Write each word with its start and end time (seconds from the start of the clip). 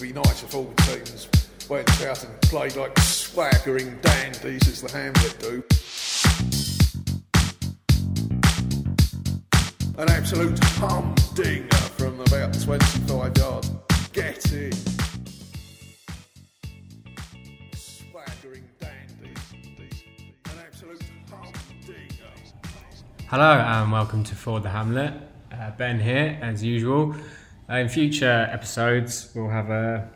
would 0.00 0.08
be 0.08 0.12
nice 0.12 0.42
if 0.42 0.54
all 0.54 0.64
the 0.64 0.82
teams 0.82 1.28
went 1.70 1.88
out 2.02 2.22
and 2.22 2.40
played 2.42 2.76
like 2.76 2.98
swaggering 2.98 3.98
dandies 4.02 4.68
as 4.68 4.82
the 4.82 4.90
Hamlet 4.90 5.38
do. 5.40 5.62
An 9.96 10.10
absolute 10.10 10.58
humdinger 10.62 11.76
from 11.96 12.20
about 12.20 12.52
25 12.60 13.38
yards. 13.38 13.70
Get 14.12 14.52
in. 14.52 14.72
Swaggering 17.74 18.64
dandies. 18.78 20.02
An 20.44 20.58
absolute 20.66 21.02
humdinger. 21.30 22.32
Hello 23.28 23.52
and 23.52 23.92
welcome 23.92 24.24
to 24.24 24.34
Forward 24.34 24.64
the 24.64 24.70
Hamlet. 24.70 25.14
Uh, 25.52 25.70
ben 25.70 25.98
here, 25.98 26.38
as 26.42 26.62
usual. 26.62 27.14
Uh, 27.68 27.76
in 27.76 27.88
future 27.88 28.48
episodes, 28.52 29.32
we'll 29.34 29.48
have 29.48 29.70
a, 29.70 30.08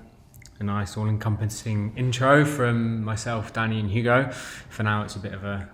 a 0.61 0.65
nice, 0.65 0.97
all 0.97 1.09
encompassing 1.09 1.92
intro 1.97 2.45
from 2.45 3.02
myself, 3.02 3.52
Danny, 3.52 3.80
and 3.80 3.91
Hugo. 3.91 4.30
For 4.30 4.84
now, 4.84 5.02
it's 5.02 5.16
a 5.16 5.19
bit 5.19 5.34
of 5.34 5.42
a 5.42 5.69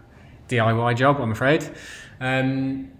DIY 0.48 0.96
job, 0.96 1.20
I'm 1.20 1.32
afraid. 1.32 1.68
Um, 2.18 2.92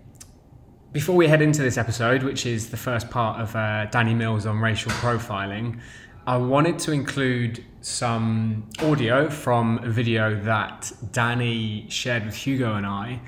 before 0.93 1.17
we 1.17 1.27
head 1.27 1.41
into 1.41 1.63
this 1.63 1.79
episode, 1.79 2.23
which 2.23 2.45
is 2.45 2.69
the 2.69 2.77
first 2.77 3.09
part 3.09 3.41
of 3.41 3.57
uh, 3.57 3.87
Danny 3.87 4.15
Mills 4.15 4.45
on 4.45 4.61
racial 4.61 4.91
profiling, 4.93 5.81
I 6.27 6.37
wanted 6.37 6.79
to 6.81 6.93
include 6.93 7.65
some 7.81 8.69
audio 8.81 9.31
from 9.31 9.79
a 9.85 9.89
video 9.89 10.35
that 10.43 10.93
Danny 11.13 11.87
shared 11.89 12.27
with 12.27 12.35
Hugo 12.35 12.75
and 12.75 12.85
I 12.85 13.21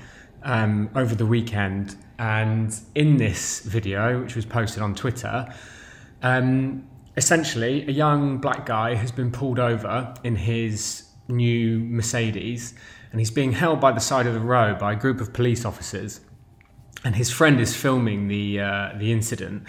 um, 0.43 0.89
over 0.95 1.15
the 1.15 1.25
weekend. 1.25 1.95
And 2.19 2.77
in 2.95 3.15
this 3.15 3.61
video, 3.61 4.21
which 4.21 4.35
was 4.35 4.45
posted 4.45 4.83
on 4.83 4.93
Twitter, 4.93 5.51
um, 6.21 6.87
essentially 7.15 7.87
a 7.87 7.91
young 7.91 8.39
black 8.39 8.65
guy 8.65 8.93
has 8.95 9.11
been 9.11 9.31
pulled 9.31 9.57
over 9.57 10.13
in 10.25 10.35
his 10.35 11.05
new 11.29 11.79
Mercedes 11.79 12.73
and 13.11 13.21
he's 13.21 13.31
being 13.31 13.53
held 13.53 13.79
by 13.79 13.93
the 13.93 14.01
side 14.01 14.27
of 14.27 14.33
the 14.33 14.39
road 14.39 14.77
by 14.77 14.93
a 14.93 14.95
group 14.97 15.21
of 15.21 15.31
police 15.31 15.63
officers. 15.63 16.19
And 17.05 17.15
his 17.15 17.31
friend 17.31 17.59
is 17.61 17.73
filming 17.73 18.27
the, 18.27 18.59
uh, 18.59 18.91
the 18.97 19.13
incident. 19.13 19.63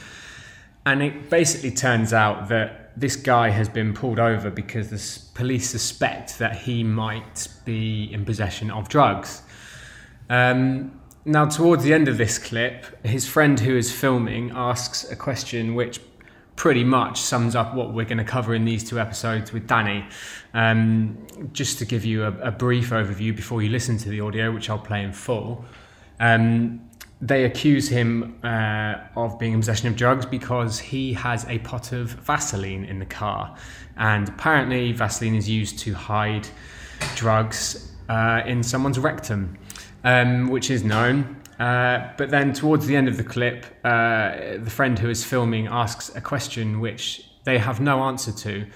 And 0.85 1.03
it 1.03 1.31
basically 1.31 1.71
turns 1.71 2.13
out 2.13 2.49
that 2.49 2.93
this 2.97 3.15
guy 3.15 3.51
has 3.51 3.69
been 3.69 3.95
pulled 3.95 4.19
over 4.19 4.51
because 4.51 4.91
the 4.91 5.39
police 5.39 5.71
suspect 5.71 6.39
that 6.41 6.57
he 6.57 6.83
might 6.83 7.47
be 7.65 8.13
in 8.13 8.25
possession 8.25 8.73
of 8.73 8.89
drugs. 8.89 9.43
Um, 10.29 11.00
now, 11.25 11.45
towards 11.47 11.85
the 11.85 11.93
end 11.93 12.09
of 12.09 12.17
this 12.17 12.39
clip, 12.39 13.05
his 13.05 13.29
friend 13.29 13.61
who 13.61 13.77
is 13.77 13.93
filming 13.93 14.53
asks 14.55 15.11
a 15.11 15.17
question 15.17 15.75
which 15.75 16.01
pretty 16.57 16.85
much 16.85 17.21
sums 17.21 17.55
up 17.55 17.75
what 17.75 17.95
we're 17.95 18.05
going 18.05 18.19
to 18.19 18.25
cover 18.25 18.55
in 18.55 18.65
these 18.65 18.89
two 18.89 19.01
episodes 19.01 19.53
with 19.53 19.67
Danny. 19.67 20.05
Um, 20.53 21.27
just 21.53 21.79
to 21.79 21.85
give 21.85 22.05
you 22.05 22.25
a, 22.25 22.33
a 22.41 22.51
brief 22.51 22.91
overview 22.91 23.35
before 23.35 23.63
you 23.63 23.71
listen 23.71 23.97
to 23.99 24.09
the 24.09 24.21
audio, 24.21 24.53
which 24.53 24.69
I'll 24.69 24.79
play 24.79 25.03
in 25.03 25.13
full. 25.13 25.65
Um, 26.19 26.83
they 27.23 27.45
accuse 27.45 27.89
him 27.89 28.39
uh, 28.43 28.97
of 29.17 29.39
being 29.39 29.53
in 29.53 29.61
possession 29.61 29.89
of 29.89 29.97
drugs 29.97 30.25
because 30.25 30.79
he 30.79 31.13
has 31.13 31.45
a 31.49 31.59
pot 31.61 31.93
of 31.93 32.11
Vaseline 32.11 32.85
in 32.85 32.99
the 32.99 33.07
car. 33.07 33.57
And 33.97 34.29
apparently, 34.29 34.93
Vaseline 34.93 35.35
is 35.35 35.49
used 35.49 35.79
to 35.81 35.93
hide 35.93 36.49
drugs 37.17 37.93
uh, 38.09 38.43
in 38.47 38.63
someone's 38.63 38.99
rectum, 38.99 39.57
um, 40.05 40.49
which 40.49 40.71
is 40.71 40.85
known. 40.85 41.37
Uh, 41.59 42.13
but 42.17 42.31
then, 42.31 42.53
towards 42.53 42.87
the 42.87 42.97
end 42.97 43.09
of 43.09 43.17
the 43.17 43.25
clip, 43.25 43.67
uh, 43.85 44.57
the 44.59 44.71
friend 44.71 44.99
who 44.99 45.11
is 45.11 45.25
filming 45.25 45.67
asks 45.67 46.15
a 46.17 46.21
question 46.21 46.81
which 46.81 47.27
they 47.45 47.59
have 47.59 47.81
no 47.81 48.03
answer 48.05 48.33
to 48.33 48.67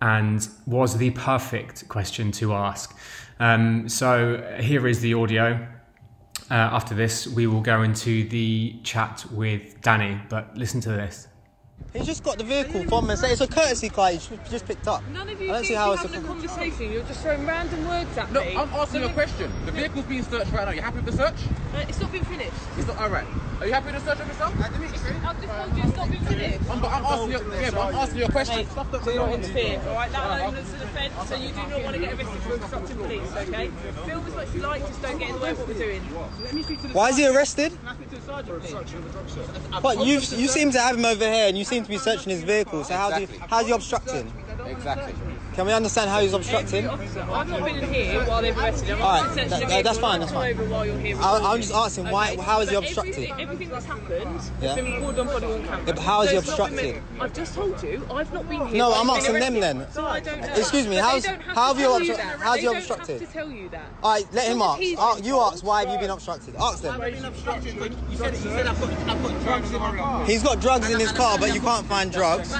and 0.00 0.48
was 0.66 0.96
the 0.96 1.10
perfect 1.10 1.86
question 1.88 2.32
to 2.32 2.54
ask. 2.54 2.96
Um, 3.38 3.88
so, 3.88 4.56
here 4.60 4.86
is 4.86 5.00
the 5.00 5.14
audio. 5.14 5.66
Uh, 6.50 6.54
after 6.54 6.94
this, 6.94 7.26
we 7.26 7.46
will 7.46 7.60
go 7.60 7.82
into 7.82 8.26
the 8.28 8.80
chat 8.82 9.24
with 9.30 9.80
Danny, 9.82 10.20
but 10.28 10.56
listen 10.56 10.80
to 10.80 10.88
this. 10.88 11.28
He's 11.92 12.06
just 12.06 12.22
got 12.22 12.38
the 12.38 12.44
vehicle 12.44 12.84
from 12.84 13.08
Mercedes. 13.08 13.40
It's 13.40 13.50
a 13.50 13.52
courtesy 13.52 13.88
car. 13.88 14.10
He's 14.10 14.28
just 14.48 14.64
picked 14.64 14.86
up. 14.86 15.02
None 15.08 15.28
of 15.28 15.40
you 15.40 15.50
I 15.50 15.54
don't 15.54 15.64
see 15.64 15.74
how 15.74 15.88
be 15.88 15.94
it's 15.94 16.02
having 16.02 16.20
a 16.20 16.24
a. 16.24 16.26
conversation. 16.28 16.92
You're 16.92 17.02
just 17.02 17.20
throwing 17.20 17.44
random 17.44 17.88
words 17.88 18.16
at 18.16 18.30
No, 18.30 18.44
me. 18.44 18.56
I'm 18.56 18.68
asking 18.68 19.00
you 19.00 19.08
a 19.08 19.12
question. 19.12 19.52
The 19.66 19.72
vehicle's 19.72 20.04
being 20.04 20.22
searched 20.22 20.52
right 20.52 20.66
now. 20.66 20.70
You 20.70 20.82
happy 20.82 20.96
with 20.96 21.06
the 21.06 21.12
search? 21.12 21.34
Uh, 21.74 21.84
it's 21.88 22.00
not 22.00 22.12
been 22.12 22.24
finished. 22.24 22.52
It's 22.78 22.86
not 22.86 22.96
alright. 23.00 23.26
Are 23.60 23.66
you 23.66 23.72
happy 23.72 23.86
with 23.92 24.04
the 24.04 24.10
search 24.10 24.20
of 24.20 24.28
yourself? 24.28 24.54
I've 24.60 24.80
just 25.42 25.56
told 25.56 25.76
you 25.76 25.82
it's 25.82 25.96
not 25.96 26.10
been 26.10 26.24
finished. 26.26 26.70
I'm, 26.70 26.80
but 26.80 26.88
I'm 26.92 27.04
asking 27.04 27.30
you. 27.32 27.52
Yeah, 27.60 27.70
but 27.72 27.80
I'm 27.80 27.94
asking 27.96 28.18
you 28.18 28.24
a 28.24 28.30
question. 28.32 28.56
Mate, 28.56 28.68
do 29.04 29.14
not 29.16 29.32
interfere, 29.34 29.80
alright? 29.88 30.12
That 30.12 30.40
elements 30.40 30.72
of 30.72 30.82
offence, 30.82 31.28
so 31.28 31.34
you 31.34 31.48
do 31.48 31.54
not 31.56 31.82
want 31.82 31.94
to 31.96 32.00
get 32.00 32.12
arrested 32.14 32.42
for 32.42 32.54
obstructing 32.54 32.96
police, 32.96 33.36
okay? 33.36 33.70
Film 34.06 34.26
as 34.26 34.34
much 34.34 34.46
as 34.48 34.54
you 34.54 34.60
like, 34.62 34.86
just 34.86 35.02
don't 35.02 35.18
get 35.18 35.28
in 35.30 35.34
the 35.34 35.40
way 35.42 35.50
of 35.50 35.58
what 35.58 35.68
we're 35.68 35.74
doing. 35.74 36.00
Why 36.94 37.08
is 37.08 37.16
he 37.16 37.26
arrested? 37.26 37.72
What 39.80 40.06
you 40.06 40.14
you 40.14 40.48
seem 40.48 40.70
to 40.72 40.80
have 40.80 40.96
him 40.96 41.04
over 41.04 41.24
here, 41.24 41.48
and 41.48 41.58
you 41.58 41.64
seem 41.70 41.84
to 41.84 41.88
be 41.88 41.98
searching 41.98 42.30
his 42.30 42.42
vehicle. 42.42 42.82
So 42.84 42.94
how's 42.94 43.16
he 43.16 43.22
Exactly. 43.24 43.48
how's 43.48 43.66
he 43.66 43.72
obstructing? 43.72 44.32
Exactly. 44.66 45.14
Can 45.54 45.66
we 45.66 45.72
understand 45.72 46.08
how 46.10 46.20
he's 46.20 46.32
obstructing? 46.32 46.86
Officer, 46.86 47.20
I've 47.28 47.48
not 47.48 47.64
been 47.64 47.76
in 47.78 47.92
here 47.92 48.24
while 48.24 48.40
they've 48.40 48.56
arrested 48.56 48.88
him. 48.88 49.02
Alright, 49.02 49.24
I've 49.24 49.34
that- 49.50 49.68
that- 49.68 49.84
that's 49.84 49.98
fine, 49.98 50.20
that's 50.20 50.32
fine. 50.32 50.56
while 50.70 50.86
you're 50.86 50.98
here 50.98 51.16
I- 51.20 51.40
I'm 51.52 51.60
just 51.60 51.74
asking, 51.74 52.08
why- 52.08 52.36
how 52.36 52.60
is 52.60 52.70
he 52.70 52.76
obstructing? 52.76 53.12
Everything, 53.30 53.40
everything 53.40 53.68
that's 53.70 53.84
happened 53.84 54.40
Yeah. 54.62 54.68
has 54.68 54.76
been 54.76 54.92
recorded 54.94 55.18
on 55.20 55.26
body 55.26 55.46
on 55.46 55.62
camera. 55.64 55.78
Yeah, 55.78 55.82
but 55.86 55.98
how 55.98 56.20
is 56.22 56.28
So 56.30 56.34
he 56.34 56.40
been 56.40 56.48
obstructing? 56.48 57.02
I've 57.20 57.32
just 57.34 57.54
told 57.54 57.82
you, 57.82 58.06
I've 58.14 58.32
not 58.32 58.48
been 58.48 58.66
here. 58.68 58.78
No, 58.78 58.92
I've 58.92 59.00
I'm 59.00 59.06
been 59.08 59.16
asking 59.16 59.40
them 59.40 59.60
then. 59.60 59.86
So 59.92 60.06
I 60.06 60.20
don't 60.20 60.40
know. 60.40 60.46
Excuse 60.54 60.86
me, 60.86 60.96
how's- 60.96 61.26
how 61.26 61.66
have 61.74 61.80
you 61.80 61.88
obstru- 61.88 62.18
how's 62.38 62.56
They 62.56 62.62
you 62.62 62.72
obstructed? 62.72 63.20
have 63.20 63.28
to 63.28 63.34
tell 63.38 63.50
you 63.50 63.68
that. 63.70 63.88
All 64.04 64.12
right, 64.12 64.26
let 64.32 64.46
him 64.46 64.58
Because 64.58 64.78
ask. 64.78 65.20
Uh, 65.20 65.22
you 65.24 65.40
ask. 65.40 65.64
Why 65.64 65.80
have 65.84 65.92
you 65.92 65.98
been 65.98 66.10
obstructed? 66.10 66.54
Ask 66.60 66.82
them. 66.82 66.94
You 67.02 68.16
said, 68.16 68.34
you 68.34 68.40
said 68.40 68.66
I've 68.68 68.82
I've 69.10 69.22
got 69.22 69.42
drugs 69.44 69.70
in 69.72 69.80
my 69.80 69.96
car. 69.96 70.24
He's 70.26 70.42
got 70.42 70.60
drugs 70.60 70.90
in 70.90 71.00
his 71.00 71.12
car, 71.12 71.38
but 71.38 71.52
you 71.54 71.60
can't 71.60 71.86
find 71.86 72.12
drugs. 72.12 72.54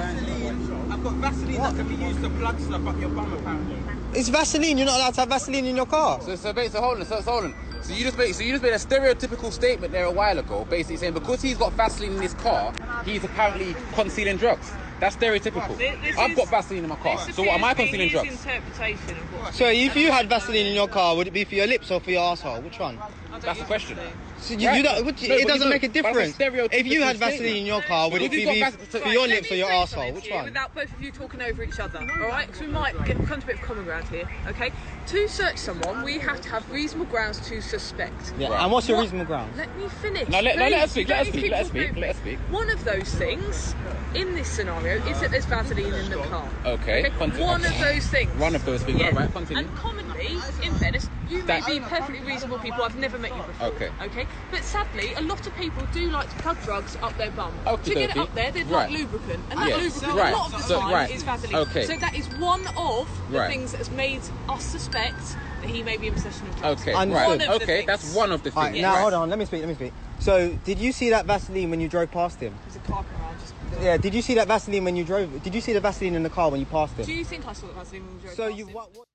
Vaseline. 1.01 1.01
I've 1.01 1.05
got 1.05 1.33
Vaseline 1.33 1.63
that 1.63 1.77
can 1.77 1.89
be 1.89 2.05
used 2.05 2.23
to 2.23 2.31
plug 2.31 2.61
stuff 2.61 2.87
up 2.87 3.01
your 3.01 3.09
bum 3.11 3.33
apparently. 3.33 4.19
It's 4.19 4.29
Vaseline. 4.29 4.79
You're 4.79 4.87
not 4.87 4.97
allowed 4.97 5.15
to 5.15 5.21
have 5.21 5.29
Vaseline 5.29 5.65
in 5.65 5.77
your 5.77 5.87
car. 5.87 6.21
So, 6.21 6.37
so, 6.37 6.53
basically, 6.53 6.81
hold 6.81 6.99
on, 7.01 7.07
so, 7.07 7.21
so 7.21 7.31
hold 7.31 7.45
on. 7.45 7.55
So 7.83 7.95
you 7.95 8.05
just 8.05 8.19
made, 8.19 8.33
so 8.35 8.43
you 8.43 8.53
just 8.53 8.63
made 8.63 8.75
a 8.75 8.77
stereotypical 8.77 9.51
statement 9.51 9.93
there 9.93 10.05
a 10.05 10.11
while 10.11 10.39
ago, 10.39 10.67
basically 10.69 10.99
saying 10.99 11.15
because 11.15 11.41
he's 11.41 11.57
got 11.57 11.73
Vaseline 11.73 12.13
in 12.17 12.23
his 12.23 12.35
car, 12.35 12.73
he's 13.05 13.25
apparently 13.25 13.75
concealing 13.95 14.37
drugs. 14.37 14.71
That's 15.01 15.17
stereotypical. 15.17 15.77
This- 15.79 15.97
this 16.03 16.19
I've 16.19 16.31
is- 16.33 16.37
got 16.37 16.49
Vaseline 16.51 16.85
in 16.85 16.91
my 16.91 16.97
car, 16.97 17.19
so 17.33 17.43
what 17.43 17.55
am 17.55 17.65
I 17.65 17.73
appears 17.73 17.91
to 17.91 17.97
be 17.97 18.11
concealing 18.11 18.27
his 18.31 18.43
drugs? 18.45 18.47
interpretation 18.47 19.17
of 19.17 19.41
what. 19.43 19.55
So 19.55 19.67
if 19.67 19.97
you 19.97 20.13
had 20.13 20.29
Vaseline 20.29 20.67
in 20.67 20.75
your 20.75 20.89
car, 20.89 21.17
would 21.17 21.27
it 21.27 21.33
be 21.33 21.45
for 21.45 21.55
your 21.55 21.67
lips 21.67 21.91
or 21.91 22.01
for 22.01 22.11
your 22.11 22.23
asshole? 22.33 22.61
Which 22.61 22.79
one? 22.79 22.99
I 22.99 23.33
don't 23.33 23.41
That's 23.43 23.55
the 23.55 23.61
use 23.61 23.67
question. 23.67 23.97
Vaseline. 23.97 24.15
So 24.41 24.55
you, 24.55 24.69
Right. 24.69 24.77
you 24.79 24.83
don't, 24.83 25.05
would- 25.05 25.21
No, 25.23 25.29
but 25.29 25.37
it 25.37 25.41
you 25.41 25.47
doesn't 25.47 25.61
don't- 25.61 25.69
make 25.71 25.83
a 25.83 25.89
that's 25.89 25.99
a 25.99 26.03
difference. 26.03 26.37
stereotypical 26.37 26.69
If 26.81 26.87
you 26.87 27.03
had 27.03 27.17
statement. 27.17 27.33
Vaseline 27.41 27.57
in 27.57 27.67
your 27.67 27.83
car, 27.83 28.09
would 28.11 28.23
it 28.23 28.31
Because 28.31 28.31
be 28.31 28.37
you've 28.41 28.47
got 28.47 28.55
be 28.55 28.61
Vas- 28.79 28.89
for 28.91 28.99
Right, 29.01 29.13
your 29.13 29.21
Let 29.29 29.31
lips 29.37 29.51
me 29.51 29.57
or 29.57 29.59
your 29.59 29.69
say 29.69 29.75
arsehole? 29.75 29.89
something 29.89 30.15
Which 30.15 30.25
to 30.25 30.31
you 30.31 30.35
one? 30.37 30.45
Without 30.47 30.75
both 30.75 30.93
of 30.93 31.03
you 31.03 31.11
talking 31.13 31.43
over 31.43 31.63
each 31.63 31.79
other, 31.81 31.99
all 31.99 32.29
right? 32.29 32.47
Because 32.47 32.61
we 32.63 32.67
might 32.69 33.05
get, 33.05 33.17
come 33.27 33.41
to 33.41 33.45
a 33.45 33.47
bit 33.47 33.57
of 33.57 33.63
common 33.63 33.85
ground 33.85 34.05
here, 34.11 34.29
okay? 34.49 34.71
To 35.09 35.29
search 35.29 35.59
someone, 35.59 36.03
we 36.05 36.19
have 36.21 36.41
to 36.41 36.49
have 36.51 36.71
reasonable 36.71 37.05
grounds 37.07 37.39
to 37.49 37.61
suspect. 37.61 38.33
Yeah, 38.39 38.63
and 38.63 38.73
what's 38.73 38.89
your 38.89 38.97
What- 38.97 39.03
reasonable 39.05 39.27
ground? 39.27 39.53
Let 39.57 39.77
me 39.77 39.89
finish. 39.89 40.29
No, 40.29 40.41
let- 40.41 40.57
no, 40.57 40.63
let 40.69 40.73
us 40.73 40.81
please. 40.81 40.91
speak, 40.93 41.09
let 41.09 41.21
us 41.21 41.27
you 41.27 41.33
speak, 41.33 41.51
let 41.51 41.61
us 41.61 41.67
talking 41.69 41.81
speak, 41.83 41.91
over 41.91 42.01
let 42.01 42.11
us 42.11 42.17
speak. 42.17 42.39
One 42.51 42.71
of 42.71 42.85
those 42.85 43.15
things 43.15 43.75
in 44.15 44.35
this 44.35 44.49
scenario 44.49 44.90
is 44.99 45.21
that 45.21 45.31
there's 45.31 45.45
Vaseline 45.45 45.93
in 45.95 46.11
the 46.11 46.17
car. 46.17 46.49
Okay, 46.65 47.11
continue. 47.19 47.45
One 47.45 47.65
of 47.65 47.79
those 47.79 48.07
things. 48.07 48.31
One 48.39 48.55
of 48.55 48.65
those 48.65 48.83
things. 48.83 49.01
Yeah. 49.01 49.09
Alright, 49.09 49.33
continue. 49.33 49.63
And 49.65 49.77
commonly, 49.77 50.39
in 50.63 50.73
Venice, 50.75 51.09
you 51.29 51.43
may 51.45 51.61
be 51.67 51.81
perfectly 51.81 52.21
reasonable 52.21 52.59
people. 52.59 52.83
I've 52.83 52.97
never 52.97 53.19
met 53.19 53.35
you 53.35 53.43
before. 53.43 53.69
Okay. 53.69 53.91
Okay. 54.03 54.27
But 54.51 54.63
sadly, 54.65 55.13
a 55.15 55.21
lot 55.23 55.47
of 55.47 55.55
people 55.57 55.83
do 55.93 56.11
like 56.11 56.29
to 56.31 56.37
plug 56.43 56.61
drugs 56.65 56.97
up 57.03 57.17
their 57.19 57.31
bum. 57.33 57.53
Okey 57.67 57.91
to 57.91 57.95
get 57.95 58.11
it 58.11 58.17
up 58.17 58.35
there, 58.35 58.51
they'd 58.51 58.67
Right. 58.67 58.91
like 58.91 58.99
lubricant, 58.99 59.41
and 59.51 59.61
that 59.61 59.69
Yes. 59.69 59.79
lubricant 60.03 60.19
Right. 60.19 60.33
a 60.33 60.37
lot 60.37 60.47
of 60.53 60.59
the 60.59 60.63
So- 60.65 60.81
time 60.81 60.93
right. 60.93 61.11
is 61.11 61.23
Vaseline. 61.23 61.55
Okay. 61.57 61.87
So 61.87 61.97
that 61.97 62.15
is 62.15 62.27
one 62.39 62.67
of 62.77 63.09
the 63.31 63.39
Right. 63.39 63.51
things 63.51 63.73
that 63.73 63.79
has 63.79 63.91
made 63.91 64.21
us 64.49 64.65
suspect 64.65 65.21
that 65.61 65.69
he 65.71 65.83
may 65.83 65.97
be 65.97 66.07
in 66.09 66.15
possession 66.15 66.47
of 66.49 66.57
drugs. 66.59 66.83
Okay, 66.83 66.93
Understood. 66.95 67.29
One 67.29 67.39
right. 67.39 67.49
of 67.49 67.63
Okay, 67.63 67.67
things. 67.79 67.87
that's 67.87 68.15
one 68.15 68.33
of 68.33 68.43
the 68.43 68.51
All 68.57 68.63
right, 68.63 68.73
things. 68.73 68.83
now 68.83 68.95
right. 68.95 69.01
hold 69.03 69.15
on. 69.15 69.29
Let 69.31 69.39
me 69.39 69.45
speak. 69.45 69.61
Let 69.61 69.69
me 69.69 69.75
speak. 69.75 69.93
So, 70.19 70.51
did 70.65 70.79
you 70.79 70.93
see 70.93 71.11
that 71.11 71.27
Vaseline 71.27 71.71
when 71.71 71.81
you 71.81 71.89
drove 71.89 72.11
past 72.11 72.41
him? 72.41 72.55
There's 72.67 72.77
a 72.77 72.79
car 72.81 73.05
coming 73.05 73.21
around. 73.23 73.41
Just... 73.41 73.50
Yeah. 73.81 73.97
Did 73.97 74.15
you 74.15 74.23
see 74.23 74.35
that 74.35 74.49
Vaseline 74.49 74.85
when 74.85 74.97
you 74.97 75.05
drove? 75.05 75.43
Did 75.43 75.55
you 75.55 75.61
see 75.61 75.73
the 75.73 75.81
Vaseline 75.81 76.15
in 76.15 76.23
the 76.23 76.31
car 76.31 76.51
when 76.51 76.61
you 76.61 76.67
passed 76.67 76.99
it? 76.99 77.07
Do 77.07 77.13
him? 77.13 77.19
you 77.19 77.25
think 77.25 77.47
I 77.47 77.53
saw 77.53 77.67
the 77.67 77.73
Vaseline 77.75 78.05
when 78.07 78.17
we 78.17 78.23
drove 78.23 78.35
So 78.35 78.47
past 78.49 78.59
you 78.59 78.67
him? 78.67 78.75
what? 78.75 78.97
what 78.97 79.07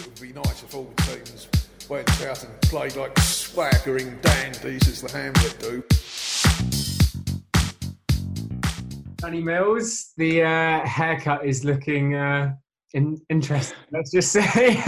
It 0.00 0.06
would 0.06 0.20
be 0.20 0.32
nice 0.32 0.62
if 0.62 0.74
all 0.74 0.90
the 0.96 1.02
teams 1.02 1.48
went 1.88 2.08
out 2.22 2.42
and 2.44 2.60
played 2.62 2.96
like 2.96 3.18
swaggering 3.18 4.18
dandies 4.20 4.88
as 4.88 5.00
the 5.02 5.10
Hamlet 5.12 5.56
do. 5.60 5.82
Danny 9.18 9.40
Mills, 9.42 10.12
the 10.16 10.42
uh, 10.42 10.86
haircut 10.86 11.44
is 11.44 11.64
looking 11.64 12.14
uh, 12.14 12.54
in, 12.94 13.20
interesting. 13.28 13.76
Let's 13.92 14.10
just 14.10 14.32
say 14.32 14.74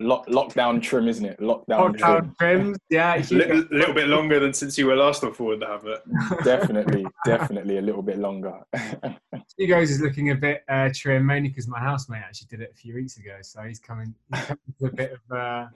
Lock, 0.00 0.26
lockdown 0.28 0.80
trim, 0.80 1.08
isn't 1.08 1.24
it? 1.24 1.40
Lockdown, 1.40 1.96
lockdown 1.96 2.36
trims. 2.38 2.78
Yeah, 2.88 3.16
A 3.16 3.34
little, 3.34 3.64
little 3.70 3.94
bit 3.94 4.06
longer 4.06 4.38
than 4.38 4.52
since 4.52 4.78
you 4.78 4.86
were 4.86 4.94
last 4.94 5.24
on 5.24 5.34
Forward 5.34 5.60
the 5.60 5.66
Hamlet. 5.66 6.02
trim. 6.04 6.38
definitely, 6.44 7.06
definitely 7.24 7.78
a 7.78 7.82
little 7.82 8.02
bit 8.02 8.18
longer. 8.18 8.60
Hugo's 9.58 9.90
is 9.90 10.00
looking 10.00 10.30
a 10.30 10.36
bit 10.36 10.62
uh, 10.68 10.88
trim, 10.94 11.26
mainly 11.26 11.48
because 11.48 11.66
my 11.66 11.80
housemate 11.80 12.22
actually 12.22 12.46
did 12.48 12.60
it 12.60 12.70
a 12.72 12.76
few 12.76 12.94
weeks 12.94 13.16
ago. 13.18 13.38
So 13.42 13.62
he's 13.62 13.80
coming, 13.80 14.14
he's 14.32 14.44
coming 14.44 14.58
to 14.80 14.86
a 14.86 14.92
bit 14.92 15.12
of 15.12 15.36
uh, 15.36 15.66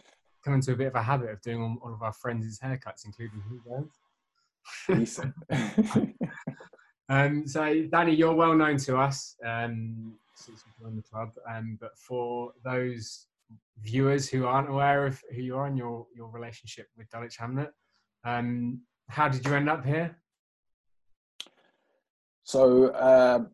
coming 0.45 0.61
to 0.63 0.73
a 0.73 0.77
bit 0.77 0.87
of 0.87 0.95
a 0.95 1.03
habit 1.03 1.31
of 1.31 1.41
doing 1.43 1.61
all, 1.61 1.77
all 1.83 1.93
of 1.93 2.03
our 2.03 2.13
friends' 2.13 2.61
haircuts, 2.61 3.05
including 3.05 3.43
Hugo's. 3.51 3.91
Decent. 4.89 5.35
Um, 7.09 7.47
so, 7.47 7.83
Danny, 7.91 8.15
you're 8.15 8.35
well 8.35 8.55
known 8.55 8.79
to 8.79 8.97
us 8.97 9.37
um, 9.45 10.15
since 10.45 10.63
the 10.81 11.03
club. 11.03 11.31
Um, 11.49 11.79
but 11.81 11.97
for 11.99 12.53
those 12.65 13.27
viewers 13.83 14.29
who 14.29 14.47
aren't 14.47 14.69
aware 14.69 15.07
of 15.07 15.21
who 15.35 15.43
you 15.43 15.57
are 15.57 15.67
and 15.67 15.77
your, 15.77 16.07
your 16.15 16.29
relationship 16.31 16.87
with 16.97 17.11
Dulwich 17.11 17.37
Hamlet, 17.37 17.71
um, 18.25 18.81
how 19.09 19.29
did 19.29 19.45
you 19.45 19.55
end 19.55 19.69
up 19.69 19.85
here? 19.85 20.17
So 22.45 22.89
uh, 22.89 23.45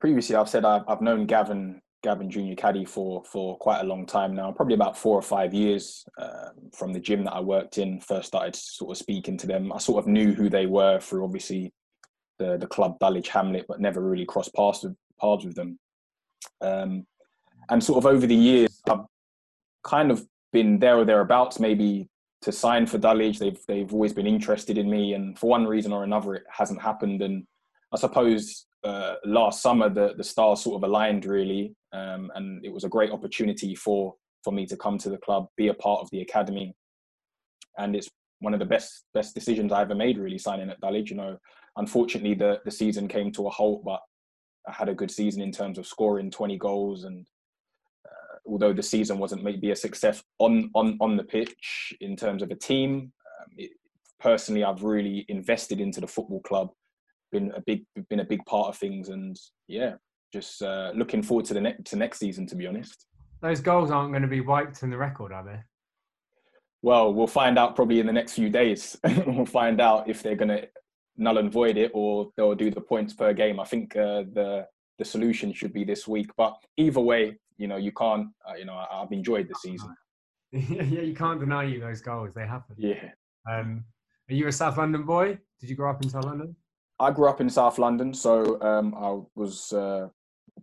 previously, 0.00 0.36
I've 0.36 0.48
said 0.48 0.64
I've, 0.64 0.82
I've 0.88 1.00
known 1.00 1.26
Gavin 1.26 1.80
Gavin 2.02 2.30
Junior 2.30 2.54
Kadi 2.54 2.84
for 2.84 3.24
for 3.24 3.56
quite 3.58 3.80
a 3.80 3.84
long 3.84 4.04
time 4.04 4.34
now, 4.34 4.52
probably 4.52 4.74
about 4.74 4.96
four 4.96 5.16
or 5.18 5.22
five 5.22 5.54
years 5.54 6.04
um, 6.20 6.70
from 6.72 6.92
the 6.92 7.00
gym 7.00 7.24
that 7.24 7.32
I 7.32 7.40
worked 7.40 7.78
in. 7.78 8.00
First 8.00 8.28
started 8.28 8.54
sort 8.54 8.90
of 8.90 8.98
speaking 8.98 9.38
to 9.38 9.46
them. 9.46 9.72
I 9.72 9.78
sort 9.78 10.04
of 10.04 10.06
knew 10.06 10.34
who 10.34 10.50
they 10.50 10.66
were 10.66 11.00
through 11.00 11.24
obviously 11.24 11.72
the 12.38 12.58
the 12.58 12.66
club 12.66 12.98
Dulwich 12.98 13.28
Hamlet, 13.28 13.64
but 13.66 13.80
never 13.80 14.00
really 14.00 14.26
crossed 14.26 14.54
paths 14.54 14.84
with 14.84 14.94
paths 15.20 15.44
with 15.44 15.54
them. 15.54 15.78
Um, 16.60 17.06
and 17.70 17.82
sort 17.82 17.98
of 17.98 18.06
over 18.06 18.26
the 18.26 18.34
years, 18.34 18.80
I've 18.88 19.04
kind 19.82 20.10
of 20.10 20.26
been 20.52 20.78
there 20.78 20.98
or 20.98 21.04
thereabouts, 21.04 21.58
maybe 21.58 22.08
to 22.42 22.52
sign 22.52 22.86
for 22.86 22.98
Dulwich. 22.98 23.38
They've 23.38 23.58
they've 23.66 23.92
always 23.92 24.12
been 24.12 24.26
interested 24.26 24.78
in 24.78 24.90
me, 24.90 25.14
and 25.14 25.38
for 25.38 25.50
one 25.50 25.66
reason 25.66 25.92
or 25.92 26.04
another, 26.04 26.34
it 26.34 26.44
hasn't 26.50 26.80
happened. 26.80 27.22
And 27.22 27.46
I 27.92 27.96
suppose 27.96 28.66
uh, 28.84 29.14
last 29.24 29.62
summer 29.62 29.88
the 29.88 30.14
the 30.16 30.24
stars 30.24 30.60
sort 30.62 30.76
of 30.76 30.88
aligned 30.88 31.24
really, 31.24 31.74
um, 31.92 32.30
and 32.34 32.64
it 32.64 32.72
was 32.72 32.84
a 32.84 32.88
great 32.88 33.12
opportunity 33.12 33.74
for 33.74 34.14
for 34.42 34.52
me 34.52 34.66
to 34.66 34.76
come 34.76 34.98
to 34.98 35.08
the 35.08 35.18
club, 35.18 35.46
be 35.56 35.68
a 35.68 35.74
part 35.74 36.00
of 36.02 36.10
the 36.10 36.20
academy, 36.20 36.74
and 37.78 37.96
it's 37.96 38.08
one 38.40 38.52
of 38.52 38.60
the 38.60 38.66
best 38.66 39.04
best 39.14 39.34
decisions 39.34 39.72
I 39.72 39.80
ever 39.80 39.94
made 39.94 40.18
really 40.18 40.38
signing 40.38 40.68
at 40.68 40.80
Dulwich. 40.80 41.10
You 41.10 41.16
know, 41.16 41.38
unfortunately 41.76 42.34
the 42.34 42.60
the 42.64 42.70
season 42.70 43.08
came 43.08 43.32
to 43.32 43.46
a 43.46 43.50
halt, 43.50 43.84
but 43.84 44.00
had 44.72 44.88
a 44.88 44.94
good 44.94 45.10
season 45.10 45.42
in 45.42 45.52
terms 45.52 45.78
of 45.78 45.86
scoring 45.86 46.30
20 46.30 46.56
goals 46.58 47.04
and 47.04 47.26
uh, 48.06 48.36
although 48.46 48.72
the 48.72 48.82
season 48.82 49.18
wasn't 49.18 49.42
maybe 49.42 49.70
a 49.70 49.76
success 49.76 50.22
on 50.38 50.70
on 50.74 50.96
on 51.00 51.16
the 51.16 51.24
pitch 51.24 51.94
in 52.00 52.16
terms 52.16 52.42
of 52.42 52.50
a 52.50 52.54
team 52.54 53.12
um, 53.40 53.48
it, 53.56 53.70
personally 54.20 54.64
I've 54.64 54.82
really 54.82 55.26
invested 55.28 55.80
into 55.80 56.00
the 56.00 56.06
football 56.06 56.40
club 56.40 56.70
been 57.32 57.52
a 57.54 57.60
big 57.60 57.84
been 58.08 58.20
a 58.20 58.24
big 58.24 58.44
part 58.46 58.68
of 58.68 58.76
things 58.76 59.08
and 59.08 59.38
yeah 59.68 59.94
just 60.32 60.62
uh, 60.62 60.90
looking 60.94 61.22
forward 61.22 61.46
to 61.46 61.54
the 61.54 61.60
next 61.60 61.84
to 61.90 61.96
next 61.96 62.18
season 62.18 62.46
to 62.46 62.56
be 62.56 62.66
honest 62.66 63.06
Those 63.40 63.60
goals 63.60 63.90
aren't 63.90 64.12
going 64.12 64.22
to 64.22 64.28
be 64.28 64.40
wiped 64.40 64.82
in 64.82 64.90
the 64.90 64.96
record, 64.96 65.32
are 65.32 65.44
they? 65.44 65.60
well 66.82 67.12
we'll 67.12 67.26
find 67.26 67.58
out 67.58 67.76
probably 67.76 68.00
in 68.00 68.06
the 68.06 68.12
next 68.12 68.32
few 68.32 68.50
days 68.50 68.96
we'll 69.26 69.46
find 69.46 69.80
out 69.80 70.08
if 70.08 70.22
they're 70.22 70.36
going 70.36 70.48
to 70.48 70.68
null 71.16 71.38
and 71.38 71.52
void 71.52 71.76
it 71.76 71.90
or 71.94 72.30
they'll 72.36 72.54
do 72.54 72.70
the 72.70 72.80
points 72.80 73.12
per 73.14 73.32
game 73.32 73.60
i 73.60 73.64
think 73.64 73.96
uh, 73.96 74.24
the 74.32 74.66
the 74.98 75.04
solution 75.04 75.52
should 75.52 75.72
be 75.72 75.84
this 75.84 76.06
week 76.06 76.30
but 76.36 76.56
either 76.76 77.00
way 77.00 77.36
you 77.56 77.66
know 77.66 77.76
you 77.76 77.92
can't 77.92 78.28
uh, 78.48 78.54
you 78.54 78.64
know 78.64 78.74
I, 78.74 79.02
i've 79.02 79.12
enjoyed 79.12 79.48
the 79.48 79.54
season 79.56 79.94
yeah, 80.52 80.82
you 80.82 81.14
can't 81.14 81.40
deny 81.40 81.64
you 81.64 81.80
those 81.80 82.00
goals. 82.00 82.30
They 82.32 82.46
happen. 82.46 82.76
yeah 82.78 83.08
Um, 83.50 83.84
are 84.30 84.34
you 84.34 84.46
a 84.46 84.52
South 84.52 84.78
London 84.78 85.02
boy? 85.02 85.36
Did 85.60 85.68
you 85.68 85.74
grow 85.74 85.90
up 85.90 86.00
in 86.04 86.08
South 86.08 86.26
London? 86.26 86.54
i 87.00 87.10
grew 87.10 87.28
up 87.28 87.40
in 87.40 87.50
south 87.50 87.78
london 87.78 88.14
so 88.14 88.60
um, 88.62 88.94
i 88.96 89.18
was 89.34 89.72
uh, 89.72 90.08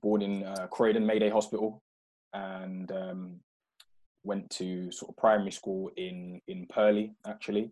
born 0.02 0.22
in 0.22 0.44
uh, 0.44 0.68
croydon 0.68 1.06
mayday 1.06 1.30
hospital 1.30 1.82
and 2.34 2.92
um, 2.92 3.40
went 4.24 4.50
to 4.50 4.92
sort 4.92 5.10
of 5.10 5.18
primary 5.18 5.52
school 5.52 5.90
in 5.98 6.40
in 6.48 6.66
purley 6.68 7.14
actually 7.28 7.72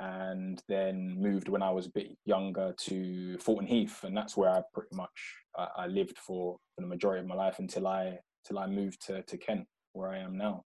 and 0.00 0.62
then 0.68 1.16
moved 1.20 1.48
when 1.48 1.62
I 1.62 1.70
was 1.70 1.86
a 1.86 1.90
bit 1.90 2.16
younger 2.24 2.74
to 2.76 3.36
Thornton 3.38 3.66
Heath, 3.66 4.02
and 4.04 4.16
that's 4.16 4.36
where 4.36 4.50
I 4.50 4.62
pretty 4.72 4.94
much 4.94 5.10
I, 5.56 5.68
I 5.78 5.86
lived 5.86 6.18
for, 6.18 6.56
for 6.74 6.80
the 6.80 6.86
majority 6.86 7.20
of 7.20 7.28
my 7.28 7.34
life 7.34 7.58
until 7.58 7.86
I 7.86 8.18
till 8.46 8.58
I 8.58 8.66
moved 8.66 9.06
to, 9.06 9.22
to 9.22 9.38
Kent, 9.38 9.66
where 9.92 10.10
I 10.10 10.18
am 10.18 10.36
now. 10.36 10.64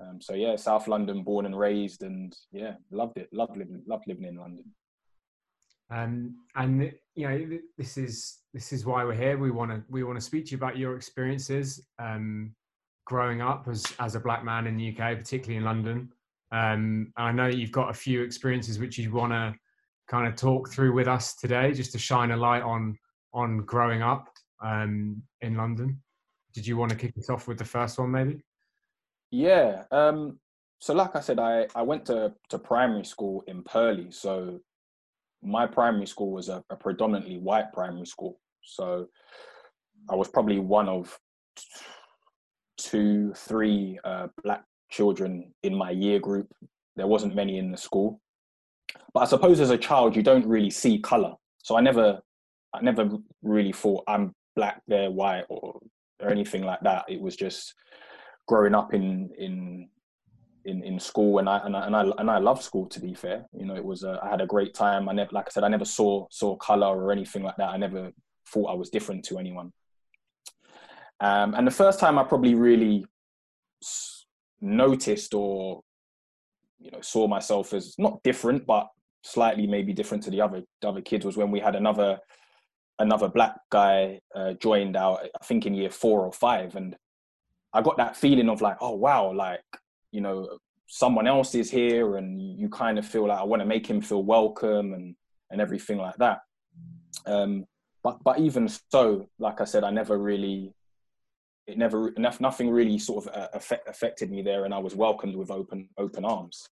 Um, 0.00 0.20
so 0.20 0.34
yeah, 0.34 0.56
South 0.56 0.88
London, 0.88 1.22
born 1.22 1.46
and 1.46 1.58
raised, 1.58 2.02
and 2.02 2.34
yeah, 2.52 2.74
loved 2.90 3.18
it. 3.18 3.28
Loved 3.32 3.56
living, 3.56 3.82
loved 3.86 4.04
living 4.06 4.24
in 4.24 4.36
London. 4.36 4.64
Um, 5.90 6.36
and 6.54 6.92
you 7.14 7.28
know, 7.28 7.58
this 7.76 7.98
is 7.98 8.38
this 8.54 8.72
is 8.72 8.86
why 8.86 9.04
we're 9.04 9.14
here. 9.14 9.36
We 9.36 9.50
want 9.50 9.70
to 9.70 9.82
we 9.88 10.04
want 10.04 10.18
to 10.18 10.24
speak 10.24 10.46
to 10.46 10.50
you 10.52 10.56
about 10.56 10.78
your 10.78 10.96
experiences 10.96 11.84
um, 11.98 12.54
growing 13.04 13.42
up 13.42 13.66
as 13.68 13.92
as 13.98 14.14
a 14.14 14.20
black 14.20 14.44
man 14.44 14.66
in 14.66 14.76
the 14.76 14.90
UK, 14.90 15.18
particularly 15.18 15.56
in 15.56 15.64
London. 15.64 16.12
Um, 16.52 17.12
I 17.16 17.32
know 17.32 17.46
you've 17.46 17.72
got 17.72 17.90
a 17.90 17.94
few 17.94 18.22
experiences 18.22 18.78
which 18.78 18.98
you 18.98 19.12
want 19.12 19.32
to 19.32 19.54
kind 20.08 20.26
of 20.26 20.34
talk 20.34 20.70
through 20.70 20.92
with 20.92 21.06
us 21.06 21.36
today, 21.36 21.72
just 21.72 21.92
to 21.92 21.98
shine 21.98 22.32
a 22.32 22.36
light 22.36 22.62
on 22.62 22.96
on 23.32 23.58
growing 23.58 24.02
up 24.02 24.28
um, 24.62 25.22
in 25.40 25.56
London. 25.56 26.02
Did 26.52 26.66
you 26.66 26.76
want 26.76 26.90
to 26.90 26.96
kick 26.96 27.16
us 27.16 27.30
off 27.30 27.46
with 27.46 27.58
the 27.58 27.64
first 27.64 27.98
one, 27.98 28.10
maybe? 28.10 28.42
Yeah. 29.30 29.84
Um, 29.92 30.40
so 30.80 30.94
like 30.94 31.14
I 31.14 31.20
said, 31.20 31.38
I, 31.38 31.66
I 31.74 31.82
went 31.82 32.06
to, 32.06 32.34
to 32.48 32.58
primary 32.58 33.04
school 33.04 33.44
in 33.46 33.62
Purley. 33.62 34.10
So 34.10 34.58
my 35.42 35.66
primary 35.66 36.06
school 36.06 36.32
was 36.32 36.48
a, 36.48 36.64
a 36.70 36.76
predominantly 36.76 37.38
white 37.38 37.72
primary 37.72 38.06
school. 38.06 38.40
So 38.62 39.06
I 40.10 40.14
was 40.14 40.28
probably 40.28 40.58
one 40.58 40.88
of 40.88 41.16
two, 42.78 43.32
three 43.36 43.98
uh, 44.04 44.28
black 44.42 44.64
children 44.90 45.52
in 45.62 45.74
my 45.74 45.90
year 45.90 46.18
group. 46.18 46.48
There 46.96 47.06
wasn't 47.06 47.34
many 47.34 47.58
in 47.58 47.70
the 47.70 47.78
school. 47.78 48.20
But 49.14 49.20
I 49.20 49.24
suppose 49.26 49.60
as 49.60 49.70
a 49.70 49.78
child, 49.78 50.16
you 50.16 50.22
don't 50.22 50.46
really 50.46 50.70
see 50.70 50.98
color. 50.98 51.34
So 51.58 51.76
I 51.76 51.80
never, 51.80 52.20
I 52.74 52.82
never 52.82 53.08
really 53.42 53.72
thought 53.72 54.04
I'm 54.06 54.34
black, 54.56 54.82
they're 54.86 55.10
white, 55.10 55.44
or 55.48 55.80
or 56.20 56.30
anything 56.30 56.62
like 56.62 56.80
that. 56.82 57.04
It 57.08 57.20
was 57.20 57.36
just 57.36 57.74
growing 58.46 58.74
up 58.74 58.94
in 58.94 59.30
in 59.38 59.88
in, 60.64 60.82
in 60.84 61.00
school, 61.00 61.38
and 61.38 61.48
I 61.48 61.58
and 61.64 61.76
I 61.76 61.86
and 61.86 61.96
I, 61.96 62.04
and 62.18 62.30
I 62.30 62.38
loved 62.38 62.62
school. 62.62 62.86
To 62.86 63.00
be 63.00 63.14
fair, 63.14 63.46
you 63.56 63.66
know, 63.66 63.76
it 63.76 63.84
was 63.84 64.02
a, 64.02 64.20
I 64.22 64.28
had 64.28 64.40
a 64.40 64.46
great 64.46 64.74
time. 64.74 65.08
I 65.08 65.12
never, 65.12 65.30
like 65.32 65.46
I 65.48 65.50
said, 65.50 65.64
I 65.64 65.68
never 65.68 65.84
saw 65.84 66.26
saw 66.30 66.56
color 66.56 66.86
or 66.86 67.12
anything 67.12 67.42
like 67.42 67.56
that. 67.56 67.70
I 67.70 67.76
never 67.76 68.10
thought 68.48 68.70
I 68.70 68.74
was 68.74 68.90
different 68.90 69.24
to 69.26 69.38
anyone. 69.38 69.72
Um, 71.20 71.54
and 71.54 71.66
the 71.66 71.70
first 71.72 72.00
time 72.00 72.18
I 72.18 72.24
probably 72.24 72.54
really 72.54 73.06
noticed 74.60 75.34
or 75.34 75.82
you 76.78 76.90
know 76.90 77.00
saw 77.00 77.26
myself 77.26 77.72
as 77.72 77.94
not 77.98 78.22
different, 78.22 78.66
but 78.66 78.88
slightly 79.22 79.66
maybe 79.66 79.92
different 79.92 80.22
to 80.24 80.30
the 80.30 80.40
other 80.40 80.62
the 80.80 80.88
other 80.88 81.02
kids 81.02 81.24
was 81.24 81.36
when 81.36 81.50
we 81.50 81.60
had 81.60 81.76
another 81.76 82.18
another 82.98 83.28
black 83.28 83.54
guy 83.70 84.20
uh, 84.34 84.52
joined 84.54 84.96
out 84.96 85.20
i 85.38 85.44
think 85.44 85.66
in 85.66 85.74
year 85.74 85.90
four 85.90 86.24
or 86.24 86.32
five. 86.32 86.74
And 86.76 86.96
i 87.74 87.82
got 87.82 87.98
that 87.98 88.16
feeling 88.16 88.48
of 88.48 88.62
like 88.62 88.78
oh 88.80 88.94
wow 88.94 89.32
like 89.32 89.60
you 90.10 90.20
know 90.20 90.58
someone 90.86 91.26
else 91.26 91.54
is 91.54 91.70
here 91.70 92.16
and 92.16 92.40
you 92.58 92.68
kind 92.68 92.98
of 92.98 93.06
feel 93.06 93.28
like 93.28 93.38
i 93.38 93.44
want 93.44 93.60
to 93.60 93.66
make 93.66 93.86
him 93.86 94.00
feel 94.00 94.22
welcome 94.22 94.94
and 94.94 95.14
and 95.50 95.60
everything 95.60 95.98
like 95.98 96.16
that. 96.16 96.38
Um 97.26 97.66
but 98.02 98.22
but 98.24 98.38
even 98.38 98.68
so 98.90 99.28
like 99.38 99.60
i 99.60 99.64
said 99.64 99.84
i 99.84 99.90
never 99.90 100.16
really 100.16 100.72
it 101.70 101.78
never 101.78 102.12
nothing 102.18 102.70
really 102.70 102.98
sort 102.98 103.26
of 103.26 103.34
uh, 103.34 103.48
affect, 103.54 103.88
affected 103.88 104.30
me 104.30 104.42
there 104.42 104.64
and 104.64 104.74
i 104.74 104.78
was 104.78 104.94
welcomed 104.94 105.36
with 105.36 105.50
open 105.50 105.88
open 105.98 106.24
arms. 106.24 106.68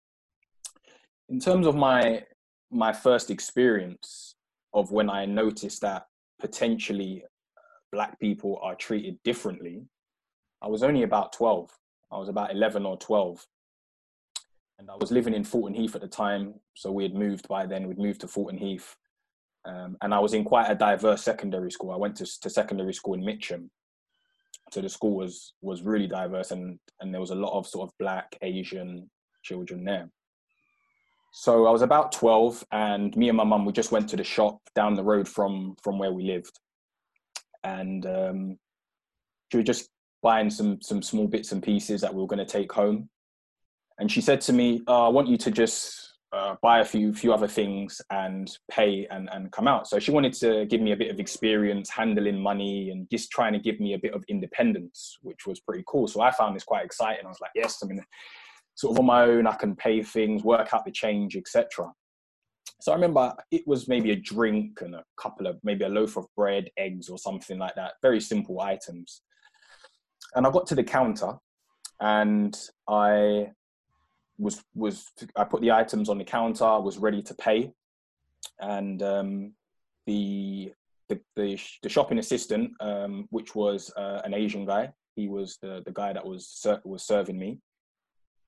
In 1.28 1.40
terms 1.40 1.66
of 1.66 1.74
my 1.74 2.22
my 2.70 2.92
first 2.92 3.30
experience 3.30 4.36
of 4.72 4.90
when 4.92 5.10
i 5.10 5.24
noticed 5.24 5.80
that 5.82 6.06
potentially 6.40 7.22
uh, 7.56 7.60
black 7.92 8.18
people 8.20 8.58
are 8.62 8.74
treated 8.74 9.18
differently 9.24 9.82
i 10.62 10.68
was 10.68 10.82
only 10.82 11.02
about 11.02 11.32
12 11.32 11.70
i 12.12 12.18
was 12.18 12.28
about 12.28 12.52
11 12.52 12.86
or 12.86 12.96
12 12.98 13.46
and 14.78 14.90
i 14.90 14.96
was 15.00 15.10
living 15.10 15.34
in 15.34 15.44
thornton 15.44 15.74
heath 15.74 15.94
at 15.94 16.00
the 16.00 16.08
time 16.08 16.54
so 16.74 16.90
we 16.90 17.04
had 17.04 17.14
moved 17.14 17.46
by 17.48 17.64
then. 17.66 17.86
We'd 17.86 17.98
moved 17.98 18.20
to 18.22 18.28
thornton 18.28 18.58
heath. 18.58 18.96
Um, 19.64 19.96
and 20.02 20.12
i 20.12 20.18
was 20.18 20.34
in 20.34 20.44
quite 20.44 20.70
a 20.70 20.74
diverse 20.74 21.22
secondary 21.22 21.70
school. 21.70 21.92
I 21.92 21.96
went 21.96 22.16
to, 22.16 22.40
to 22.40 22.50
secondary 22.50 22.92
school 22.92 23.14
in 23.14 23.24
mitcham 23.24 23.70
so 24.71 24.80
the 24.80 24.88
school 24.88 25.16
was 25.16 25.54
was 25.61 25.83
really 25.83 26.06
diverse 26.06 26.50
and 26.50 26.78
and 27.00 27.12
there 27.12 27.21
was 27.21 27.30
a 27.30 27.35
lot 27.35 27.56
of 27.56 27.66
sort 27.66 27.88
of 27.88 27.94
black 27.99 28.37
asian 28.42 29.09
children 29.42 29.85
there 29.85 30.09
so 31.33 31.66
i 31.66 31.71
was 31.71 31.83
about 31.83 32.12
12 32.12 32.64
and 32.73 33.16
me 33.16 33.28
and 33.28 33.37
my 33.37 33.44
mum 33.44 33.64
we 33.64 33.73
just 33.73 33.92
went 33.92 34.09
to 34.09 34.16
the 34.16 34.25
shop 34.25 34.59
down 34.75 34.94
the 34.94 35.04
road 35.04 35.28
from 35.28 35.75
from 35.83 35.99
where 35.99 36.12
we 36.12 36.25
lived 36.25 36.59
and 37.64 38.06
um 38.06 38.59
she 39.50 39.59
was 39.59 39.66
just 39.66 39.90
buying 40.25 40.50
some 40.50 40.80
some 40.80 41.02
small 41.02 41.28
bits 41.28 41.52
and 41.52 41.62
pieces 41.62 42.00
that 42.00 42.12
we 42.12 42.21
were 42.21 42.26
going 42.26 42.44
to 42.44 42.52
take 42.52 42.73
home. 42.73 43.09
And 43.99 44.11
she 44.11 44.21
said 44.21 44.40
to 44.42 44.52
me, 44.52 44.83
oh, 44.88 45.06
"I 45.06 45.09
want 45.09 45.28
you 45.28 45.37
to 45.37 45.50
just 45.52 46.13
uh, 46.34 46.56
buy 46.62 46.80
a 46.80 46.84
few 46.84 47.14
few 47.14 47.32
other 47.32 47.48
things 47.48 48.00
and 48.10 48.58
pay 48.70 49.06
and 49.10 49.28
and 49.32 49.52
come 49.52 49.68
out." 49.68 49.86
So 49.86 49.98
she 49.98 50.10
wanted 50.10 50.34
to 50.34 50.66
give 50.66 50.80
me 50.80 50.92
a 50.92 50.96
bit 50.96 51.10
of 51.10 51.20
experience 51.20 51.88
handling 51.90 52.40
money 52.40 52.90
and 52.90 53.08
just 53.10 53.30
trying 53.30 53.52
to 53.52 53.58
give 53.58 53.80
me 53.80 53.94
a 53.94 53.98
bit 53.98 54.14
of 54.14 54.24
independence, 54.28 55.18
which 55.22 55.46
was 55.46 55.60
pretty 55.60 55.84
cool. 55.86 56.08
So 56.08 56.20
I 56.20 56.30
found 56.30 56.56
this 56.56 56.64
quite 56.64 56.84
exciting. 56.84 57.24
I 57.24 57.28
was 57.28 57.40
like, 57.40 57.52
"Yes, 57.54 57.82
I 57.82 57.86
mean." 57.86 58.04
Sort 58.76 58.94
of 58.94 58.98
on 58.98 59.06
my 59.06 59.22
own, 59.22 59.46
I 59.46 59.54
can 59.54 59.76
pay 59.76 60.02
things, 60.02 60.42
work 60.42 60.74
out 60.74 60.84
the 60.84 60.90
change, 60.90 61.36
etc. 61.36 61.92
So 62.80 62.92
I 62.92 62.96
remember 62.96 63.32
it 63.50 63.66
was 63.66 63.88
maybe 63.88 64.10
a 64.10 64.16
drink 64.16 64.80
and 64.82 64.94
a 64.94 65.04
couple 65.16 65.46
of 65.46 65.58
maybe 65.62 65.84
a 65.84 65.88
loaf 65.88 66.16
of 66.16 66.26
bread, 66.36 66.70
eggs, 66.76 67.08
or 67.08 67.18
something 67.18 67.58
like 67.58 67.74
that. 67.76 67.92
Very 68.02 68.20
simple 68.20 68.60
items. 68.60 69.22
And 70.34 70.46
I 70.46 70.50
got 70.50 70.66
to 70.66 70.74
the 70.74 70.84
counter, 70.84 71.34
and 72.00 72.54
I 72.88 73.50
was 74.38 74.62
was 74.74 75.06
I 75.36 75.44
put 75.44 75.60
the 75.60 75.72
items 75.72 76.08
on 76.08 76.18
the 76.18 76.24
counter. 76.24 76.80
Was 76.80 76.98
ready 76.98 77.22
to 77.22 77.34
pay, 77.34 77.72
and 78.60 79.02
um, 79.02 79.52
the, 80.06 80.72
the 81.08 81.20
the 81.36 81.60
the 81.82 81.88
shopping 81.88 82.18
assistant, 82.18 82.72
um, 82.80 83.26
which 83.30 83.54
was 83.54 83.92
uh, 83.96 84.20
an 84.24 84.34
Asian 84.34 84.64
guy, 84.66 84.92
he 85.16 85.28
was 85.28 85.58
the 85.62 85.82
the 85.84 85.92
guy 85.92 86.12
that 86.12 86.26
was 86.26 86.66
was 86.84 87.02
serving 87.02 87.38
me. 87.38 87.58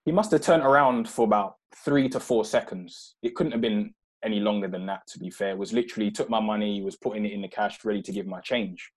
He 0.04 0.12
must 0.12 0.30
have 0.30 0.40
turned 0.40 0.62
around 0.62 1.08
for 1.08 1.24
about 1.24 1.56
three 1.84 2.08
to 2.10 2.20
four 2.20 2.44
seconds. 2.44 3.16
It 3.22 3.34
couldn't 3.34 3.52
have 3.52 3.60
been 3.60 3.92
any 4.24 4.40
longer 4.40 4.68
than 4.68 4.86
that, 4.86 5.06
to 5.08 5.18
be 5.18 5.30
fair. 5.30 5.50
It 5.50 5.58
was 5.58 5.72
literally 5.72 6.10
took 6.10 6.30
my 6.30 6.40
money, 6.40 6.82
was 6.82 6.96
putting 6.96 7.24
it 7.24 7.32
in 7.32 7.42
the 7.42 7.48
cash, 7.48 7.84
ready 7.84 8.02
to 8.02 8.12
give 8.12 8.26
my 8.26 8.40
change. 8.40 8.90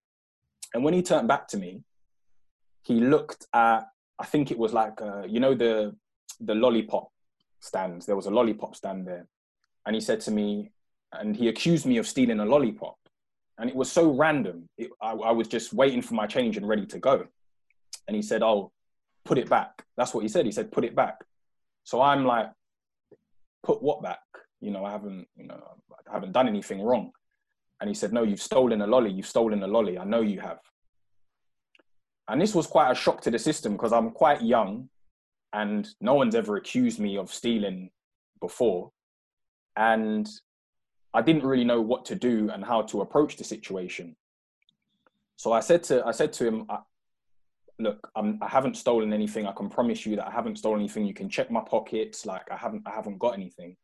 And 0.73 0.83
when 0.83 0.93
he 0.93 1.01
turned 1.01 1.27
back 1.27 1.47
to 1.49 1.57
me, 1.57 1.81
he 2.83 2.99
looked 2.99 3.47
at, 3.53 3.85
I 4.19 4.25
think 4.25 4.51
it 4.51 4.57
was 4.57 4.71
like, 4.73 5.01
uh, 5.01 5.23
you 5.27 5.39
know, 5.39 5.55
the 5.55 5.95
the 6.39 6.55
lollipop 6.55 7.09
stands. 7.59 8.05
There 8.05 8.15
was 8.15 8.25
a 8.25 8.31
lollipop 8.31 8.75
stand 8.75 9.07
there, 9.07 9.27
and 9.85 9.95
he 9.95 10.01
said 10.01 10.21
to 10.21 10.31
me, 10.31 10.71
and 11.13 11.35
he 11.35 11.47
accused 11.47 11.85
me 11.85 11.97
of 11.97 12.07
stealing 12.07 12.39
a 12.39 12.45
lollipop, 12.45 12.97
and 13.57 13.69
it 13.69 13.75
was 13.75 13.91
so 13.91 14.11
random. 14.11 14.69
It, 14.77 14.89
I, 15.01 15.11
I 15.11 15.31
was 15.31 15.47
just 15.47 15.73
waiting 15.73 16.01
for 16.01 16.13
my 16.13 16.27
change 16.27 16.57
and 16.57 16.67
ready 16.67 16.85
to 16.87 16.99
go, 16.99 17.25
and 18.07 18.15
he 18.15 18.21
said, 18.21 18.43
"Oh, 18.43 18.71
put 19.25 19.37
it 19.37 19.49
back." 19.49 19.83
That's 19.97 20.13
what 20.13 20.21
he 20.21 20.29
said. 20.29 20.45
He 20.45 20.51
said, 20.51 20.71
"Put 20.71 20.85
it 20.85 20.95
back." 20.95 21.15
So 21.83 22.01
I'm 22.01 22.25
like, 22.25 22.49
"Put 23.63 23.81
what 23.81 24.01
back?" 24.01 24.19
you 24.61 24.71
know, 24.71 24.85
I 24.85 24.91
haven't, 24.91 25.27
you 25.35 25.47
know, 25.47 25.61
I 26.09 26.13
haven't 26.13 26.33
done 26.33 26.47
anything 26.47 26.81
wrong. 26.81 27.11
And 27.81 27.87
he 27.87 27.93
said, 27.93 28.11
no, 28.11 28.23
you've 28.23 28.41
stolen 28.41 28.81
a 28.81 28.87
lolly. 28.87 29.11
You've 29.11 29.27
stolen 29.27 29.63
a 29.63 29.67
lolly. 29.67 29.97
I 29.97 30.03
know 30.03 30.21
you 30.21 30.41
have. 30.41 30.59
And 32.27 32.41
this 32.41 32.53
was 32.53 32.67
quite 32.67 32.91
a 32.91 32.95
shock 32.95 33.21
to 33.21 33.31
the 33.31 33.39
system 33.39 33.73
because 33.73 33.93
I'm 33.93 34.11
quite 34.11 34.41
young 34.41 34.89
and 35.53 35.87
no 35.99 36.13
one's 36.13 36.35
ever 36.35 36.57
accused 36.57 36.99
me 36.99 37.17
of 37.17 37.33
stealing 37.33 37.89
before. 38.39 38.91
And 39.75 40.29
I 41.13 41.21
didn't 41.21 41.45
really 41.45 41.63
know 41.63 41.81
what 41.81 42.05
to 42.05 42.15
do 42.15 42.49
and 42.53 42.63
how 42.63 42.83
to 42.83 43.01
approach 43.01 43.37
the 43.37 43.43
situation. 43.43 44.15
So 45.37 45.51
I 45.51 45.59
said 45.61 45.83
to, 45.83 46.05
I 46.05 46.11
said 46.11 46.33
to 46.33 46.47
him, 46.47 46.67
look, 47.79 48.09
I'm, 48.15 48.37
I 48.41 48.47
haven't 48.47 48.77
stolen 48.77 49.13
anything. 49.13 49.47
I 49.47 49.53
can 49.53 49.69
promise 49.69 50.05
you 50.05 50.15
that 50.17 50.27
I 50.27 50.31
haven't 50.31 50.57
stolen 50.57 50.81
anything. 50.81 51.05
You 51.05 51.13
can 51.13 51.29
check 51.29 51.49
my 51.49 51.61
pockets. 51.61 52.25
Like 52.25 52.43
I 52.51 52.57
haven't, 52.57 52.83
I 52.85 52.91
haven't 52.91 53.19
got 53.19 53.35
anything 53.35 53.75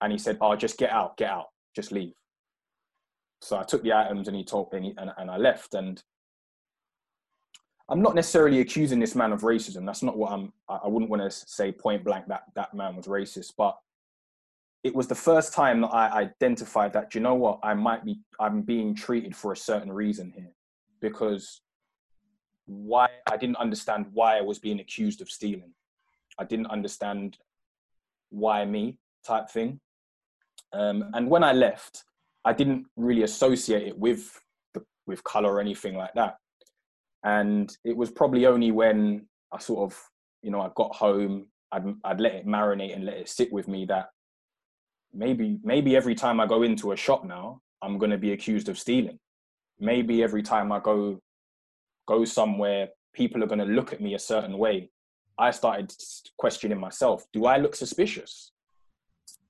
and 0.00 0.12
he 0.12 0.18
said, 0.18 0.38
"Oh, 0.40 0.54
just 0.56 0.78
get 0.78 0.90
out, 0.90 1.16
get 1.16 1.30
out, 1.30 1.46
just 1.74 1.92
leave." 1.92 2.14
So 3.40 3.58
I 3.58 3.64
took 3.64 3.82
the 3.82 3.92
items 3.92 4.28
and 4.28 4.36
he 4.36 4.44
told 4.44 4.72
me, 4.72 4.94
and, 4.96 5.10
and 5.18 5.30
I 5.30 5.36
left. 5.36 5.74
And 5.74 6.02
I'm 7.88 8.02
not 8.02 8.14
necessarily 8.14 8.60
accusing 8.60 8.98
this 8.98 9.14
man 9.14 9.32
of 9.32 9.42
racism. 9.42 9.86
That's 9.86 10.02
not 10.02 10.16
what 10.16 10.32
I'm. 10.32 10.52
I 10.68 10.88
wouldn't 10.88 11.10
want 11.10 11.22
to 11.22 11.30
say 11.30 11.70
point 11.70 12.04
blank 12.04 12.26
that 12.26 12.42
that 12.54 12.74
man 12.74 12.96
was 12.96 13.06
racist, 13.06 13.52
but 13.56 13.78
it 14.82 14.94
was 14.94 15.06
the 15.06 15.14
first 15.14 15.52
time 15.52 15.80
that 15.82 15.88
I 15.88 16.10
identified 16.10 16.92
that. 16.94 17.14
you 17.14 17.20
know 17.20 17.34
what? 17.34 17.60
I 17.62 17.74
might 17.74 18.04
be. 18.04 18.20
I'm 18.40 18.62
being 18.62 18.94
treated 18.94 19.36
for 19.36 19.52
a 19.52 19.56
certain 19.56 19.92
reason 19.92 20.32
here, 20.34 20.52
because 21.00 21.60
why 22.66 23.08
I 23.30 23.36
didn't 23.36 23.56
understand 23.56 24.06
why 24.12 24.38
I 24.38 24.40
was 24.40 24.58
being 24.58 24.80
accused 24.80 25.20
of 25.20 25.30
stealing. 25.30 25.72
I 26.38 26.44
didn't 26.44 26.66
understand 26.66 27.38
why 28.30 28.64
me 28.64 28.98
type 29.24 29.48
thing. 29.48 29.80
Um, 30.72 31.10
and 31.14 31.30
when 31.30 31.44
I 31.44 31.52
left, 31.52 32.04
I 32.44 32.52
didn't 32.52 32.86
really 32.96 33.22
associate 33.22 33.86
it 33.86 33.98
with 33.98 34.40
the, 34.74 34.84
with 35.06 35.22
color 35.24 35.54
or 35.54 35.60
anything 35.60 35.96
like 35.96 36.14
that. 36.14 36.36
And 37.24 37.74
it 37.84 37.96
was 37.96 38.10
probably 38.10 38.46
only 38.46 38.70
when 38.70 39.26
I 39.52 39.58
sort 39.58 39.90
of, 39.90 40.00
you 40.42 40.50
know, 40.50 40.60
I 40.60 40.70
got 40.76 40.94
home, 40.94 41.46
I'd, 41.72 41.84
I'd 42.04 42.20
let 42.20 42.34
it 42.34 42.46
marinate 42.46 42.94
and 42.94 43.04
let 43.04 43.16
it 43.16 43.28
sit 43.28 43.52
with 43.52 43.68
me 43.68 43.86
that 43.86 44.10
maybe 45.12 45.58
maybe 45.62 45.96
every 45.96 46.14
time 46.14 46.40
I 46.40 46.46
go 46.46 46.62
into 46.62 46.92
a 46.92 46.96
shop 46.96 47.24
now, 47.24 47.60
I'm 47.82 47.98
going 47.98 48.10
to 48.10 48.18
be 48.18 48.32
accused 48.32 48.68
of 48.68 48.78
stealing. 48.78 49.18
Maybe 49.78 50.22
every 50.22 50.42
time 50.42 50.70
I 50.72 50.80
go 50.80 51.20
go 52.06 52.24
somewhere, 52.24 52.88
people 53.12 53.42
are 53.42 53.46
going 53.46 53.58
to 53.58 53.64
look 53.64 53.92
at 53.92 54.00
me 54.00 54.14
a 54.14 54.18
certain 54.18 54.56
way. 54.58 54.90
I 55.38 55.50
started 55.50 55.92
questioning 56.38 56.78
myself: 56.78 57.24
Do 57.32 57.46
I 57.46 57.56
look 57.56 57.74
suspicious? 57.74 58.52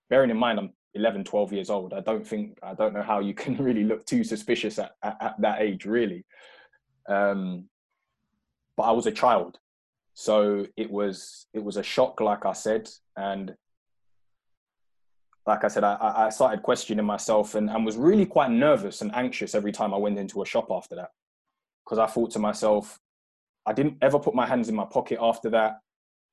Bearing 0.09 0.31
in 0.31 0.37
mind, 0.37 0.59
I'm 0.59 0.73
11 0.97 1.25
12 1.25 1.53
years 1.53 1.69
old 1.69 1.93
i 1.93 2.01
don't 2.01 2.27
think 2.27 2.59
i 2.63 2.73
don't 2.73 2.95
know 2.95 3.03
how 3.03 3.21
you 3.21 3.35
can 3.43 3.55
really 3.59 3.85
look 3.85 4.05
too 4.07 4.25
suspicious 4.25 4.79
at, 4.79 4.93
at, 5.03 5.17
at 5.21 5.35
that 5.39 5.61
age 5.61 5.85
really 5.85 6.25
um, 7.09 7.69
but 8.77 8.85
i 8.85 8.93
was 8.93 9.07
a 9.07 9.13
child. 9.13 9.59
So 10.15 10.67
it 10.77 10.91
was 10.91 11.47
it 11.53 11.63
was 11.63 11.77
a 11.77 11.83
shock 11.83 12.21
like 12.21 12.47
i 12.47 12.53
said. 12.53 12.89
And 13.17 13.55
like 15.47 15.65
i 15.65 15.69
said 15.69 15.85
i, 15.85 15.97
I 16.27 16.31
started 16.31 16.63
questioning 16.63 17.05
myself 17.05 17.55
and, 17.55 17.71
and 17.71 17.85
was 17.85 17.97
really 17.97 18.27
quite 18.27 18.51
nervous 18.51 19.03
and 19.03 19.15
anxious 19.15 19.55
every 19.55 19.73
time 19.73 19.95
i 19.95 19.99
went 19.99 20.19
into 20.19 20.43
a 20.43 20.47
shop 20.47 20.69
after 20.71 20.97
that. 20.97 21.11
Because 21.85 21.99
i 21.99 22.07
thought 22.07 22.31
to 22.33 22.39
myself 22.39 22.99
i 23.67 23.73
didn't 23.73 23.99
ever 24.03 24.19
put 24.19 24.35
my 24.35 24.47
hands 24.47 24.69
in 24.69 24.75
my 24.75 24.87
pocket 24.87 25.19
after 25.21 25.51
that. 25.51 25.81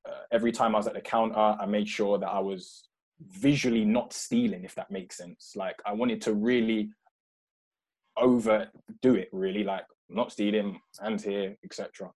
Uh, 0.07 0.23
every 0.31 0.51
time 0.51 0.75
i 0.75 0.77
was 0.77 0.87
at 0.87 0.93
the 0.93 1.01
counter 1.01 1.57
i 1.63 1.65
made 1.65 1.87
sure 1.87 2.17
that 2.17 2.29
i 2.29 2.39
was 2.39 2.89
visually 3.29 3.85
not 3.85 4.13
stealing, 4.13 4.63
if 4.63 4.75
that 4.75 4.91
makes 4.91 5.17
sense. 5.17 5.53
Like 5.55 5.81
I 5.85 5.93
wanted 5.93 6.21
to 6.23 6.33
really 6.33 6.91
overdo 8.17 9.15
it, 9.15 9.29
really, 9.31 9.63
like 9.63 9.85
not 10.13 10.31
stealing, 10.31 10.79
hands 11.01 11.23
here, 11.23 11.55
etc. 11.63 12.11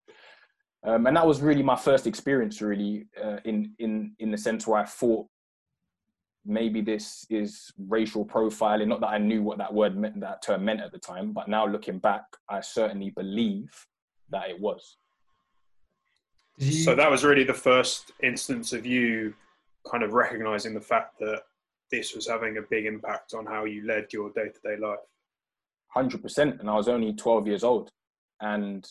Um, 0.83 1.07
and 1.07 1.17
that 1.17 1.25
was 1.25 1.41
really 1.41 1.63
my 1.63 1.75
first 1.75 2.07
experience, 2.07 2.61
really, 2.61 3.07
uh, 3.21 3.37
in 3.45 3.73
in 3.79 4.15
in 4.19 4.31
the 4.31 4.37
sense 4.37 4.67
where 4.67 4.81
I 4.81 4.85
thought 4.85 5.27
maybe 6.45 6.81
this 6.81 7.25
is 7.29 7.71
racial 7.77 8.25
profiling. 8.25 8.87
Not 8.87 9.01
that 9.01 9.07
I 9.07 9.17
knew 9.17 9.43
what 9.43 9.57
that 9.57 9.73
word 9.73 9.97
meant, 9.97 10.19
that 10.21 10.41
term 10.41 10.63
meant 10.63 10.81
at 10.81 10.91
the 10.91 10.99
time, 10.99 11.33
but 11.33 11.47
now 11.47 11.67
looking 11.67 11.99
back, 11.99 12.23
I 12.49 12.61
certainly 12.61 13.09
believe 13.09 13.69
that 14.29 14.49
it 14.49 14.59
was. 14.59 14.97
So 16.59 16.95
that 16.95 17.11
was 17.11 17.23
really 17.23 17.43
the 17.43 17.53
first 17.53 18.11
instance 18.23 18.73
of 18.73 18.85
you 18.85 19.35
kind 19.89 20.03
of 20.03 20.13
recognizing 20.13 20.73
the 20.73 20.81
fact 20.81 21.19
that 21.19 21.43
this 21.91 22.15
was 22.15 22.27
having 22.27 22.57
a 22.57 22.61
big 22.61 22.85
impact 22.85 23.33
on 23.33 23.45
how 23.45 23.65
you 23.65 23.85
led 23.85 24.11
your 24.11 24.31
day 24.31 24.49
to 24.49 24.59
day 24.63 24.77
life. 24.77 24.97
100%. 26.03 26.59
And 26.59 26.69
I 26.69 26.75
was 26.75 26.87
only 26.87 27.13
12 27.13 27.47
years 27.47 27.63
old. 27.63 27.91
And, 28.41 28.87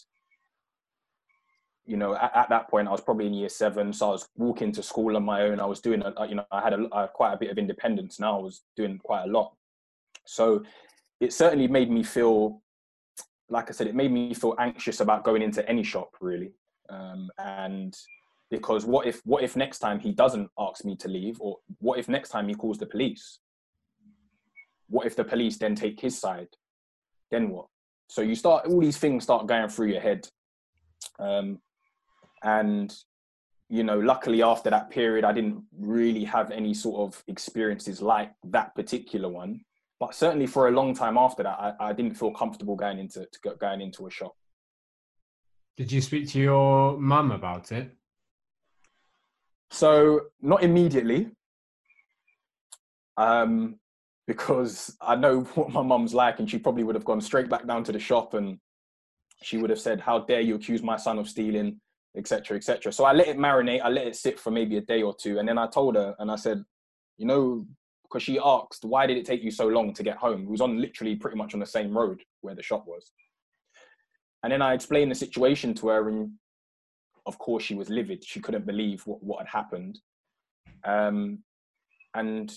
you 1.85 1.97
know, 1.97 2.15
at, 2.15 2.35
at, 2.35 2.49
that 2.49 2.69
point, 2.69 2.89
I 2.89 2.93
was 2.93 3.01
probably 3.01 3.27
in 3.27 3.35
year 3.35 3.49
seven. 3.49 3.93
So 3.93 4.09
I 4.09 4.13
was 4.13 4.29
walking 4.37 4.73
to 4.73 4.83
school 4.83 5.17
on 5.17 5.25
my 5.25 5.43
own. 5.43 5.61
I 5.61 5.67
was 5.67 5.81
doing, 5.81 6.03
a, 6.03 6.27
you 6.27 6.35
know, 6.35 6.45
I 6.51 6.63
had 6.63 6.73
a, 6.73 6.85
a, 6.87 7.09
quite 7.09 7.33
a 7.33 7.39
bit 7.39 7.51
of 7.51 7.59
independence 7.59 8.19
now. 8.19 8.39
I 8.39 8.43
was 8.43 8.63
doing 8.77 8.99
quite 8.99 9.25
a 9.25 9.31
lot. 9.31 9.55
So 10.27 10.65
it 11.21 11.33
certainly 11.33 11.69
made 11.69 11.91
me 11.91 12.03
feel, 12.03 12.63
like 13.49 13.71
I 13.71 13.73
said, 13.73 13.87
it 13.87 13.95
made 13.95 14.11
me 14.11 14.35
feel 14.35 14.55
anxious 14.59 15.01
about 15.01 15.25
going 15.25 15.43
into 15.43 15.67
any 15.69 15.83
shop, 15.83 16.11
really. 16.21 16.53
Um, 16.89 17.31
and 17.39 17.97
because 18.51 18.85
what 18.85 19.07
if 19.07 19.21
what 19.25 19.43
if 19.43 19.57
next 19.57 19.81
time 19.81 19.99
he 19.99 20.13
doesn't 20.13 20.49
ask 20.59 20.85
me 20.85 20.97
to 20.97 21.09
leave 21.09 21.41
or 21.41 21.59
what 21.79 21.99
if 21.99 22.09
next 22.09 22.29
time 22.29 22.49
he 22.49 22.55
calls 22.55 22.79
the 22.79 22.87
police 22.87 23.41
what 24.89 25.07
if 25.07 25.17
the 25.17 25.25
police 25.25 25.57
then 25.57 25.75
take 25.75 26.01
his 26.01 26.19
side 26.19 26.49
then 27.31 27.51
what? 27.51 27.67
So 28.09 28.23
you 28.23 28.35
start 28.35 28.67
all 28.67 28.81
these 28.81 28.99
things 28.99 29.25
start 29.25 29.47
going 29.47 29.69
through 29.69 29.89
your 29.89 30.01
head. 30.01 30.29
Um, 31.19 31.61
and 32.43 32.95
you 33.69 33.83
know 33.83 33.99
luckily 33.99 34.43
after 34.43 34.71
that 34.71 34.91
period 34.91 35.25
i 35.25 35.33
didn't 35.33 35.61
really 35.77 36.23
have 36.23 36.53
any 36.53 36.73
sort 36.73 37.01
of 37.01 37.21
experiences 37.27 38.01
like 38.01 38.33
that 38.45 38.75
particular 38.75 39.29
one. 39.29 39.61
But 39.99 40.15
certainly 40.15 40.47
for 40.47 40.69
a 40.69 40.71
long 40.71 40.95
time 40.95 41.17
after 41.17 41.43
that 41.43 41.59
i, 41.59 41.89
I 41.89 41.93
didn't 41.93 42.15
feel 42.15 42.31
comfortable 42.31 42.77
going 42.77 42.99
into 42.99 43.27
going 43.59 43.81
into 43.81 44.07
a 44.07 44.11
shop. 44.11 44.35
Did 45.77 45.91
you 45.93 46.01
speak 46.01 46.29
to 46.31 46.39
your 46.39 46.99
mum 46.99 47.33
about 47.33 47.73
it? 47.73 47.91
So 49.71 50.21
not 50.41 50.63
immediately, 50.63 51.31
um, 53.17 53.79
because 54.27 54.97
I 55.01 55.17
know 55.17 55.41
what 55.55 55.71
my 55.71 55.83
mum's 55.83 56.15
like, 56.15 56.39
and 56.39 56.51
she 56.51 56.59
probably 56.59 56.85
would 56.85 56.95
have 56.95 57.05
gone 57.05 57.21
straight 57.21 57.49
back 57.49 57.67
down 57.67 57.85
to 57.85 57.93
the 57.93 57.99
shop 57.99 58.35
and 58.35 58.59
she 59.43 59.59
would 59.59 59.71
have 59.71 59.81
said, 59.81 60.01
"How 60.01 60.21
dare 60.21 60.41
you 60.41 60.55
accuse 60.55 60.83
my 60.83 60.97
son 60.97 61.19
of 61.19 61.29
stealing?" 61.29 61.81
etc 62.17 62.57
etc 62.57 62.91
so 62.91 63.05
i 63.05 63.13
let 63.13 63.29
it 63.29 63.37
marinate 63.37 63.83
i 63.83 63.91
let 63.91 64.07
it 64.07 64.17
sit 64.17 64.41
for 64.41 64.51
maybe 64.51 64.79
a 64.79 64.81
day 64.81 65.03
or 65.03 65.15
two 65.15 65.39
and 65.39 65.47
then 65.47 65.59
i 65.59 65.67
told 65.67 65.97
her 65.97 66.17
and 66.19 66.31
i 66.31 66.35
said 66.35 66.65
you 67.19 67.27
know 67.27 67.67
because 68.03 68.23
she 68.23 68.39
asked 68.43 68.87
why 68.87 69.07
did 69.07 69.19
it 69.19 69.27
take 69.27 69.43
you 69.43 69.51
so 69.51 69.67
long 69.67 69.93
to 69.93 70.03
get 70.03 70.17
home 70.17 70.45
it 70.45 70.49
was 70.49 70.63
on 70.63 70.81
literally 70.81 71.15
pretty 71.15 71.37
much 71.37 71.53
on 71.53 71.61
the 71.61 71.67
same 71.67 71.95
road 71.95 72.23
where 72.41 72.55
the 72.55 72.63
shop 72.63 72.87
was. 72.87 73.13
And 74.43 74.51
then 74.51 74.63
i 74.63 74.73
explained 74.73 75.11
the 75.11 75.15
situation 75.15 75.75
to 75.75 75.89
her 75.89 76.09
and 76.09 76.31
of 77.27 77.39
course 77.39 77.65
she 77.65 77.75
was 77.75 77.91
livid. 77.91 78.25
She 78.25 78.41
couldn't 78.41 78.67
believe 78.67 79.03
what, 79.07 79.23
what 79.23 79.41
had 79.41 79.49
happened. 79.49 79.99
Um, 80.85 81.41
and 82.15 82.53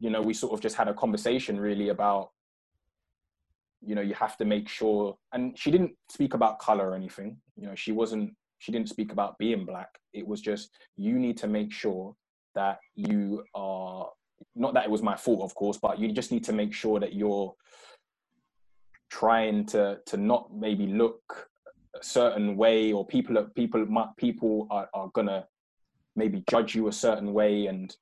you 0.00 0.10
know 0.10 0.20
we 0.20 0.34
sort 0.34 0.52
of 0.52 0.60
just 0.60 0.76
had 0.76 0.88
a 0.88 0.94
conversation 0.94 1.60
really 1.60 1.90
about 1.90 2.30
you 3.80 3.94
know 3.94 4.02
you 4.02 4.14
have 4.14 4.36
to 4.36 4.44
make 4.44 4.68
sure 4.68 5.16
and 5.32 5.56
she 5.58 5.70
didn't 5.70 5.92
speak 6.10 6.34
about 6.34 6.58
color 6.58 6.90
or 6.90 6.94
anything 6.94 7.36
you 7.56 7.66
know 7.66 7.74
she 7.74 7.92
wasn't 7.92 8.34
she 8.60 8.70
didn't 8.70 8.90
speak 8.90 9.10
about 9.10 9.38
being 9.38 9.64
black. 9.64 9.88
It 10.12 10.26
was 10.26 10.40
just 10.40 10.70
you 10.96 11.18
need 11.18 11.36
to 11.38 11.48
make 11.48 11.72
sure 11.72 12.14
that 12.54 12.78
you 12.94 13.42
are 13.54 14.08
not 14.54 14.74
that 14.74 14.84
it 14.84 14.90
was 14.90 15.02
my 15.02 15.16
fault 15.16 15.42
of 15.42 15.54
course 15.54 15.78
but 15.80 15.98
you 15.98 16.12
just 16.12 16.32
need 16.32 16.44
to 16.44 16.52
make 16.52 16.72
sure 16.72 17.00
that 17.00 17.14
you're 17.14 17.54
trying 19.10 19.66
to 19.66 19.98
to 20.06 20.16
not 20.16 20.50
maybe 20.54 20.86
look 20.86 21.48
a 21.98 22.04
certain 22.04 22.56
way 22.56 22.92
or 22.92 23.06
people 23.06 23.38
are 23.38 23.44
people 23.44 23.86
people 24.16 24.66
are, 24.70 24.88
are 24.94 25.10
gonna 25.14 25.46
maybe 26.16 26.42
judge 26.48 26.74
you 26.74 26.88
a 26.88 26.92
certain 26.92 27.32
way 27.32 27.66
and 27.66 27.96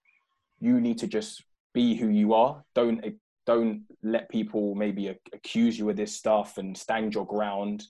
you 0.61 0.81
need 0.81 0.99
to 0.99 1.07
just 1.07 1.45
be 1.79 1.95
who 1.95 2.09
you 2.09 2.35
are 2.35 2.65
don't 2.75 3.05
don't 3.47 3.83
let 4.03 4.29
people 4.29 4.75
maybe 4.75 5.15
accuse 5.33 5.79
you 5.79 5.89
of 5.89 5.97
this 5.97 6.15
stuff 6.15 6.59
and 6.59 6.77
stand 6.77 7.15
your 7.15 7.25
ground 7.25 7.85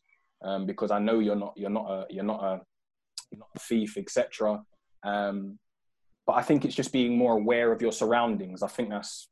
um, 0.45 0.67
because 0.67 0.91
I 0.91 0.99
know 0.99 1.21
you're 1.21 1.43
not 1.45 1.55
you're 1.57 1.77
not 1.79 1.91
a 1.91 2.07
you're 2.11 2.31
not 2.33 2.43
a 2.45 2.61
you're 3.31 3.41
not 3.41 3.49
a 3.57 3.61
thief 3.61 3.97
etc. 3.97 4.61
Um, 5.03 5.59
but 6.27 6.35
I 6.35 6.43
think 6.43 6.65
it's 6.65 6.75
just 6.75 6.93
being 6.93 7.17
more 7.17 7.33
aware 7.33 7.73
of 7.73 7.81
your 7.81 7.93
surroundings. 7.93 8.63
I 8.63 8.69
think 8.69 8.91
that's 8.91 9.29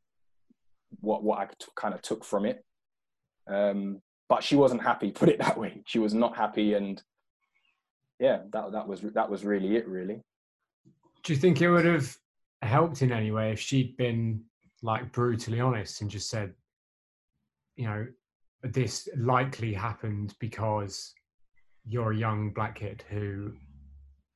what 1.01 1.23
what 1.23 1.39
I 1.39 1.45
t- 1.47 1.77
kind 1.77 1.95
of 1.95 2.01
took 2.01 2.25
from 2.25 2.47
it. 2.47 2.65
Um, 3.47 4.01
but 4.31 4.43
she 4.43 4.57
wasn't 4.57 4.83
happy. 4.83 5.11
Put 5.21 5.29
it 5.29 5.39
that 5.39 5.59
way. 5.59 5.83
She 5.87 5.99
was 5.99 6.15
not 6.15 6.35
happy, 6.35 6.73
and 6.73 7.03
yeah, 8.19 8.39
that 8.53 8.73
that 8.73 8.89
was 8.89 9.03
that 9.03 9.31
was 9.31 9.45
really 9.45 9.77
it. 9.77 9.87
Really. 9.87 10.23
Do 11.25 11.35
you 11.35 11.39
think 11.39 11.61
it 11.61 11.71
would 11.71 11.85
have 11.85 12.17
helped 12.63 13.03
in 13.03 13.13
any 13.13 13.31
way 13.31 13.53
if 13.53 13.61
she'd 13.61 13.97
been 13.97 14.43
like 14.83 15.13
brutally 15.13 15.61
honest 15.61 16.01
and 16.01 16.11
just 16.11 16.31
said, 16.31 16.55
you 17.77 17.87
know, 17.87 18.07
this 18.63 19.09
likely 19.17 19.73
happened 19.73 20.35
because 20.41 21.15
you're 21.85 22.13
a 22.13 22.17
young 22.17 22.51
black 22.51 22.77
kid 22.77 23.05
who 23.09 23.53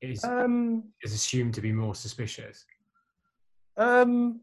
is 0.02 0.24
um, 0.24 0.84
is 1.02 1.12
assumed 1.12 1.54
to 1.54 1.60
be 1.60 1.72
more 1.72 1.94
suspicious. 1.94 2.64
Um, 3.76 4.40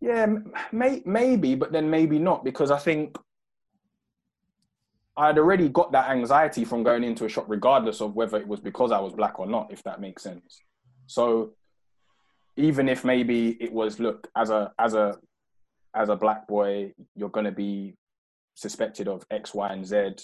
yeah, 0.00 0.26
may, 0.72 1.02
maybe, 1.04 1.54
but 1.54 1.72
then 1.72 1.90
maybe 1.90 2.18
not 2.18 2.44
because 2.44 2.70
I 2.70 2.78
think 2.78 3.16
I'd 5.16 5.38
already 5.38 5.68
got 5.68 5.92
that 5.92 6.10
anxiety 6.10 6.64
from 6.64 6.82
going 6.82 7.02
into 7.02 7.24
a 7.24 7.28
shop, 7.28 7.46
regardless 7.48 8.00
of 8.00 8.14
whether 8.14 8.36
it 8.36 8.46
was 8.46 8.60
because 8.60 8.92
I 8.92 9.00
was 9.00 9.14
black 9.14 9.38
or 9.38 9.46
not, 9.46 9.72
if 9.72 9.82
that 9.84 10.00
makes 10.00 10.22
sense. 10.22 10.60
So 11.06 11.52
even 12.56 12.88
if 12.88 13.04
maybe 13.04 13.56
it 13.60 13.72
was, 13.72 14.00
look, 14.00 14.28
as 14.36 14.50
a 14.50 14.72
as 14.78 14.94
a 14.94 15.16
as 15.94 16.08
a 16.08 16.16
black 16.16 16.46
boy, 16.46 16.92
you're 17.14 17.30
going 17.30 17.46
to 17.46 17.52
be 17.52 17.94
suspected 18.54 19.08
of 19.08 19.24
X, 19.30 19.54
Y, 19.54 19.72
and 19.72 19.86
Z. 19.86 20.16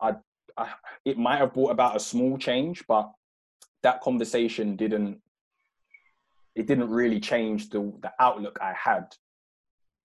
I, 0.00 0.16
I, 0.56 0.72
it 1.04 1.18
might 1.18 1.38
have 1.38 1.54
brought 1.54 1.70
about 1.70 1.96
a 1.96 2.00
small 2.00 2.36
change, 2.38 2.84
but 2.86 3.10
that 3.82 4.00
conversation 4.00 4.76
didn't. 4.76 5.20
It 6.54 6.66
didn't 6.66 6.90
really 6.90 7.20
change 7.20 7.70
the 7.70 7.92
the 8.00 8.12
outlook 8.20 8.58
I 8.60 8.72
had 8.72 9.14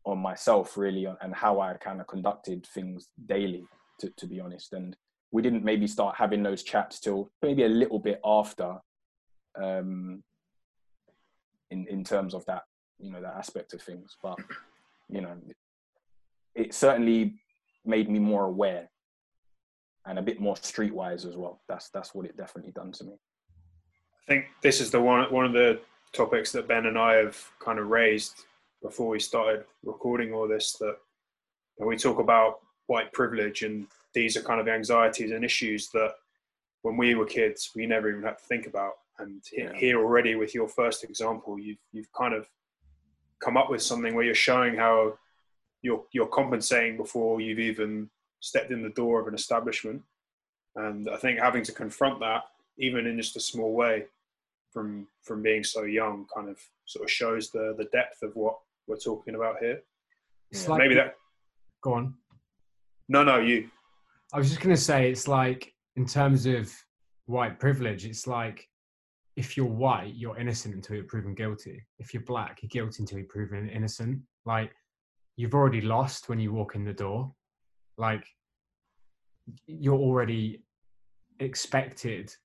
on 0.06 0.18
myself, 0.20 0.78
really, 0.78 1.06
and 1.22 1.36
how 1.36 1.60
I 1.60 1.74
kind 1.74 2.02
of 2.02 2.08
conducted 2.08 2.66
things 2.66 3.08
daily. 3.26 3.66
To 4.00 4.10
to 4.18 4.28
be 4.28 4.40
honest, 4.40 4.74
and 4.74 4.96
we 5.32 5.42
didn't 5.42 5.64
maybe 5.64 5.88
start 5.88 6.16
having 6.16 6.44
those 6.44 6.64
chats 6.64 7.00
till 7.00 7.30
maybe 7.42 7.64
a 7.64 7.70
little 7.70 8.00
bit 8.00 8.20
after. 8.26 8.80
Um, 9.62 10.24
in 11.72 11.86
in 11.88 12.04
terms 12.04 12.34
of 12.34 12.46
that, 12.46 12.64
you 13.00 13.12
know, 13.12 13.22
that 13.22 13.36
aspect 13.36 13.74
of 13.74 13.82
things, 13.82 14.18
but 14.22 14.38
you 15.10 15.22
know, 15.22 15.36
it 16.56 16.74
certainly 16.74 17.36
made 17.86 18.10
me 18.10 18.20
more 18.20 18.46
aware 18.46 18.90
and 20.06 20.20
a 20.20 20.22
bit 20.22 20.40
more 20.40 20.56
streetwise 20.56 21.28
as 21.28 21.36
well. 21.36 21.62
That's 21.68 21.90
that's 21.90 22.14
what 22.16 22.26
it 22.26 22.38
definitely 22.38 22.72
done 22.72 22.92
to 22.94 23.04
me. 23.04 23.14
I 23.14 24.26
think 24.28 24.46
this 24.62 24.82
is 24.82 24.92
the 24.92 25.02
one 25.02 25.32
one 25.32 25.46
of 25.46 25.54
the 25.54 25.80
topics 26.14 26.52
that 26.52 26.68
Ben 26.68 26.86
and 26.86 26.98
I 26.98 27.16
have 27.16 27.38
kind 27.60 27.80
of 27.80 27.88
raised 27.88 28.46
before 28.82 29.10
we 29.10 29.20
started 29.20 29.66
recording 29.84 30.34
all 30.34 30.48
this. 30.48 30.74
That 30.80 30.98
we 31.80 31.98
talk 31.98 32.20
about 32.20 32.60
white 32.88 33.14
privilege 33.14 33.62
and 33.62 33.88
these 34.14 34.36
are 34.36 34.42
kind 34.42 34.60
of 34.60 34.68
anxieties 34.68 35.32
and 35.32 35.46
issues 35.46 35.90
that 35.90 36.14
when 36.82 36.98
we 36.98 37.14
were 37.14 37.26
kids 37.26 37.70
we 37.76 37.86
never 37.86 38.10
even 38.10 38.24
had 38.24 38.38
to 38.40 38.46
think 38.46 38.66
about. 38.66 38.94
And 39.20 39.42
yeah. 39.52 39.74
here 39.74 40.00
already 40.00 40.36
with 40.36 40.56
your 40.56 40.68
first 40.68 41.04
example, 41.04 41.60
you've 41.60 41.78
you've 41.92 42.12
kind 42.14 42.34
of 42.34 42.48
come 43.44 43.58
up 43.58 43.70
with 43.70 43.82
something 43.82 44.16
where 44.16 44.26
you're 44.26 44.36
showing 44.36 44.76
how 44.76 45.18
you're 45.82 46.04
you're 46.12 46.28
compensating 46.28 46.98
before 46.98 47.42
you've 47.42 47.60
even 47.60 48.10
stepped 48.40 48.72
in 48.72 48.82
the 48.82 48.90
door 48.90 49.20
of 49.20 49.28
an 49.28 49.34
establishment. 49.34 50.02
And 50.76 51.10
I 51.10 51.18
think 51.18 51.40
having 51.40 51.64
to 51.64 51.72
confront 51.74 52.20
that, 52.22 52.44
even 52.78 53.06
in 53.06 53.18
just 53.18 53.36
a 53.36 53.42
small 53.42 53.74
way, 53.74 54.06
from 54.72 55.08
from 55.24 55.42
being 55.42 55.64
so 55.64 55.84
young, 55.84 56.26
kind 56.34 56.50
of 56.50 56.58
sort 56.86 57.06
of 57.06 57.12
shows 57.12 57.50
the 57.52 57.76
the 57.78 57.86
depth 57.86 58.22
of 58.24 58.36
what 58.36 58.56
we're 58.88 58.98
talking 58.98 59.36
about 59.36 59.58
here. 59.60 59.82
It's 60.52 60.64
yeah. 60.64 60.70
like 60.70 60.80
maybe 60.80 60.96
that. 60.96 61.16
Go 61.82 61.94
on. 61.94 62.16
No, 63.08 63.24
no, 63.24 63.40
you. 63.40 63.70
I 64.34 64.38
was 64.38 64.50
just 64.50 64.62
going 64.62 64.76
to 64.76 64.82
say, 64.82 65.10
it's 65.10 65.28
like 65.28 65.74
in 65.96 66.06
terms 66.06 66.46
of 66.46 66.72
white 67.26 67.60
privilege, 67.60 68.06
it's 68.06 68.28
like 68.28 68.68
if 69.40 69.56
you're 69.56 69.66
white, 69.66 70.16
you're 70.16 70.38
innocent 70.38 70.76
until 70.76 70.98
you're 70.98 71.06
proven 71.06 71.34
guilty. 71.34 71.82
If 71.98 72.14
you're 72.14 72.24
black, 72.24 72.60
you're 72.62 72.68
guilty 72.68 73.04
until 73.04 73.20
you're 73.20 73.28
proven 73.28 73.70
innocent. 73.70 74.20
Like 74.46 74.70
you've 75.38 75.54
already 75.54 75.80
lost 75.80 76.28
when 76.28 76.42
you 76.42 76.52
walk 76.52 76.76
in 76.76 76.84
the 76.84 76.92
door. 76.92 77.34
Like 77.98 78.26
you're 79.66 79.96
already 79.98 80.62
expected 81.40 82.36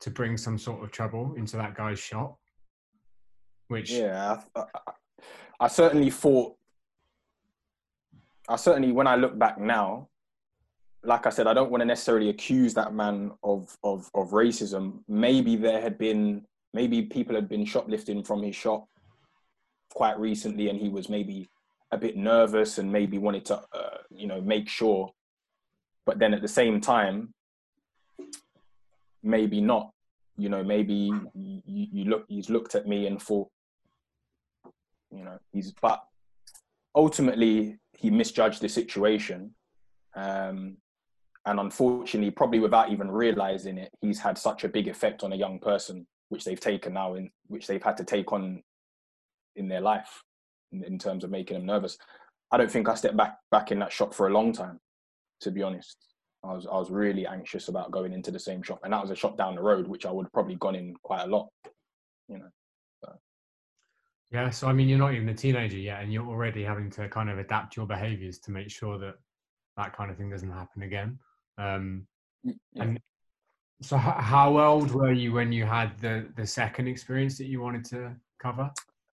to 0.00 0.10
bring 0.10 0.36
some 0.36 0.58
sort 0.58 0.82
of 0.82 0.90
trouble 0.90 1.32
into 1.36 1.56
that 1.58 1.76
guy's 1.76 2.00
shop. 2.00 2.36
Which 3.68 3.92
yeah, 3.92 4.40
I, 4.56 4.60
I, 4.60 4.92
I 5.60 5.68
certainly 5.68 6.10
thought. 6.10 6.56
I 8.48 8.56
certainly, 8.56 8.90
when 8.90 9.06
I 9.06 9.14
look 9.14 9.38
back 9.38 9.60
now, 9.60 10.08
like 11.04 11.26
I 11.26 11.30
said, 11.30 11.46
I 11.46 11.54
don't 11.54 11.70
want 11.70 11.80
to 11.80 11.86
necessarily 11.86 12.28
accuse 12.28 12.74
that 12.74 12.94
man 12.94 13.32
of, 13.42 13.76
of, 13.82 14.10
of 14.14 14.30
racism. 14.30 15.00
Maybe 15.08 15.56
there 15.56 15.80
had 15.80 15.98
been, 15.98 16.42
maybe 16.72 17.02
people 17.02 17.34
had 17.34 17.48
been 17.48 17.64
shoplifting 17.64 18.22
from 18.22 18.42
his 18.42 18.54
shop 18.54 18.86
quite 19.92 20.18
recently, 20.18 20.68
and 20.68 20.78
he 20.78 20.88
was 20.88 21.08
maybe 21.08 21.50
a 21.90 21.98
bit 21.98 22.16
nervous 22.16 22.78
and 22.78 22.90
maybe 22.90 23.18
wanted 23.18 23.44
to, 23.46 23.56
uh, 23.72 23.98
you 24.10 24.26
know, 24.26 24.40
make 24.40 24.68
sure. 24.68 25.10
But 26.06 26.18
then 26.18 26.34
at 26.34 26.42
the 26.42 26.48
same 26.48 26.80
time, 26.80 27.34
maybe 29.22 29.60
not. 29.60 29.90
You 30.36 30.48
know, 30.48 30.64
maybe 30.64 31.12
you, 31.34 31.62
you 31.66 32.04
look, 32.04 32.24
he's 32.28 32.48
looked 32.48 32.74
at 32.74 32.86
me 32.86 33.06
and 33.06 33.20
thought, 33.20 33.48
you 35.10 35.24
know, 35.24 35.38
he's. 35.52 35.72
But 35.72 36.02
ultimately, 36.94 37.78
he 37.92 38.10
misjudged 38.10 38.62
the 38.62 38.68
situation. 38.68 39.54
Um, 40.14 40.78
and 41.46 41.58
unfortunately, 41.58 42.30
probably 42.30 42.60
without 42.60 42.90
even 42.90 43.10
realizing 43.10 43.78
it, 43.78 43.90
he's 44.00 44.20
had 44.20 44.38
such 44.38 44.64
a 44.64 44.68
big 44.68 44.88
effect 44.88 45.24
on 45.24 45.32
a 45.32 45.36
young 45.36 45.58
person, 45.58 46.06
which 46.28 46.44
they've 46.44 46.60
taken 46.60 46.94
now 46.94 47.14
in 47.14 47.30
which 47.48 47.66
they've 47.66 47.82
had 47.82 47.96
to 47.96 48.04
take 48.04 48.32
on 48.32 48.62
in 49.56 49.68
their 49.68 49.80
life 49.80 50.22
in, 50.70 50.84
in 50.84 50.98
terms 50.98 51.24
of 51.24 51.30
making 51.30 51.56
them 51.56 51.66
nervous. 51.66 51.98
I 52.52 52.58
don't 52.58 52.70
think 52.70 52.88
I 52.88 52.94
stepped 52.94 53.16
back 53.16 53.38
back 53.50 53.72
in 53.72 53.78
that 53.80 53.92
shop 53.92 54.14
for 54.14 54.28
a 54.28 54.32
long 54.32 54.52
time, 54.52 54.78
to 55.40 55.50
be 55.50 55.62
honest. 55.62 55.96
I 56.44 56.52
was 56.52 56.66
I 56.66 56.76
was 56.76 56.90
really 56.90 57.26
anxious 57.26 57.68
about 57.68 57.90
going 57.90 58.12
into 58.12 58.30
the 58.30 58.38
same 58.38 58.62
shop, 58.62 58.80
and 58.84 58.92
that 58.92 59.02
was 59.02 59.10
a 59.10 59.16
shop 59.16 59.36
down 59.36 59.56
the 59.56 59.62
road, 59.62 59.86
which 59.86 60.06
I 60.06 60.10
would 60.12 60.26
have 60.26 60.32
probably 60.32 60.56
gone 60.56 60.74
in 60.74 60.94
quite 61.02 61.22
a 61.22 61.26
lot, 61.26 61.48
you 62.28 62.38
know. 62.38 62.48
Yeah, 64.32 64.48
so 64.48 64.66
I 64.66 64.72
mean, 64.72 64.88
you're 64.88 64.98
not 64.98 65.12
even 65.12 65.28
a 65.28 65.34
teenager 65.34 65.76
yet, 65.76 66.02
and 66.02 66.10
you're 66.10 66.26
already 66.26 66.64
having 66.64 66.90
to 66.92 67.06
kind 67.08 67.28
of 67.28 67.38
adapt 67.38 67.76
your 67.76 67.86
behaviours 67.86 68.38
to 68.40 68.50
make 68.50 68.70
sure 68.70 68.98
that 68.98 69.14
that 69.76 69.94
kind 69.94 70.10
of 70.10 70.16
thing 70.16 70.30
doesn't 70.30 70.50
happen 70.50 70.82
again. 70.82 71.18
Um, 71.58 72.06
yeah. 72.44 72.54
And 72.76 73.00
so, 73.82 73.96
how 73.96 74.58
old 74.58 74.92
were 74.92 75.12
you 75.12 75.32
when 75.32 75.52
you 75.52 75.64
had 75.64 75.98
the 76.00 76.28
the 76.36 76.46
second 76.46 76.88
experience 76.88 77.38
that 77.38 77.46
you 77.46 77.60
wanted 77.60 77.84
to 77.86 78.14
cover? 78.40 78.70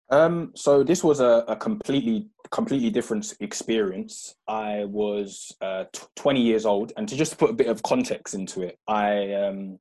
Um, 0.10 0.54
so 0.56 0.84
this 0.84 1.04
was 1.04 1.20
a, 1.20 1.44
a 1.48 1.56
completely 1.56 2.28
completely 2.50 2.90
different 2.90 3.34
experience. 3.42 4.36
I 4.48 4.86
was 4.86 5.54
uh, 5.62 5.86
t- 5.92 6.04
20 6.16 6.42
years 6.42 6.66
old, 6.66 6.94
and 6.96 7.08
to 7.10 7.16
just 7.16 7.38
put 7.38 7.50
a 7.50 7.54
bit 7.54 7.68
of 7.68 7.84
context 7.84 8.34
into 8.34 8.62
it, 8.62 8.78
I 8.88 9.34
um, 9.34 9.80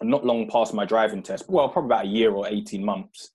not 0.00 0.24
long 0.24 0.48
past 0.48 0.72
my 0.72 0.84
driving 0.84 1.22
test. 1.22 1.48
Well, 1.48 1.68
probably 1.68 1.88
about 1.88 2.04
a 2.06 2.08
year 2.08 2.32
or 2.32 2.46
18 2.48 2.84
months, 2.84 3.30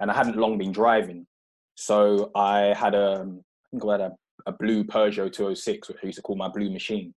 and 0.00 0.10
I 0.10 0.14
hadn't 0.14 0.36
long 0.36 0.56
been 0.56 0.72
driving. 0.72 1.26
So 1.74 2.30
I 2.34 2.74
had 2.76 2.94
a, 2.94 3.26
I 3.26 3.66
think 3.70 3.84
I 3.84 3.92
had 3.92 4.00
a, 4.00 4.12
a 4.46 4.52
blue 4.52 4.84
Peugeot 4.84 5.32
206, 5.32 5.88
which 5.88 5.98
I 6.02 6.06
used 6.06 6.16
to 6.16 6.22
call 6.22 6.36
my 6.36 6.48
blue 6.48 6.70
machine, 6.70 7.14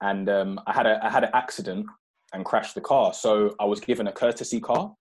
and 0.00 0.28
um, 0.28 0.60
I 0.66 0.72
had 0.72 0.86
a 0.86 1.04
I 1.04 1.10
had 1.10 1.24
an 1.24 1.30
accident 1.34 1.86
and 2.32 2.44
crashed 2.44 2.74
the 2.74 2.80
car. 2.80 3.12
So 3.12 3.54
I 3.58 3.64
was 3.64 3.80
given 3.80 4.06
a 4.06 4.12
courtesy 4.12 4.60
car 4.60 4.94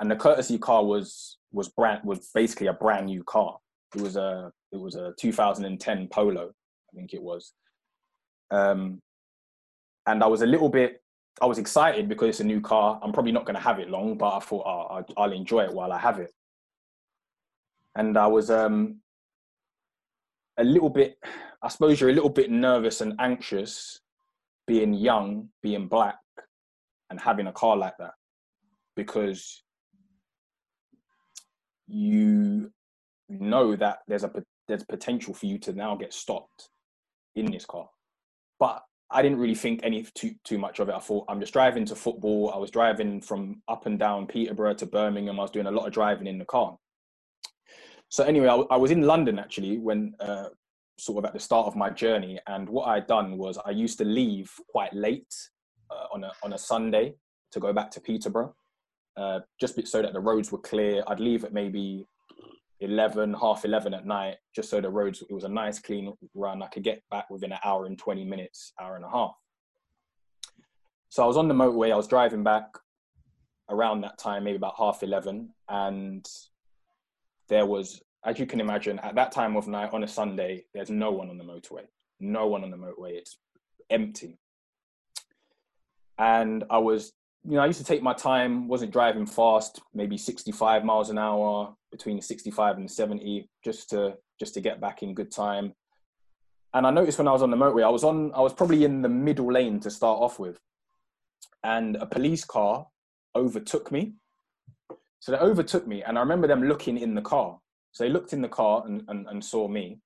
and 0.00 0.10
the 0.10 0.16
courtesy 0.16 0.58
car 0.58 0.84
was 0.84 1.38
was 1.52 1.68
brand 1.68 2.00
was 2.04 2.30
basically 2.34 2.68
a 2.68 2.72
brand 2.72 3.06
new 3.06 3.22
car. 3.24 3.56
It 3.94 4.02
was 4.02 4.16
a 4.16 4.50
it 4.72 4.78
was 4.78 4.94
a 4.94 5.12
2010 5.18 6.08
Polo, 6.08 6.50
I 6.50 6.96
think 6.96 7.14
it 7.14 7.22
was. 7.22 7.52
Um, 8.50 9.00
and 10.06 10.22
I 10.22 10.26
was 10.26 10.42
a 10.42 10.46
little 10.46 10.68
bit 10.68 11.02
I 11.40 11.46
was 11.46 11.58
excited 11.58 12.08
because 12.08 12.28
it's 12.30 12.40
a 12.40 12.44
new 12.44 12.60
car. 12.60 12.98
I'm 13.02 13.12
probably 13.12 13.32
not 13.32 13.44
going 13.44 13.54
to 13.54 13.62
have 13.62 13.78
it 13.78 13.90
long, 13.90 14.18
but 14.18 14.34
I 14.34 14.40
thought 14.40 14.66
oh, 14.66 15.04
I'll, 15.16 15.32
enjoy 15.32 15.64
it 15.64 15.72
while 15.72 15.92
I 15.92 15.98
have 15.98 16.18
it. 16.18 16.32
And 17.94 18.18
I 18.18 18.26
was 18.26 18.50
um, 18.50 19.00
a 20.58 20.64
little 20.64 20.90
bit, 20.90 21.16
I 21.62 21.68
suppose 21.68 22.00
you're 22.00 22.10
a 22.10 22.14
little 22.14 22.30
bit 22.30 22.50
nervous 22.50 23.00
and 23.00 23.14
anxious 23.18 24.00
being 24.66 24.94
young, 24.94 25.48
being 25.62 25.88
black, 25.88 26.18
and 27.10 27.18
having 27.18 27.46
a 27.46 27.52
car 27.52 27.76
like 27.76 27.96
that 27.98 28.12
because 28.94 29.62
you 31.86 32.70
know 33.28 33.76
that 33.76 33.98
there's 34.06 34.24
a 34.24 34.30
there's 34.66 34.84
potential 34.84 35.32
for 35.32 35.46
you 35.46 35.58
to 35.58 35.72
now 35.72 35.96
get 35.96 36.12
stopped 36.12 36.68
in 37.34 37.50
this 37.50 37.64
car. 37.64 37.88
But 38.58 38.82
I 39.10 39.22
didn't 39.22 39.38
really 39.38 39.54
think 39.54 39.80
any 39.82 40.02
too 40.14 40.34
too 40.44 40.58
much 40.58 40.80
of 40.80 40.88
it. 40.88 40.94
I 40.94 40.98
thought 40.98 41.24
I'm 41.28 41.40
just 41.40 41.52
driving 41.52 41.86
to 41.86 41.94
football. 41.94 42.52
I 42.54 42.58
was 42.58 42.70
driving 42.70 43.20
from 43.20 43.62
up 43.68 43.86
and 43.86 43.98
down 43.98 44.26
Peterborough 44.26 44.74
to 44.74 44.86
Birmingham. 44.86 45.40
I 45.40 45.42
was 45.42 45.50
doing 45.50 45.66
a 45.66 45.70
lot 45.70 45.86
of 45.86 45.92
driving 45.92 46.26
in 46.26 46.38
the 46.38 46.44
car. 46.44 46.76
So 48.10 48.24
anyway, 48.24 48.48
I, 48.48 48.74
I 48.74 48.76
was 48.76 48.90
in 48.90 49.02
London 49.02 49.38
actually 49.38 49.78
when 49.78 50.14
uh, 50.20 50.48
sort 50.98 51.18
of 51.18 51.28
at 51.28 51.32
the 51.32 51.40
start 51.40 51.66
of 51.66 51.76
my 51.76 51.90
journey, 51.90 52.38
and 52.46 52.68
what 52.68 52.88
I'd 52.88 53.06
done 53.06 53.38
was 53.38 53.58
I 53.64 53.70
used 53.70 53.98
to 53.98 54.04
leave 54.04 54.50
quite 54.68 54.92
late 54.92 55.34
uh, 55.90 56.06
on 56.12 56.24
a 56.24 56.32
on 56.42 56.52
a 56.52 56.58
Sunday 56.58 57.14
to 57.52 57.60
go 57.60 57.72
back 57.72 57.90
to 57.92 58.00
Peterborough, 58.00 58.54
uh, 59.16 59.40
just 59.60 59.86
so 59.86 60.02
that 60.02 60.12
the 60.12 60.20
roads 60.20 60.52
were 60.52 60.58
clear. 60.58 61.02
I'd 61.06 61.20
leave 61.20 61.44
at 61.44 61.52
maybe 61.52 62.06
11, 62.80 63.34
half 63.34 63.64
11 63.64 63.94
at 63.94 64.06
night, 64.06 64.36
just 64.54 64.70
so 64.70 64.80
the 64.80 64.88
roads, 64.88 65.22
it 65.22 65.32
was 65.32 65.44
a 65.44 65.48
nice 65.48 65.78
clean 65.78 66.12
run. 66.34 66.62
I 66.62 66.68
could 66.68 66.84
get 66.84 67.02
back 67.10 67.28
within 67.30 67.52
an 67.52 67.58
hour 67.64 67.86
and 67.86 67.98
20 67.98 68.24
minutes, 68.24 68.72
hour 68.80 68.96
and 68.96 69.04
a 69.04 69.10
half. 69.10 69.34
So 71.08 71.24
I 71.24 71.26
was 71.26 71.36
on 71.36 71.48
the 71.48 71.54
motorway, 71.54 71.92
I 71.92 71.96
was 71.96 72.06
driving 72.06 72.44
back 72.44 72.66
around 73.70 74.02
that 74.02 74.18
time, 74.18 74.44
maybe 74.44 74.56
about 74.56 74.74
half 74.78 75.02
11, 75.02 75.50
and 75.68 76.26
there 77.48 77.66
was, 77.66 78.00
as 78.24 78.38
you 78.38 78.46
can 78.46 78.60
imagine, 78.60 78.98
at 79.00 79.14
that 79.14 79.32
time 79.32 79.56
of 79.56 79.68
night 79.68 79.90
on 79.92 80.02
a 80.02 80.08
Sunday, 80.08 80.64
there's 80.74 80.90
no 80.90 81.10
one 81.10 81.30
on 81.30 81.38
the 81.38 81.44
motorway. 81.44 81.86
No 82.20 82.46
one 82.46 82.64
on 82.64 82.70
the 82.70 82.76
motorway. 82.76 83.12
It's 83.12 83.38
empty. 83.90 84.38
And 86.18 86.64
I 86.68 86.78
was 86.78 87.12
you 87.44 87.54
know, 87.54 87.60
I 87.60 87.66
used 87.66 87.78
to 87.78 87.84
take 87.84 88.02
my 88.02 88.12
time, 88.12 88.68
wasn't 88.68 88.92
driving 88.92 89.24
fast, 89.24 89.80
maybe 89.94 90.18
65 90.18 90.84
miles 90.84 91.08
an 91.08 91.18
hour, 91.18 91.74
between 91.90 92.20
65 92.20 92.76
and 92.76 92.90
70, 92.90 93.48
just 93.64 93.90
to 93.90 94.16
just 94.38 94.54
to 94.54 94.60
get 94.60 94.80
back 94.80 95.02
in 95.02 95.14
good 95.14 95.32
time. 95.32 95.72
And 96.74 96.86
I 96.86 96.90
noticed 96.90 97.18
when 97.18 97.26
I 97.26 97.32
was 97.32 97.42
on 97.42 97.50
the 97.50 97.56
motorway, 97.56 97.84
I 97.84 97.88
was 97.88 98.04
on, 98.04 98.32
I 98.34 98.40
was 98.40 98.52
probably 98.52 98.84
in 98.84 99.02
the 99.02 99.08
middle 99.08 99.52
lane 99.52 99.80
to 99.80 99.90
start 99.90 100.20
off 100.20 100.38
with, 100.38 100.58
and 101.64 101.96
a 101.96 102.06
police 102.06 102.44
car 102.44 102.86
overtook 103.34 103.90
me. 103.90 104.14
So 105.20 105.32
they 105.32 105.38
overtook 105.38 105.86
me, 105.86 106.02
and 106.02 106.18
I 106.18 106.20
remember 106.20 106.46
them 106.46 106.62
looking 106.62 106.98
in 106.98 107.14
the 107.14 107.22
car. 107.22 107.58
So 107.92 108.04
they 108.04 108.10
looked 108.10 108.32
in 108.32 108.42
the 108.42 108.48
car 108.48 108.84
and, 108.86 109.02
and, 109.08 109.26
and 109.28 109.44
saw 109.44 109.68
me, 109.68 110.00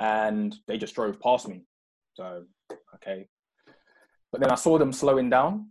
and 0.00 0.56
they 0.66 0.78
just 0.78 0.94
drove 0.94 1.20
past 1.20 1.48
me. 1.48 1.64
So 2.14 2.44
okay, 2.96 3.28
but 4.32 4.40
then 4.40 4.50
I 4.50 4.54
saw 4.54 4.78
them 4.78 4.92
slowing 4.92 5.30
down, 5.30 5.70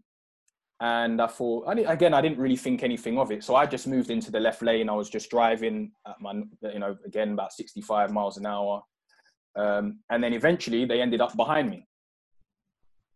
and 0.79 1.21
I 1.21 1.27
thought, 1.27 1.67
I 1.67 1.73
again, 1.91 2.13
I 2.13 2.21
didn't 2.21 2.37
really 2.37 2.55
think 2.55 2.83
anything 2.83 3.17
of 3.17 3.31
it. 3.31 3.43
So 3.43 3.55
I 3.55 3.65
just 3.65 3.87
moved 3.87 4.11
into 4.11 4.31
the 4.31 4.39
left 4.39 4.61
lane. 4.61 4.89
I 4.89 4.93
was 4.93 5.09
just 5.09 5.29
driving 5.29 5.91
at 6.07 6.19
my, 6.21 6.33
you 6.61 6.79
know, 6.79 6.95
again 7.05 7.33
about 7.33 7.53
65 7.53 8.11
miles 8.11 8.37
an 8.37 8.45
hour, 8.45 8.83
um, 9.55 9.99
and 10.09 10.23
then 10.23 10.33
eventually 10.33 10.85
they 10.85 11.01
ended 11.01 11.21
up 11.21 11.35
behind 11.35 11.69
me. 11.69 11.87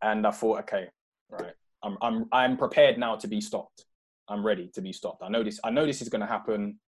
And 0.02 0.26
I 0.26 0.32
thought, 0.32 0.60
okay, 0.62 0.88
right, 1.30 1.54
I'm 1.84 1.98
I'm 2.02 2.26
I'm 2.32 2.58
prepared 2.58 2.98
now 2.98 3.16
to 3.18 3.28
be 3.28 3.42
stopped. 3.42 3.86
I'm 4.28 4.46
ready 4.46 4.72
to 4.74 4.82
be 4.82 4.94
stopped. 4.94 5.22
I 5.24 5.30
know 5.30 5.44
this. 5.44 5.60
I 5.64 5.70
know 5.70 5.86
this 5.86 6.02
is 6.02 6.10
going 6.10 6.22
to 6.22 6.28
happen. 6.28 6.80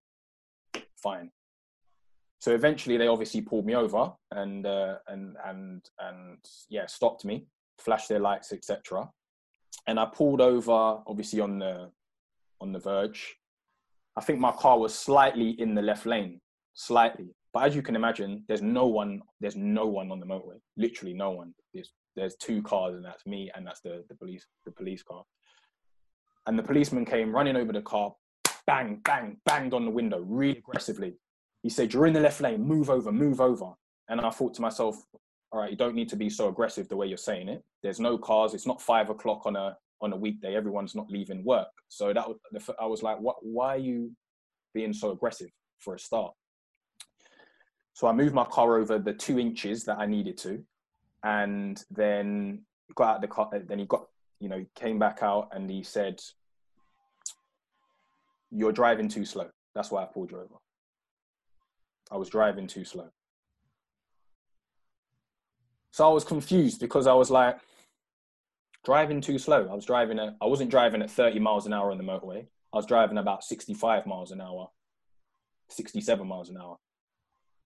Fine. 1.04 1.30
So 2.40 2.54
eventually, 2.54 2.98
they 2.98 3.08
obviously 3.08 3.42
pulled 3.42 3.66
me 3.66 3.76
over 3.76 4.12
and 4.32 4.66
uh, 4.66 4.96
and 5.08 5.36
and 5.46 5.86
and 6.00 6.38
yeah, 6.70 6.88
stopped 6.88 7.26
me, 7.26 7.46
flashed 7.78 8.10
their 8.10 8.20
lights, 8.20 8.52
etc 8.54 9.10
and 9.88 10.00
I 10.00 10.06
pulled 10.06 10.42
over, 10.42 10.72
obviously 10.72 11.40
on 11.40 11.60
the 11.60 11.92
on 12.62 12.72
the 12.72 12.80
verge. 12.80 13.36
I 14.16 14.22
think 14.22 14.40
my 14.40 14.52
car 14.52 14.80
was 14.80 14.94
slightly 14.94 15.50
in 15.60 15.76
the 15.76 15.82
left 15.82 16.06
lane, 16.06 16.40
slightly. 16.74 17.36
But 17.52 17.66
as 17.66 17.76
you 17.76 17.82
can 17.82 17.96
imagine, 17.96 18.44
there's 18.48 18.62
no 18.62 18.88
one. 18.88 19.22
There's 19.40 19.56
no 19.56 19.86
one 19.88 20.12
on 20.12 20.20
the 20.20 20.26
motorway. 20.26 20.60
Literally 20.78 21.14
no 21.14 21.32
one. 21.32 21.54
There's 21.74 21.92
there's 22.16 22.36
two 22.38 22.62
cars, 22.64 22.96
and 22.96 23.06
that's 23.06 23.26
me, 23.26 23.52
and 23.56 23.66
that's 23.66 23.82
the 23.82 24.04
the 24.10 24.16
police 24.16 24.46
the 24.66 24.72
police 24.72 25.04
car. 25.04 25.24
And 26.46 26.60
the 26.60 26.64
policeman 26.64 27.06
came 27.06 27.34
running 27.34 27.56
over 27.56 27.72
the 27.72 27.82
car, 27.82 28.14
bang, 28.66 29.02
bang, 29.04 29.38
banged 29.46 29.74
on 29.74 29.86
the 29.86 29.92
window 29.92 30.20
really 30.20 30.58
aggressively. 30.58 31.16
He 31.62 31.70
said, 31.70 31.94
"You're 31.94 32.08
in 32.08 32.14
the 32.14 32.20
left 32.20 32.42
lane. 32.42 32.62
Move 32.62 32.90
over, 32.90 33.12
move 33.12 33.40
over." 33.42 33.74
And 34.10 34.20
I 34.20 34.30
thought 34.30 34.54
to 34.56 34.62
myself, 34.62 34.98
all 35.54 35.62
right, 35.62 35.72
you 35.72 35.78
don't 35.78 35.96
need 35.96 36.10
to 36.10 36.16
be 36.16 36.30
so 36.30 36.50
aggressive 36.50 36.90
the 36.90 36.98
way 36.98 37.08
you're 37.08 37.18
saying 37.18 37.48
it. 37.48 37.64
There's 37.84 38.00
no 38.00 38.18
cars. 38.18 38.54
It's 38.54 38.66
not 38.66 38.82
five 38.82 39.10
o'clock 39.10 39.46
on 39.46 39.56
a 39.56 39.78
on 40.02 40.12
a 40.12 40.18
weekday. 40.18 40.56
Everyone's 40.56 40.96
not 40.96 41.10
leaving 41.10 41.46
work. 41.46 41.68
So 41.88 42.12
that 42.12 42.26
I 42.80 42.86
was 42.86 43.04
like, 43.04 43.20
what? 43.20 43.38
Why 43.42 43.76
are 43.76 43.78
you 43.78 44.12
being 44.74 44.94
so 44.94 45.12
aggressive 45.12 45.50
for 45.80 45.96
a 45.96 46.00
start? 46.00 46.34
So 47.94 48.08
I 48.08 48.12
moved 48.12 48.34
my 48.34 48.46
car 48.46 48.78
over 48.78 48.98
the 48.98 49.14
two 49.14 49.40
inches 49.40 49.84
that 49.86 50.00
I 50.00 50.08
needed 50.08 50.38
to, 50.40 50.64
and 51.24 51.82
then 51.92 52.64
got 52.96 53.16
out 53.16 53.22
the 53.22 53.28
car. 53.28 53.50
Then 53.54 53.80
he 53.80 53.86
got, 53.86 54.08
you 54.40 54.50
know, 54.50 54.66
came 54.76 54.98
back 54.98 55.20
out 55.22 55.50
and 55.52 55.70
he 55.70 55.84
said, 55.84 56.20
"You're 58.54 58.72
driving 58.72 59.10
too 59.10 59.26
slow. 59.26 59.50
That's 59.76 59.92
why 59.92 60.04
I 60.04 60.06
pulled 60.06 60.32
you 60.32 60.38
over. 60.38 60.56
I 62.12 62.18
was 62.18 62.30
driving 62.30 62.68
too 62.68 62.86
slow." 62.86 63.10
So 65.92 66.10
I 66.10 66.14
was 66.14 66.24
confused 66.24 66.80
because 66.80 67.06
I 67.06 67.14
was 67.14 67.30
like, 67.30 67.60
driving 68.84 69.22
too 69.22 69.40
slow. 69.40 69.68
I 69.70 69.76
was 69.76 69.86
driving 69.86 70.20
at, 70.20 70.36
I 70.42 70.46
wasn't 70.46 70.70
driving 70.70 71.02
at 71.02 71.12
30 71.12 71.40
miles 71.40 71.66
an 71.66 71.74
hour 71.74 71.92
on 71.92 71.98
the 71.98 72.04
motorway. 72.04 72.46
I 72.74 72.78
was 72.78 72.86
driving 72.86 73.18
about 73.18 73.44
65 73.44 74.06
miles 74.06 74.32
an 74.32 74.42
hour, 74.42 74.68
67 75.70 76.28
miles 76.28 76.50
an 76.50 76.58
hour. 76.58 76.78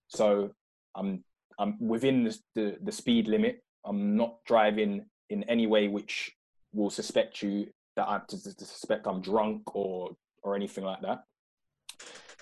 So 0.10 0.52
I'm, 0.95 1.23
I'm 1.58 1.80
within 1.80 2.23
the, 2.23 2.38
the, 2.56 2.78
the 2.82 2.91
speed 2.91 3.28
limit. 3.28 3.63
I'm 3.86 4.15
not 4.15 4.43
driving 4.45 5.06
in 5.30 5.43
any 5.43 5.65
way 5.65 5.88
which 5.88 6.32
will 6.73 6.89
suspect 6.89 7.41
you 7.41 7.67
that 7.95 8.08
I 8.08 8.21
to, 8.28 8.56
to 8.56 8.65
suspect 8.65 9.08
I'm 9.08 9.21
drunk 9.21 9.76
or 9.76 10.12
or 10.47 10.55
anything 10.55 10.83
like 10.83 11.01
that. 11.01 11.23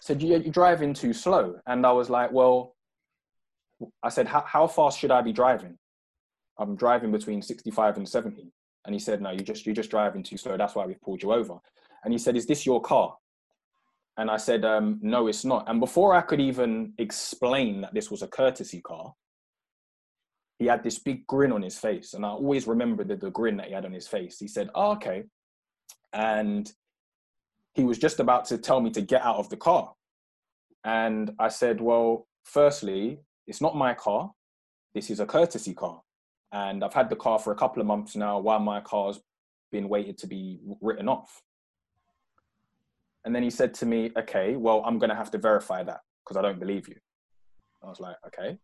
Said 0.02 0.22
so 0.22 0.28
you're 0.28 0.40
driving 0.40 0.94
too 0.94 1.14
slow, 1.14 1.56
and 1.66 1.86
I 1.86 1.92
was 1.92 2.10
like, 2.10 2.32
well, 2.32 2.76
I 4.04 4.10
said, 4.10 4.28
how 4.28 4.68
fast 4.68 5.00
should 5.00 5.12
I 5.12 5.22
be 5.22 5.34
driving? 5.34 5.78
I'm 6.58 6.76
driving 6.76 7.12
between 7.12 7.42
65 7.42 7.98
and 7.98 8.08
70. 8.08 8.52
And 8.86 8.94
he 8.94 9.00
said, 9.00 9.22
no, 9.22 9.32
you 9.32 9.40
just, 9.40 9.66
you're 9.66 9.76
just 9.76 9.90
driving 9.90 10.24
too 10.24 10.38
slow. 10.38 10.58
That's 10.58 10.76
why 10.76 10.86
we've 10.86 11.02
pulled 11.02 11.22
you 11.22 11.34
over. 11.34 11.58
And 12.04 12.14
he 12.14 12.18
said, 12.18 12.38
is 12.38 12.46
this 12.46 12.66
your 12.66 12.82
car? 12.82 13.16
And 14.18 14.30
I 14.30 14.38
said, 14.38 14.64
um, 14.64 15.00
no, 15.02 15.28
it's 15.28 15.44
not. 15.44 15.68
And 15.68 15.80
before 15.80 16.14
I 16.14 16.22
could 16.22 16.40
even 16.40 16.94
explain 16.98 17.82
that 17.82 17.94
this 17.94 18.10
was 18.10 18.22
a 18.22 18.28
courtesy 18.28 18.80
car, 18.80 19.14
he 20.60 20.68
had 20.68 20.84
this 20.84 21.00
big 21.00 21.28
grin 21.28 21.52
on 21.52 21.62
his 21.62 21.78
face. 21.78 22.14
And 22.14 22.26
I 22.26 22.30
always 22.30 22.68
remember 22.68 23.04
the, 23.04 23.18
the 23.18 23.32
grin 23.32 23.58
that 23.58 23.68
he 23.68 23.74
had 23.74 23.86
on 23.86 23.92
his 23.92 24.08
face. 24.08 24.40
He 24.40 24.48
said, 24.48 24.70
oh, 24.74 24.92
okay. 24.92 25.24
And 26.14 26.72
he 27.76 27.84
was 27.84 27.98
just 27.98 28.20
about 28.20 28.46
to 28.46 28.58
tell 28.58 28.80
me 28.80 28.90
to 28.92 29.02
get 29.02 29.22
out 29.22 29.36
of 29.36 29.50
the 29.50 29.58
car. 29.58 29.94
And 30.84 31.32
I 31.40 31.50
said, 31.50 31.82
well, 31.82 32.28
firstly, 32.44 33.20
it's 33.48 33.62
not 33.62 33.76
my 33.76 33.94
car. 33.94 34.32
This 34.94 35.10
is 35.10 35.20
a 35.20 35.26
courtesy 35.26 35.74
car. 35.74 36.02
And 36.52 36.84
I've 36.84 36.94
had 36.94 37.10
the 37.10 37.18
car 37.18 37.38
for 37.38 37.52
a 37.52 37.56
couple 37.56 37.82
of 37.82 37.88
months 37.88 38.16
now 38.16 38.40
while 38.40 38.60
my 38.60 38.80
car's 38.80 39.20
been 39.72 39.90
waited 39.90 40.18
to 40.20 40.28
be 40.28 40.60
written 40.82 41.10
off. 41.10 41.42
And 43.26 43.36
then 43.36 43.44
he 43.44 43.50
said 43.50 43.74
to 43.76 43.86
me, 43.86 44.12
okay, 44.18 44.56
well, 44.56 44.82
I'm 44.86 44.98
going 45.00 45.10
to 45.10 45.16
have 45.16 45.32
to 45.32 45.38
verify 45.38 45.84
that 45.84 46.00
because 46.24 46.38
I 46.38 46.42
don't 46.42 46.60
believe 46.60 46.88
you. 46.88 46.96
I 47.84 47.90
was 47.90 48.00
like, 48.00 48.16
okay, 48.28 48.58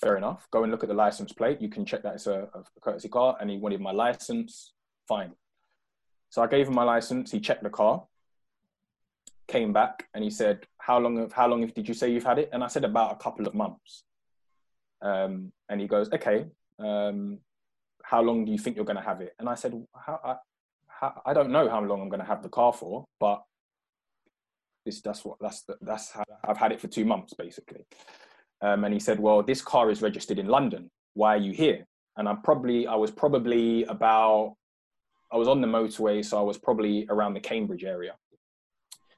fair 0.00 0.16
enough. 0.16 0.48
Go 0.50 0.64
and 0.64 0.72
look 0.72 0.82
at 0.82 0.88
the 0.88 0.94
license 0.94 1.32
plate. 1.32 1.60
You 1.60 1.68
can 1.68 1.84
check 1.84 2.02
that 2.02 2.14
it's 2.14 2.26
a, 2.26 2.48
a 2.54 2.80
courtesy 2.80 3.08
car. 3.08 3.36
And 3.40 3.48
he 3.48 3.58
wanted 3.58 3.80
my 3.80 3.92
license. 3.92 4.72
Fine. 5.06 5.32
So 6.30 6.42
I 6.42 6.46
gave 6.46 6.66
him 6.66 6.74
my 6.74 6.82
license. 6.84 7.30
He 7.30 7.40
checked 7.40 7.62
the 7.62 7.70
car, 7.70 8.04
came 9.50 9.72
back, 9.72 10.08
and 10.14 10.22
he 10.24 10.30
said, 10.30 10.56
"How 10.78 10.98
long? 10.98 11.18
Of, 11.18 11.32
how 11.32 11.46
long 11.48 11.66
did 11.66 11.88
you 11.88 11.94
say 11.94 12.10
you've 12.10 12.30
had 12.32 12.38
it?" 12.38 12.50
And 12.52 12.62
I 12.62 12.68
said, 12.68 12.84
"About 12.84 13.12
a 13.12 13.22
couple 13.24 13.46
of 13.46 13.54
months." 13.54 14.04
Um, 15.02 15.52
and 15.68 15.80
he 15.80 15.86
goes, 15.86 16.10
"Okay. 16.12 16.46
Um, 16.78 17.38
how 18.02 18.22
long 18.22 18.44
do 18.44 18.52
you 18.52 18.58
think 18.58 18.76
you're 18.76 18.90
going 18.92 19.02
to 19.04 19.10
have 19.10 19.20
it?" 19.20 19.34
And 19.38 19.48
I 19.48 19.54
said, 19.54 19.72
how, 19.94 20.20
I, 20.24 20.36
how, 20.86 21.22
I 21.26 21.32
don't 21.34 21.50
know 21.50 21.68
how 21.68 21.80
long 21.82 22.00
I'm 22.00 22.08
going 22.08 22.26
to 22.26 22.32
have 22.32 22.42
the 22.42 22.48
car 22.48 22.72
for, 22.72 23.04
but 23.18 23.42
this 24.84 25.00
that's 25.00 25.24
what 25.24 25.36
that's 25.40 25.64
that's 25.80 26.10
how 26.10 26.24
I've 26.44 26.56
had 26.56 26.72
it 26.72 26.80
for 26.80 26.88
two 26.88 27.04
months 27.04 27.34
basically. 27.34 27.84
Um, 28.62 28.84
and 28.84 28.94
he 28.94 29.00
said, 29.00 29.18
"Well, 29.20 29.42
this 29.42 29.62
car 29.62 29.90
is 29.90 30.02
registered 30.02 30.38
in 30.38 30.46
London. 30.46 30.90
Why 31.14 31.34
are 31.34 31.44
you 31.48 31.52
here?" 31.52 31.86
And 32.16 32.28
I'm 32.28 32.42
probably 32.42 32.86
I 32.86 32.94
was 32.94 33.10
probably 33.10 33.84
about 33.84 34.56
I 35.32 35.36
was 35.36 35.48
on 35.48 35.60
the 35.60 35.66
motorway, 35.66 36.24
so 36.24 36.38
I 36.38 36.42
was 36.42 36.58
probably 36.58 37.06
around 37.08 37.34
the 37.34 37.40
Cambridge 37.40 37.84
area. 37.84 38.14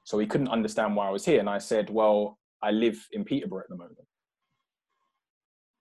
So 0.03 0.19
he 0.19 0.27
couldn't 0.27 0.49
understand 0.49 0.95
why 0.95 1.07
I 1.07 1.11
was 1.11 1.25
here, 1.25 1.39
and 1.39 1.49
I 1.49 1.59
said, 1.59 1.89
"Well, 1.89 2.37
I 2.61 2.71
live 2.71 3.07
in 3.11 3.23
Peterborough 3.23 3.61
at 3.61 3.69
the 3.69 3.77
moment." 3.77 4.07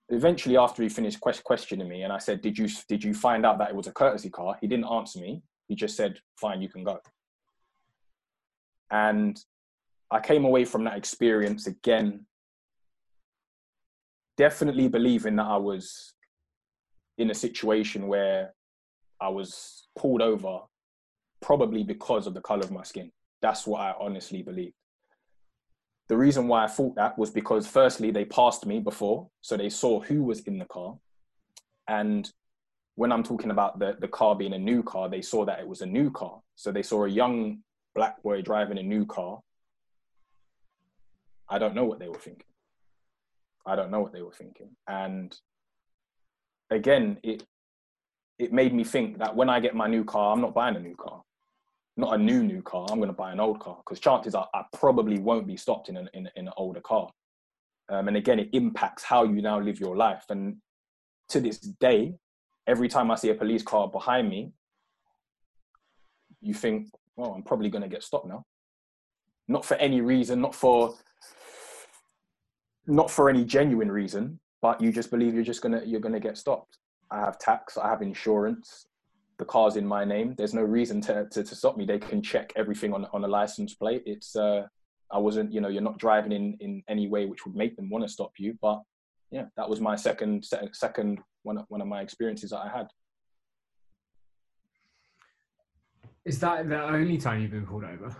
Eventually, 0.09 0.57
after 0.57 0.83
he 0.83 0.89
finished 0.89 1.21
questioning 1.21 1.89
me, 1.89 2.03
and 2.03 2.13
I 2.13 2.19
said, 2.19 2.41
"Did 2.41 2.59
you 2.59 2.69
did 2.89 3.03
you 3.03 3.15
find 3.15 3.45
out 3.47 3.59
that 3.59 3.71
it 3.71 3.77
was 3.77 3.87
a 3.87 3.93
courtesy 3.93 4.31
car?" 4.31 4.57
He 4.61 4.67
didn't 4.67 4.87
answer 4.87 5.19
me. 5.21 5.43
He 5.69 5.75
just 5.75 5.97
said, 5.97 6.21
"Fine, 6.37 6.63
you 6.63 6.69
can 6.69 6.85
go." 6.85 7.01
And 8.91 9.43
I 10.11 10.21
came 10.21 10.45
away 10.45 10.67
from 10.67 10.85
that 10.85 10.99
experience 10.99 11.67
again, 11.67 12.27
definitely 14.37 14.89
believing 14.89 15.37
that 15.37 15.47
I 15.47 15.57
was 15.57 16.15
in 17.17 17.31
a 17.31 17.35
situation 17.35 18.07
where 18.07 18.55
I 19.21 19.31
was 19.31 19.89
pulled 19.97 20.21
over, 20.21 20.61
probably 21.41 21.83
because 21.83 22.27
of 22.27 22.35
the 22.35 22.41
color 22.41 22.63
of 22.63 22.71
my 22.71 22.83
skin. 22.83 23.11
That's 23.43 23.67
what 23.67 23.81
I 23.81 23.95
honestly 23.99 24.43
believe. 24.43 24.73
The 26.09 26.17
reason 26.17 26.49
why 26.49 26.65
I 26.65 26.69
thought 26.69 26.97
that 26.97 27.19
was 27.19 27.31
because, 27.31 27.67
firstly, 27.67 28.11
they 28.11 28.25
passed 28.25 28.67
me 28.67 28.81
before, 28.81 29.29
so 29.41 29.57
they 29.57 29.69
saw 29.69 30.01
who 30.01 30.25
was 30.25 30.41
in 30.41 30.59
the 30.59 30.65
car. 30.67 30.97
And 31.89 32.31
when 32.95 33.13
I'm 33.13 33.23
talking 33.23 33.51
about 33.51 33.79
the, 33.79 33.97
the 34.01 34.09
car 34.09 34.37
being 34.37 34.53
a 34.53 34.59
new 34.59 34.83
car, 34.83 35.09
they 35.09 35.23
saw 35.23 35.45
that 35.45 35.61
it 35.61 35.67
was 35.67 35.81
a 35.81 35.87
new 35.87 36.11
car. 36.11 36.41
So 36.55 36.71
they 36.73 36.83
saw 36.83 37.05
a 37.05 37.09
young 37.09 37.59
black 37.95 38.23
boy 38.23 38.43
driving 38.43 38.79
a 38.79 38.83
new 38.83 39.07
car 39.07 39.41
I 41.53 41.59
don't 41.59 41.75
know 41.75 41.85
what 41.85 41.99
they 41.99 42.09
were 42.09 42.19
thinking. 42.19 42.47
I 43.67 43.77
don't 43.77 43.91
know 43.91 44.01
what 44.01 44.15
they 44.15 44.23
were 44.23 44.33
thinking. 44.33 44.71
And 44.89 45.37
again, 46.71 47.19
it 47.23 47.45
it 48.39 48.53
made 48.55 48.73
me 48.73 48.85
think 48.85 49.19
that 49.19 49.37
when 49.37 49.51
I 49.51 49.61
get 49.61 49.75
my 49.75 49.87
new 49.87 50.03
car, 50.03 50.33
I'm 50.33 50.41
not 50.41 50.55
buying 50.55 50.77
a 50.77 50.81
new 50.81 50.97
car. 50.97 51.23
Not 51.97 52.15
a 52.15 52.19
new 52.19 52.43
new 52.43 52.63
car. 52.63 52.87
I'm 52.91 52.99
going 52.99 53.09
to 53.09 53.15
buy 53.15 53.33
an 53.33 53.41
old 53.41 53.61
car 53.61 53.77
because 53.79 54.01
chances 54.01 54.35
are 54.35 54.49
I 54.55 54.63
probably 54.73 55.19
won't 55.19 55.47
be 55.47 55.57
stopped 55.57 55.89
in 55.89 55.97
an 55.97 56.09
in, 56.15 56.29
in 56.37 56.47
an 56.47 56.55
older 56.57 56.81
car. 56.81 57.11
Um, 57.91 58.09
and 58.09 58.17
again, 58.17 58.39
it 58.39 58.49
impacts 58.53 59.03
how 59.03 59.25
you 59.25 59.43
now 59.43 59.61
live 59.61 59.79
your 59.79 59.97
life. 59.97 60.25
And 60.31 60.57
to 61.29 61.41
this 61.41 61.59
day, 61.59 62.15
every 62.67 62.89
time 62.89 63.11
I 63.11 63.17
see 63.17 63.29
a 63.31 63.35
police 63.35 63.63
car 63.63 63.89
behind 63.89 64.31
me, 64.31 64.53
you 66.41 66.55
think, 66.55 66.89
well, 67.17 67.33
I'm 67.33 67.43
probably 67.43 67.69
going 67.69 67.83
to 67.83 67.89
get 67.89 68.03
stopped 68.03 68.27
now. 68.27 68.45
Not 69.49 69.65
for 69.65 69.75
any 69.75 70.01
reason, 70.01 70.41
not 70.41 70.55
for 70.55 70.95
not 72.87 73.11
for 73.11 73.29
any 73.29 73.45
genuine 73.45 73.91
reason, 73.91 74.41
but 74.61 74.81
you 74.81 74.93
just 74.93 75.11
believe 75.11 75.35
you're 75.35 75.45
just 75.45 75.61
gonna 75.61 75.83
you're 75.85 76.01
gonna 76.01 76.21
get 76.21 76.39
stopped. 76.39 76.79
I 77.11 77.21
have 77.21 77.39
tax, 77.39 77.77
I 77.77 77.89
have 77.89 78.01
insurance, 78.03 78.87
the 79.39 79.45
car's 79.45 79.77
in 79.77 79.87
my 79.87 80.05
name. 80.05 80.35
There's 80.37 80.55
no 80.55 80.63
reason 80.63 81.01
to, 81.03 81.27
to, 81.31 81.43
to 81.43 81.55
stop 81.55 81.77
me. 81.77 81.85
They 81.85 81.99
can 81.99 82.23
check 82.23 82.53
everything 82.57 82.93
on 82.93 83.07
on 83.13 83.25
a 83.25 83.29
license 83.29 83.75
plate. 83.75 84.03
It's 84.07 84.37
uh, 84.37 84.67
I 85.11 85.19
wasn't, 85.19 85.53
you 85.53 85.61
know, 85.61 85.69
you're 85.69 85.83
not 85.83 85.99
driving 85.99 86.33
in 86.33 86.57
in 86.61 86.83
any 86.89 87.09
way 87.09 87.27
which 87.27 87.45
would 87.45 87.57
make 87.57 87.77
them 87.77 87.91
want 87.91 88.05
to 88.05 88.09
stop 88.09 88.33
you. 88.39 88.57
But 88.61 88.81
yeah, 89.31 89.47
that 89.57 89.69
was 89.69 89.81
my 89.81 89.97
second 89.97 90.45
second 90.73 91.21
one 91.43 91.59
of, 91.59 91.65
one 91.69 91.81
of 91.81 91.89
my 91.89 92.03
experiences 92.03 92.51
that 92.51 92.61
I 92.61 92.69
had. 92.69 92.89
Is 96.25 96.39
that 96.41 96.69
the 96.69 96.83
only 96.85 97.19
time 97.19 97.41
you've 97.41 97.51
been 97.51 97.67
pulled 97.67 97.85
over 97.85 98.15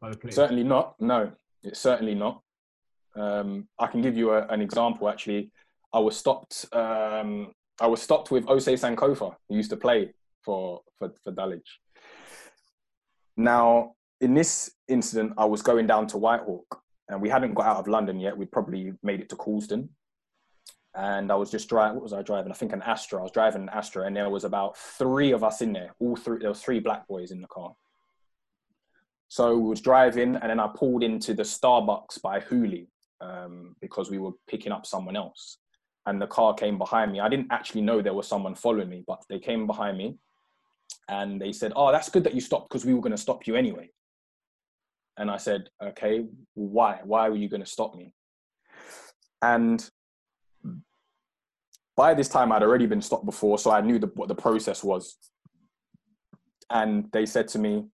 by 0.00 0.10
the 0.10 0.16
police? 0.16 0.34
Certainly 0.34 0.64
not. 0.64 0.94
No, 1.00 1.30
it's 1.62 1.80
certainly 1.80 2.14
not. 2.14 2.40
Um, 3.16 3.68
I 3.78 3.86
can 3.86 4.00
give 4.00 4.16
you 4.16 4.30
a, 4.32 4.46
an 4.46 4.60
example. 4.60 5.08
Actually, 5.08 5.50
I 5.92 5.98
was 5.98 6.16
stopped. 6.16 6.66
Um, 6.72 7.52
I 7.80 7.86
was 7.86 8.00
stopped 8.00 8.30
with 8.30 8.46
Osei 8.46 8.74
Sankofa, 8.74 9.34
who 9.48 9.56
used 9.56 9.70
to 9.70 9.76
play 9.76 10.14
for 10.44 10.82
for, 10.98 11.12
for 11.22 11.32
Dulwich. 11.32 11.80
Now, 13.36 13.94
in 14.20 14.34
this 14.34 14.70
incident, 14.88 15.32
I 15.36 15.44
was 15.44 15.62
going 15.62 15.86
down 15.86 16.06
to 16.08 16.16
Whitehawk, 16.16 16.78
and 17.08 17.20
we 17.20 17.28
hadn't 17.28 17.54
got 17.54 17.66
out 17.66 17.78
of 17.78 17.88
London 17.88 18.20
yet. 18.20 18.36
We'd 18.36 18.52
probably 18.52 18.92
made 19.02 19.20
it 19.20 19.28
to 19.30 19.36
Coulsdon, 19.36 19.88
and 20.94 21.32
I 21.32 21.34
was 21.34 21.50
just 21.50 21.68
driving. 21.68 21.96
What 21.96 22.04
was 22.04 22.12
I 22.12 22.22
driving? 22.22 22.52
I 22.52 22.54
think 22.54 22.72
an 22.72 22.82
Astra. 22.82 23.20
I 23.20 23.22
was 23.22 23.32
driving 23.32 23.62
an 23.62 23.70
Astra, 23.70 24.06
and 24.06 24.16
there 24.16 24.30
was 24.30 24.44
about 24.44 24.76
three 24.76 25.32
of 25.32 25.42
us 25.42 25.60
in 25.62 25.72
there. 25.72 25.94
All 25.98 26.16
three. 26.16 26.38
There 26.38 26.48
was 26.48 26.62
three 26.62 26.80
black 26.80 27.08
boys 27.08 27.30
in 27.30 27.40
the 27.40 27.48
car. 27.48 27.74
So 29.28 29.56
we 29.56 29.68
was 29.68 29.80
driving, 29.80 30.36
and 30.36 30.50
then 30.50 30.60
I 30.60 30.68
pulled 30.68 31.02
into 31.02 31.34
the 31.34 31.42
Starbucks 31.42 32.22
by 32.22 32.38
Hooley, 32.38 32.88
um, 33.20 33.74
because 33.80 34.10
we 34.10 34.18
were 34.18 34.32
picking 34.46 34.70
up 34.70 34.86
someone 34.86 35.16
else. 35.16 35.58
And 36.06 36.20
the 36.20 36.26
car 36.26 36.54
came 36.54 36.78
behind 36.78 37.12
me. 37.12 37.20
I 37.20 37.28
didn't 37.28 37.50
actually 37.50 37.80
know 37.80 38.02
there 38.02 38.14
was 38.14 38.28
someone 38.28 38.54
following 38.54 38.90
me, 38.90 39.02
but 39.06 39.24
they 39.28 39.38
came 39.38 39.66
behind 39.66 39.96
me 39.96 40.18
and 41.08 41.40
they 41.40 41.52
said, 41.52 41.72
Oh, 41.76 41.92
that's 41.92 42.08
good 42.08 42.24
that 42.24 42.34
you 42.34 42.40
stopped 42.40 42.68
because 42.68 42.84
we 42.84 42.94
were 42.94 43.00
going 43.00 43.12
to 43.12 43.18
stop 43.18 43.46
you 43.46 43.56
anyway. 43.56 43.90
And 45.16 45.30
I 45.30 45.36
said, 45.36 45.68
Okay, 45.82 46.24
why? 46.54 47.00
Why 47.04 47.28
were 47.28 47.36
you 47.36 47.48
going 47.48 47.62
to 47.62 47.70
stop 47.70 47.94
me? 47.94 48.12
And 49.42 49.88
by 51.96 52.14
this 52.14 52.28
time, 52.28 52.50
I'd 52.50 52.62
already 52.62 52.86
been 52.86 53.02
stopped 53.02 53.26
before, 53.26 53.58
so 53.58 53.70
I 53.70 53.80
knew 53.80 53.98
the, 53.98 54.10
what 54.14 54.28
the 54.28 54.34
process 54.34 54.82
was. 54.82 55.16
And 56.70 57.08
they 57.12 57.26
said 57.26 57.46
to 57.48 57.58
me, 57.58 57.84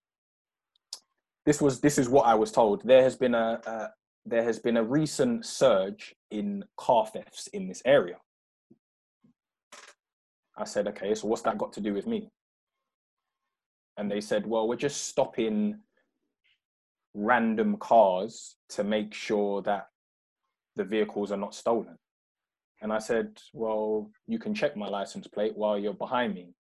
"This 1.44 1.60
was 1.60 1.80
this 1.80 1.98
is 1.98 2.08
what 2.08 2.26
I 2.26 2.34
was 2.34 2.52
told. 2.52 2.82
There 2.86 3.02
has 3.02 3.16
been 3.16 3.34
a, 3.34 3.60
a, 3.66 3.90
there 4.24 4.44
has 4.44 4.58
been 4.58 4.76
a 4.76 4.84
recent 4.84 5.44
surge 5.44 6.14
in 6.30 6.64
car 6.76 7.06
thefts 7.06 7.48
in 7.48 7.68
this 7.68 7.82
area. 7.84 8.16
I 10.56 10.64
said, 10.64 10.88
okay, 10.88 11.14
so 11.14 11.26
what's 11.26 11.42
that 11.42 11.58
got 11.58 11.72
to 11.74 11.80
do 11.80 11.94
with 11.94 12.06
me? 12.06 12.30
And 13.96 14.10
they 14.10 14.20
said, 14.20 14.46
well, 14.46 14.66
we're 14.68 14.76
just 14.76 15.08
stopping 15.08 15.78
random 17.14 17.76
cars 17.76 18.56
to 18.70 18.84
make 18.84 19.12
sure 19.12 19.62
that 19.62 19.88
the 20.76 20.84
vehicles 20.84 21.32
are 21.32 21.36
not 21.36 21.54
stolen. 21.54 21.98
And 22.82 22.92
I 22.92 22.98
said, 22.98 23.38
well, 23.52 24.10
you 24.26 24.38
can 24.38 24.54
check 24.54 24.76
my 24.76 24.88
license 24.88 25.26
plate 25.26 25.56
while 25.56 25.78
you're 25.78 25.92
behind 25.92 26.34
me. 26.34 26.54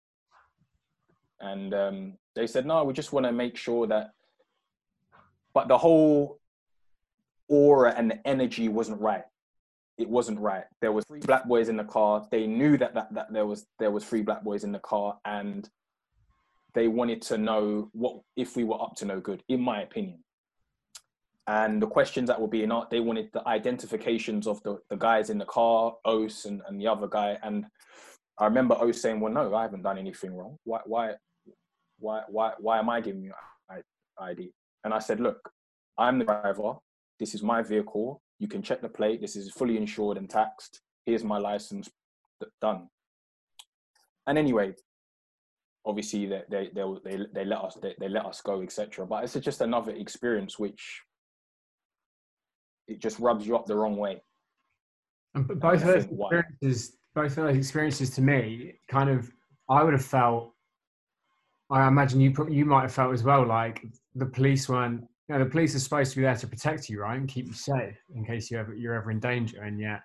And 1.39 1.73
um, 1.73 2.13
they 2.35 2.47
said, 2.47 2.65
no, 2.65 2.83
we 2.83 2.93
just 2.93 3.13
want 3.13 3.25
to 3.25 3.31
make 3.31 3.55
sure 3.55 3.85
that. 3.87 4.11
But 5.53 5.67
the 5.67 5.77
whole 5.77 6.39
aura 7.47 7.93
and 7.95 8.09
the 8.09 8.27
energy 8.27 8.67
wasn't 8.67 8.99
right. 8.99 9.23
It 9.97 10.09
wasn't 10.09 10.39
right. 10.39 10.65
There 10.81 10.91
was 10.91 11.05
three 11.05 11.19
black 11.19 11.45
boys 11.45 11.69
in 11.69 11.77
the 11.77 11.83
car. 11.83 12.27
They 12.29 12.45
knew 12.45 12.77
that, 12.77 12.93
that, 12.93 13.13
that 13.13 13.33
there 13.33 13.45
was 13.45 13.65
there 13.79 13.89
was 13.89 14.03
three 14.05 14.21
black 14.21 14.43
boys 14.43 14.63
in 14.63 14.71
the 14.71 14.79
car, 14.79 15.17
and 15.25 15.67
they 16.77 16.87
wanted 16.87 17.23
to 17.23 17.39
know 17.39 17.89
what 17.93 18.19
if 18.35 18.55
we 18.55 18.63
were 18.63 18.79
up 18.79 18.93
to 18.97 19.05
no 19.05 19.19
good, 19.19 19.41
in 19.49 19.59
my 19.59 19.81
opinion. 19.81 20.23
And 21.47 21.81
the 21.81 21.87
questions 21.87 22.27
that 22.27 22.39
were 22.39 22.47
being 22.47 22.71
asked, 22.71 22.91
they 22.91 22.99
wanted 22.99 23.29
the 23.33 23.45
identifications 23.47 24.45
of 24.45 24.61
the, 24.61 24.77
the 24.91 24.95
guys 24.95 25.31
in 25.31 25.39
the 25.39 25.45
car, 25.45 25.95
Os 26.05 26.45
and, 26.45 26.61
and 26.67 26.79
the 26.79 26.85
other 26.85 27.07
guy. 27.07 27.35
And 27.41 27.65
I 28.37 28.45
remember 28.45 28.75
Os 28.75 29.01
saying, 29.01 29.19
Well, 29.19 29.33
no, 29.33 29.55
I 29.55 29.63
haven't 29.63 29.81
done 29.81 29.97
anything 29.97 30.35
wrong. 30.35 30.57
Why 30.65 30.81
why 30.85 31.15
why 31.97 32.21
why 32.29 32.51
why 32.59 32.77
am 32.77 32.91
I 32.91 33.01
giving 33.01 33.23
you 33.23 33.33
ID? 34.19 34.51
And 34.83 34.93
I 34.93 34.99
said, 34.99 35.19
Look, 35.19 35.49
I'm 35.97 36.19
the 36.19 36.25
driver. 36.25 36.73
This 37.17 37.33
is 37.33 37.41
my 37.41 37.63
vehicle. 37.63 38.21
You 38.37 38.47
can 38.47 38.61
check 38.61 38.81
the 38.81 38.89
plate. 38.89 39.19
This 39.19 39.35
is 39.35 39.49
fully 39.49 39.77
insured 39.77 40.17
and 40.17 40.29
taxed. 40.29 40.81
Here's 41.07 41.23
my 41.23 41.39
license. 41.39 41.89
Done. 42.61 42.87
And 44.27 44.37
anyway, 44.37 44.75
obviously 45.87 46.25
they 46.25 46.43
they 46.49 46.69
they 46.73 46.83
they, 47.03 47.25
they 47.33 47.45
let 47.45 47.59
us 47.59 47.77
they, 47.81 47.95
they 47.99 48.09
let 48.09 48.25
us 48.25 48.41
go, 48.41 48.61
etc. 48.61 49.05
But 49.07 49.23
it's 49.23 49.33
just 49.33 49.61
another 49.61 49.93
experience 49.93 50.59
which 50.59 51.01
it 52.87 52.99
just 52.99 53.19
rubs 53.19 53.47
you 53.47 53.55
up 53.55 53.65
the 53.65 53.75
wrong 53.75 53.97
way. 53.97 54.21
And 55.33 55.47
both 55.47 55.81
of 55.81 55.87
those 55.87 56.05
experiences, 56.05 56.97
both 57.15 57.37
of 57.37 57.47
those 57.47 57.57
experiences, 57.57 58.09
to 58.11 58.21
me, 58.21 58.73
kind 58.89 59.09
of, 59.09 59.31
I 59.69 59.83
would 59.83 59.93
have 59.93 60.05
felt. 60.05 60.53
I 61.69 61.87
imagine 61.87 62.21
you 62.21 62.33
you 62.49 62.65
might 62.65 62.83
have 62.83 62.93
felt 62.93 63.13
as 63.13 63.23
well 63.23 63.45
like 63.45 63.85
the 64.15 64.25
police 64.25 64.69
weren't 64.69 65.03
you 65.27 65.37
know, 65.37 65.43
the 65.43 65.49
police 65.49 65.75
are 65.75 65.79
supposed 65.79 66.11
to 66.11 66.17
be 66.17 66.23
there 66.23 66.35
to 66.35 66.47
protect 66.47 66.87
you, 66.87 67.01
right, 67.01 67.19
and 67.19 67.27
keep 67.27 67.47
you 67.47 67.53
safe 67.53 67.97
in 68.15 68.25
case 68.25 68.49
you 68.49 68.57
ever 68.57 68.73
you're 68.73 68.93
ever 68.93 69.11
in 69.11 69.19
danger. 69.19 69.61
And 69.61 69.79
yet, 69.79 70.01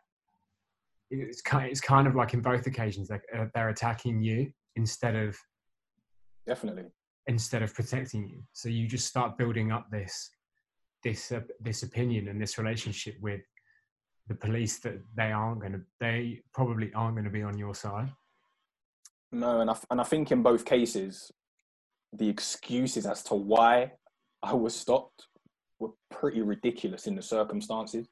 it's 1.11 1.41
kind 1.41 1.71
it's 1.71 1.81
kind 1.81 2.09
of 2.09 2.17
like 2.17 2.35
in 2.35 2.41
both 2.41 2.67
occasions, 2.67 3.11
like 3.11 3.23
they're 3.55 3.69
attacking 3.69 4.23
you 4.23 4.51
instead 4.75 5.15
of 5.15 5.39
Definitely. 6.47 6.87
instead 7.27 7.63
of 7.63 7.75
protecting 7.75 8.29
you. 8.29 8.43
So 8.53 8.69
you 8.69 8.87
just 8.87 9.07
start 9.07 9.39
building 9.39 9.73
up 9.73 9.91
this 9.91 10.31
this 11.05 11.33
uh, 11.33 11.41
this 11.61 11.83
opinion 11.83 12.29
and 12.29 12.41
this 12.41 12.59
relationship 12.59 13.17
with 13.21 13.43
the 14.29 14.35
police 14.35 14.79
that 14.81 15.03
they 15.17 15.33
aren't 15.33 15.61
going 15.61 15.73
to 15.73 15.81
they 16.01 16.41
probably 16.55 16.93
aren't 16.95 17.15
going 17.15 17.25
to 17.25 17.31
be 17.31 17.43
on 17.43 17.59
your 17.59 17.75
side. 17.75 18.11
No, 19.33 19.61
and 19.61 19.71
I, 19.71 19.77
and 19.91 20.01
I 20.01 20.05
think 20.05 20.31
in 20.31 20.43
both 20.43 20.65
cases, 20.65 21.33
the 22.13 22.29
excuses 22.29 23.07
as 23.07 23.23
to 23.25 23.35
why 23.35 23.93
I 24.43 24.53
was 24.55 24.77
stopped 24.77 25.27
were 25.79 25.91
pretty 26.11 26.43
ridiculous 26.43 27.07
in 27.07 27.17
the 27.17 27.23
circumstances. 27.23 28.09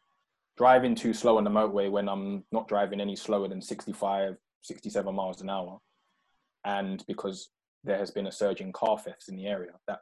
Driving 0.56 0.94
too 0.94 1.12
slow 1.12 1.36
on 1.38 1.44
the 1.44 1.50
motorway 1.50 1.90
when 1.90 2.08
I'm 2.08 2.44
not 2.52 2.68
driving 2.68 3.00
any 3.00 3.16
slower 3.16 3.48
than 3.48 3.60
65, 3.60 4.36
67 4.62 5.14
miles 5.14 5.40
an 5.42 5.50
hour. 5.50 5.78
And 6.64 7.04
because 7.06 7.50
there 7.84 7.98
has 7.98 8.10
been 8.10 8.26
a 8.26 8.32
surge 8.32 8.60
in 8.60 8.72
car 8.72 8.98
thefts 8.98 9.28
in 9.28 9.36
the 9.36 9.46
area. 9.46 9.72
That 9.86 10.00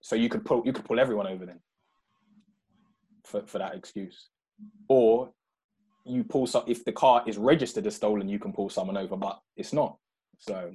so 0.00 0.16
you 0.16 0.28
could 0.28 0.44
pull 0.44 0.62
you 0.64 0.72
could 0.72 0.84
pull 0.84 1.00
everyone 1.00 1.26
over 1.26 1.46
then 1.46 1.60
for, 3.24 3.46
for 3.46 3.58
that 3.58 3.74
excuse. 3.74 4.28
Or 4.88 5.30
you 6.04 6.24
pull 6.24 6.46
some 6.46 6.64
if 6.66 6.84
the 6.84 6.92
car 6.92 7.22
is 7.26 7.38
registered 7.38 7.86
as 7.86 7.96
stolen, 7.96 8.28
you 8.28 8.38
can 8.38 8.52
pull 8.52 8.68
someone 8.68 8.96
over, 8.96 9.16
but 9.16 9.40
it's 9.56 9.72
not. 9.72 9.96
So 10.38 10.72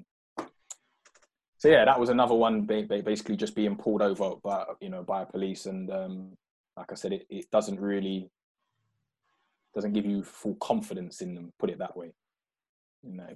so 1.58 1.68
yeah, 1.68 1.86
that 1.86 2.00
was 2.00 2.10
another 2.10 2.36
one 2.36 2.66
ba- 2.66 2.86
ba- 2.88 3.04
basically 3.04 3.36
just 3.36 3.56
being 3.56 3.76
pulled 3.76 4.02
over 4.02 4.36
by 4.44 4.66
you 4.82 4.90
know 4.90 5.04
by 5.04 5.26
police 5.26 5.66
and 5.66 5.92
um, 5.92 6.38
like 6.78 6.92
I 6.92 6.96
said, 6.96 7.14
it, 7.14 7.26
it 7.30 7.52
doesn't 7.52 7.80
really 7.80 8.30
doesn't 9.76 9.94
give 9.94 10.06
you 10.06 10.24
full 10.24 10.56
confidence 10.56 11.22
in 11.22 11.36
them. 11.36 11.52
Put 11.60 11.70
it 11.70 11.80
that 11.80 11.96
way. 11.96 12.14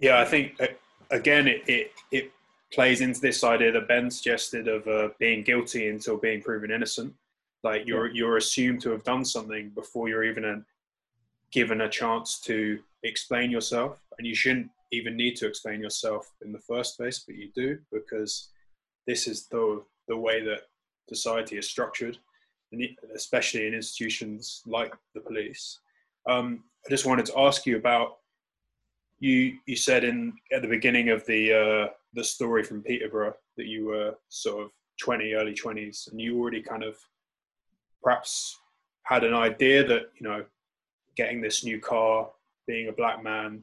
Yeah, 0.01 0.19
I 0.19 0.25
think 0.25 0.59
uh, 0.59 0.67
again 1.13 1.47
it, 1.47 1.63
it 1.67 1.91
it 2.11 2.31
plays 2.73 3.01
into 3.01 3.21
this 3.21 3.43
idea 3.43 3.71
that 3.71 3.87
Ben 3.87 4.09
suggested 4.09 4.67
of 4.67 4.87
uh, 4.87 5.09
being 5.19 5.43
guilty 5.43 5.87
until 5.87 6.17
being 6.17 6.41
proven 6.41 6.71
innocent. 6.71 7.13
Like 7.63 7.87
you're 7.87 8.07
you're 8.07 8.37
assumed 8.37 8.81
to 8.81 8.89
have 8.91 9.03
done 9.03 9.23
something 9.23 9.69
before 9.69 10.09
you're 10.09 10.25
even 10.25 10.43
a, 10.43 10.61
given 11.51 11.81
a 11.81 11.89
chance 11.89 12.39
to 12.41 12.79
explain 13.03 13.51
yourself, 13.51 13.97
and 14.17 14.27
you 14.27 14.35
shouldn't 14.35 14.69
even 14.91 15.15
need 15.15 15.35
to 15.37 15.47
explain 15.47 15.79
yourself 15.79 16.31
in 16.43 16.51
the 16.51 16.59
first 16.59 16.97
place, 16.97 17.23
but 17.25 17.35
you 17.35 17.49
do 17.55 17.79
because 17.91 18.49
this 19.07 19.27
is 19.27 19.47
the 19.47 19.83
the 20.07 20.17
way 20.17 20.43
that 20.43 20.63
society 21.07 21.57
is 21.57 21.69
structured, 21.69 22.17
and 22.71 22.85
especially 23.15 23.67
in 23.67 23.73
institutions 23.73 24.61
like 24.65 24.93
the 25.13 25.21
police. 25.21 25.79
Um, 26.27 26.63
I 26.85 26.89
just 26.89 27.05
wanted 27.05 27.25
to 27.27 27.39
ask 27.39 27.65
you 27.65 27.77
about 27.77 28.17
you. 29.23 29.57
You 29.65 29.75
said 29.75 30.03
in 30.03 30.33
at 30.51 30.61
the 30.61 30.67
beginning 30.67 31.09
of 31.09 31.25
the 31.25 31.53
uh, 31.53 31.93
the 32.13 32.23
story 32.23 32.63
from 32.63 32.83
Peterborough 32.83 33.35
that 33.57 33.67
you 33.67 33.85
were 33.85 34.15
sort 34.29 34.63
of 34.63 34.71
twenty, 34.99 35.33
early 35.33 35.53
twenties, 35.53 36.07
and 36.11 36.19
you 36.19 36.39
already 36.39 36.61
kind 36.61 36.83
of 36.83 36.97
perhaps 38.03 38.59
had 39.03 39.23
an 39.23 39.33
idea 39.33 39.85
that 39.85 40.11
you 40.19 40.27
know 40.27 40.45
getting 41.15 41.41
this 41.41 41.63
new 41.63 41.79
car, 41.79 42.29
being 42.67 42.89
a 42.89 42.91
black 42.91 43.23
man, 43.23 43.61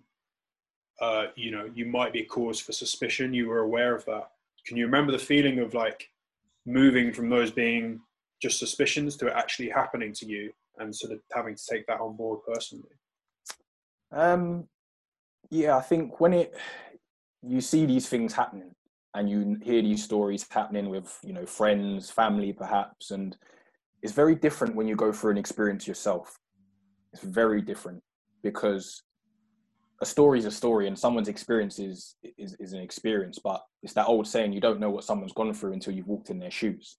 uh, 1.00 1.26
you 1.34 1.50
know, 1.50 1.68
you 1.74 1.86
might 1.86 2.12
be 2.12 2.20
a 2.20 2.26
cause 2.26 2.60
for 2.60 2.72
suspicion. 2.72 3.34
You 3.34 3.48
were 3.48 3.60
aware 3.60 3.94
of 3.94 4.04
that. 4.04 4.30
Can 4.66 4.76
you 4.76 4.84
remember 4.84 5.12
the 5.12 5.18
feeling 5.18 5.58
of 5.58 5.74
like 5.74 6.10
moving 6.66 7.12
from 7.12 7.28
those 7.28 7.50
being 7.50 8.00
just 8.40 8.58
suspicions 8.58 9.16
to 9.16 9.26
it 9.26 9.32
actually 9.34 9.68
happening 9.68 10.12
to 10.12 10.26
you 10.26 10.52
and 10.78 10.94
sort 10.94 11.12
of 11.12 11.20
having 11.34 11.54
to 11.54 11.62
take 11.68 11.86
that 11.86 12.00
on 12.00 12.16
board 12.16 12.40
personally? 12.46 12.94
Um, 14.12 14.68
yeah, 15.50 15.76
I 15.76 15.80
think 15.80 16.20
when 16.20 16.32
it 16.32 16.54
you 17.42 17.60
see 17.60 17.86
these 17.86 18.08
things 18.08 18.32
happening 18.32 18.74
and 19.14 19.28
you 19.28 19.58
hear 19.62 19.82
these 19.82 20.04
stories 20.04 20.46
happening 20.50 20.88
with 20.88 21.18
you 21.22 21.32
know 21.32 21.46
friends, 21.46 22.10
family, 22.10 22.52
perhaps, 22.52 23.10
and 23.10 23.36
it's 24.02 24.12
very 24.12 24.34
different 24.34 24.74
when 24.74 24.88
you 24.88 24.96
go 24.96 25.12
through 25.12 25.32
an 25.32 25.38
experience 25.38 25.86
yourself. 25.86 26.38
It's 27.12 27.22
very 27.22 27.60
different 27.60 28.02
because 28.42 29.02
a 30.00 30.06
story 30.06 30.38
is 30.38 30.46
a 30.46 30.50
story 30.50 30.86
and 30.86 30.98
someone's 30.98 31.28
experience 31.28 31.78
is, 31.78 32.16
is 32.38 32.54
is 32.58 32.72
an 32.72 32.80
experience 32.80 33.38
but 33.38 33.62
it's 33.82 33.92
that 33.92 34.06
old 34.06 34.26
saying 34.26 34.52
you 34.52 34.60
don't 34.60 34.80
know 34.80 34.90
what 34.90 35.04
someone's 35.04 35.32
gone 35.32 35.52
through 35.52 35.72
until 35.72 35.92
you've 35.92 36.06
walked 36.06 36.30
in 36.30 36.38
their 36.38 36.50
shoes 36.50 36.96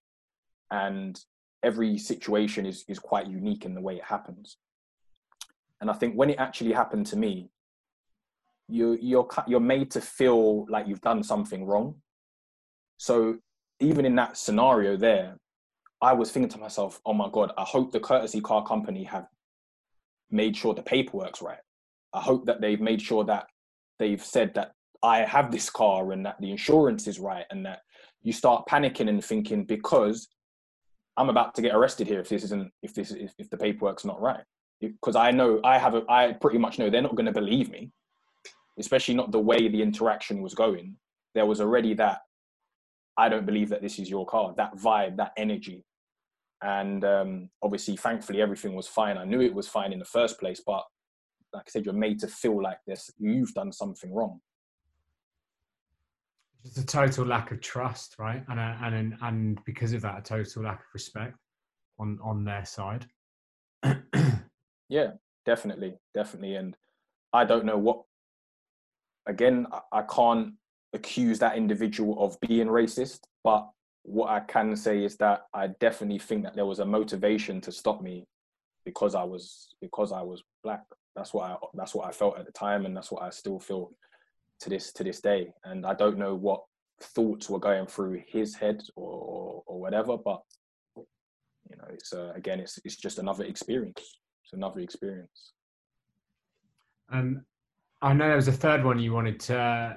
and 0.70 1.20
every 1.64 1.98
situation 1.98 2.66
is 2.66 2.86
is 2.88 3.00
quite 3.00 3.28
unique 3.28 3.66
in 3.66 3.74
the 3.74 3.82
way 3.82 3.96
it 3.96 4.04
happens 4.04 4.58
and 5.80 5.90
i 5.90 5.94
think 5.94 6.14
when 6.14 6.30
it 6.30 6.40
actually 6.40 6.72
happened 6.72 7.06
to 7.06 7.18
me 7.18 7.50
you 8.68 8.98
you're 9.02 9.28
you're 9.48 9.60
made 9.60 9.92
to 9.92 10.02
feel 10.02 10.66
like 10.70 10.88
you've 10.88 11.02
done 11.02 11.24
something 11.24 11.66
wrong. 11.66 11.96
So 12.98 13.38
even 13.80 14.06
in 14.06 14.16
that 14.16 14.38
scenario 14.38 14.96
there 14.96 15.36
i 16.04 16.14
was 16.14 16.30
thinking 16.30 16.48
to 16.48 16.60
myself 16.60 17.02
oh 17.04 17.14
my 17.14 17.28
god 17.32 17.52
i 17.58 17.64
hope 17.64 17.92
the 17.92 18.00
courtesy 18.00 18.40
car 18.40 18.64
company 18.64 19.04
have 19.04 19.26
made 20.32 20.56
sure 20.56 20.74
the 20.74 20.82
paperwork's 20.82 21.42
right. 21.42 21.60
I 22.14 22.22
hope 22.22 22.46
that 22.46 22.62
they've 22.62 22.82
made 22.82 23.02
sure 23.02 23.24
that 23.26 23.46
they've 24.00 24.24
said 24.24 24.54
that 24.56 24.72
I 25.04 25.20
have 25.20 25.52
this 25.52 25.70
car 25.70 26.12
and 26.12 26.26
that 26.26 26.40
the 26.40 26.52
insurance 26.52 27.08
is 27.08 27.20
right 27.20 27.46
and 27.52 27.66
that 27.66 27.80
you 28.22 28.34
start 28.34 28.68
panicking 28.68 29.10
and 29.10 29.24
thinking 29.24 29.66
because 29.66 30.28
I'm 31.18 31.30
about 31.30 31.56
to 31.56 31.62
get 31.62 31.76
arrested 31.76 32.08
here 32.08 32.20
if 32.20 32.30
this 32.30 32.44
isn't 32.46 32.72
if 32.82 32.94
this 32.94 33.12
if, 33.12 33.34
if 33.38 33.50
the 33.50 33.58
paperwork's 33.58 34.06
not 34.06 34.22
right. 34.22 34.44
Because 34.80 35.16
I 35.16 35.32
know 35.32 35.60
I 35.64 35.78
have 35.78 35.94
a, 35.94 36.04
I 36.10 36.34
pretty 36.34 36.58
much 36.58 36.80
know 36.80 36.90
they're 36.90 37.02
not 37.02 37.16
going 37.16 37.28
to 37.28 37.32
believe 37.32 37.70
me 37.70 37.92
especially 38.82 39.16
not 39.16 39.32
the 39.32 39.40
way 39.40 39.68
the 39.68 39.82
interaction 39.82 40.42
was 40.42 40.54
going 40.54 40.96
there 41.34 41.46
was 41.46 41.62
already 41.62 41.94
that 41.94 42.20
I 43.18 43.30
don't 43.30 43.46
believe 43.46 43.70
that 43.70 43.82
this 43.82 44.00
is 44.00 44.10
your 44.10 44.26
car 44.26 44.54
that 44.58 44.76
vibe 44.78 45.18
that 45.18 45.32
energy 45.38 45.86
and 46.62 47.04
um, 47.06 47.50
obviously 47.64 47.96
thankfully 47.96 48.42
everything 48.42 48.76
was 48.76 48.88
fine 48.88 49.18
I 49.18 49.26
knew 49.26 49.42
it 49.42 49.54
was 49.54 49.68
fine 49.68 49.94
in 49.94 50.00
the 50.00 50.06
first 50.06 50.40
place 50.40 50.62
but 50.66 50.84
like 51.54 51.64
I 51.68 51.70
said, 51.70 51.86
you're 51.86 51.94
made 51.94 52.20
to 52.20 52.28
feel 52.28 52.62
like 52.62 52.80
this. 52.88 53.10
You've 53.18 53.54
done 53.54 53.72
something 53.72 54.14
wrong. 54.14 54.40
It's 56.64 56.78
a 56.78 56.86
total 56.86 57.26
lack 57.26 57.52
of 57.52 57.60
trust, 57.62 58.16
right? 58.20 58.44
And 58.48 58.60
a, 58.60 58.78
and 58.84 59.16
and 59.22 59.60
because 59.66 59.94
of 59.94 60.02
that, 60.04 60.20
a 60.20 60.22
total 60.22 60.64
lack 60.64 60.80
of 60.80 60.86
respect 60.94 61.36
on 62.00 62.20
on 62.24 62.44
their 62.44 62.66
side. 62.66 63.06
Yeah, 64.90 65.12
definitely, 65.46 65.94
definitely. 66.14 66.56
And 66.56 66.76
I 67.32 67.46
don't 67.46 67.64
know 67.64 67.78
what. 67.78 68.02
Again, 69.28 69.68
I, 69.92 70.02
can't 70.02 70.54
accuse 70.94 71.40
that 71.40 71.56
individual 71.56 72.24
of 72.24 72.40
being 72.42 72.68
racist, 72.68 73.20
but 73.44 73.70
what 74.04 74.30
I 74.30 74.40
can 74.40 74.76
say 74.76 75.04
is 75.04 75.16
that 75.18 75.44
I 75.54 75.68
definitely 75.80 76.20
think 76.20 76.44
that 76.44 76.56
there 76.56 76.66
was 76.66 76.80
a 76.80 76.86
motivation 76.86 77.62
to 77.62 77.72
stop 77.72 78.02
me 78.02 78.26
because 78.84 79.14
I 79.14 79.24
was 79.24 79.76
because 79.80 80.12
I 80.12 80.22
was 80.22 80.44
black. 80.64 80.84
That's 81.16 81.34
what 81.34 81.52
I 81.52 81.56
that's 81.76 81.94
what 81.94 82.08
I 82.08 82.12
felt 82.12 82.40
at 82.40 82.46
the 82.46 82.52
time, 82.52 82.86
and 82.86 82.98
that's 82.98 83.12
what 83.12 83.22
I 83.22 83.30
still 83.30 83.60
feel 83.60 83.92
to 84.62 84.70
this 84.70 84.92
to 84.94 85.04
this 85.04 85.22
day. 85.22 85.54
And 85.64 85.86
I 85.86 85.94
don't 85.94 86.18
know 86.18 86.34
what 86.34 86.64
thoughts 87.00 87.50
were 87.50 87.60
going 87.60 87.86
through 87.86 88.24
his 88.28 88.56
head 88.56 88.82
or 88.96 89.64
or 89.68 89.80
whatever, 89.80 90.18
but 90.18 90.42
you 91.72 91.78
know, 91.78 91.88
it's 91.90 92.14
uh, 92.14 92.34
again, 92.36 92.60
it's 92.60 92.80
it's 92.84 92.98
just 92.98 93.20
another 93.20 93.44
experience. 93.44 94.18
It's 94.44 94.54
another 94.54 94.80
experience. 94.80 95.54
Um, 97.12 97.46
I 98.02 98.14
know 98.14 98.28
there 98.28 98.36
was 98.36 98.48
a 98.48 98.54
third 98.54 98.84
one 98.84 99.00
you 99.00 99.14
wanted 99.14 99.40
to 99.42 99.60
uh, 99.60 99.94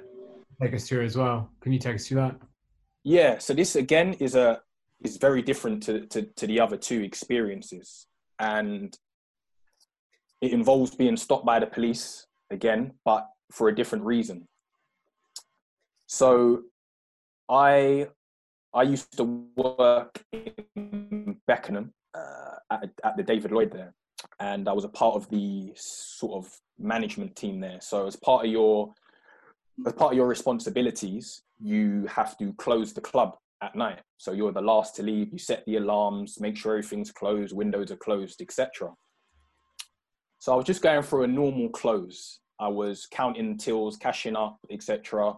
take 0.61 0.75
us 0.75 0.89
through 0.89 1.05
as 1.05 1.17
well. 1.17 1.51
Can 1.61 1.73
you 1.73 1.79
take 1.79 1.97
us 1.97 2.07
through 2.07 2.19
that? 2.19 2.37
Yeah. 3.03 3.39
So 3.39 3.55
this 3.55 3.77
again 3.77 4.15
is 4.15 4.35
a 4.35 4.61
is 5.03 5.17
very 5.17 5.43
different 5.43 5.83
to 5.85 6.07
to, 6.07 6.23
to 6.23 6.47
the 6.47 6.61
other 6.61 6.77
two 6.77 7.03
experiences, 7.03 8.07
and 8.39 8.97
it 10.41 10.53
involves 10.53 10.95
being 10.95 11.17
stopped 11.17 11.47
by 11.47 11.59
the 11.59 11.67
police 11.67 12.27
again, 12.51 12.93
but 13.05 13.29
for 13.51 13.69
a 13.69 13.75
different 13.75 14.05
reason. 14.05 14.47
So, 16.07 16.63
I 17.49 18.09
I 18.75 18.83
used 18.83 19.17
to 19.17 19.25
work 19.57 20.23
in 20.33 21.37
Beckenham 21.47 21.93
uh, 22.15 22.57
at, 22.71 22.91
at 23.03 23.17
the 23.17 23.23
David 23.23 23.53
Lloyd 23.53 23.73
there, 23.73 23.95
and 24.39 24.69
I 24.69 24.73
was 24.73 24.85
a 24.85 24.89
part 24.89 25.15
of 25.15 25.29
the 25.31 25.73
sort 25.77 26.45
of 26.45 26.61
management 26.79 27.37
team 27.37 27.61
there. 27.61 27.81
So, 27.81 28.07
as 28.07 28.17
part 28.17 28.45
of 28.47 28.51
your 28.51 28.93
as 29.87 29.93
part 29.93 30.13
of 30.13 30.17
your 30.17 30.29
responsibilities, 30.29 31.43
you 31.61 32.07
have 32.07 32.39
to 32.39 32.53
close 32.55 32.93
the 32.93 33.01
club 33.01 33.37
at 33.63 33.75
night. 33.75 34.01
So 34.19 34.33
you're 34.33 34.53
the 34.53 34.61
last 34.61 34.95
to 34.97 35.03
leave. 35.03 35.33
You 35.33 35.39
set 35.39 35.65
the 35.67 35.77
alarms, 35.77 36.41
make 36.41 36.57
sure 36.57 36.73
everything's 36.73 37.11
closed, 37.11 37.55
windows 37.55 37.91
are 37.91 37.97
closed, 37.97 38.41
etc. 38.41 38.93
So 40.39 40.53
I 40.53 40.57
was 40.57 40.65
just 40.65 40.83
going 40.83 41.03
through 41.03 41.25
a 41.25 41.29
normal 41.29 41.71
close. 41.71 42.41
I 42.61 42.69
was 42.69 43.07
counting 43.11 43.57
tills, 43.57 43.97
cashing 43.97 44.37
up, 44.37 44.59
etc. 44.71 45.35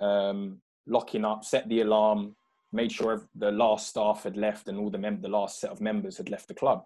Um, 0.00 0.60
locking 0.86 1.24
up, 1.24 1.44
set 1.44 1.68
the 1.68 1.80
alarm, 1.80 2.36
made 2.72 2.92
sure 2.92 3.28
the 3.34 3.50
last 3.50 3.88
staff 3.88 4.22
had 4.22 4.36
left 4.36 4.68
and 4.68 4.78
all 4.78 4.90
the 4.90 4.98
mem- 4.98 5.20
the 5.20 5.28
last 5.28 5.60
set 5.60 5.70
of 5.70 5.80
members 5.80 6.16
had 6.16 6.30
left 6.30 6.48
the 6.48 6.54
club. 6.54 6.84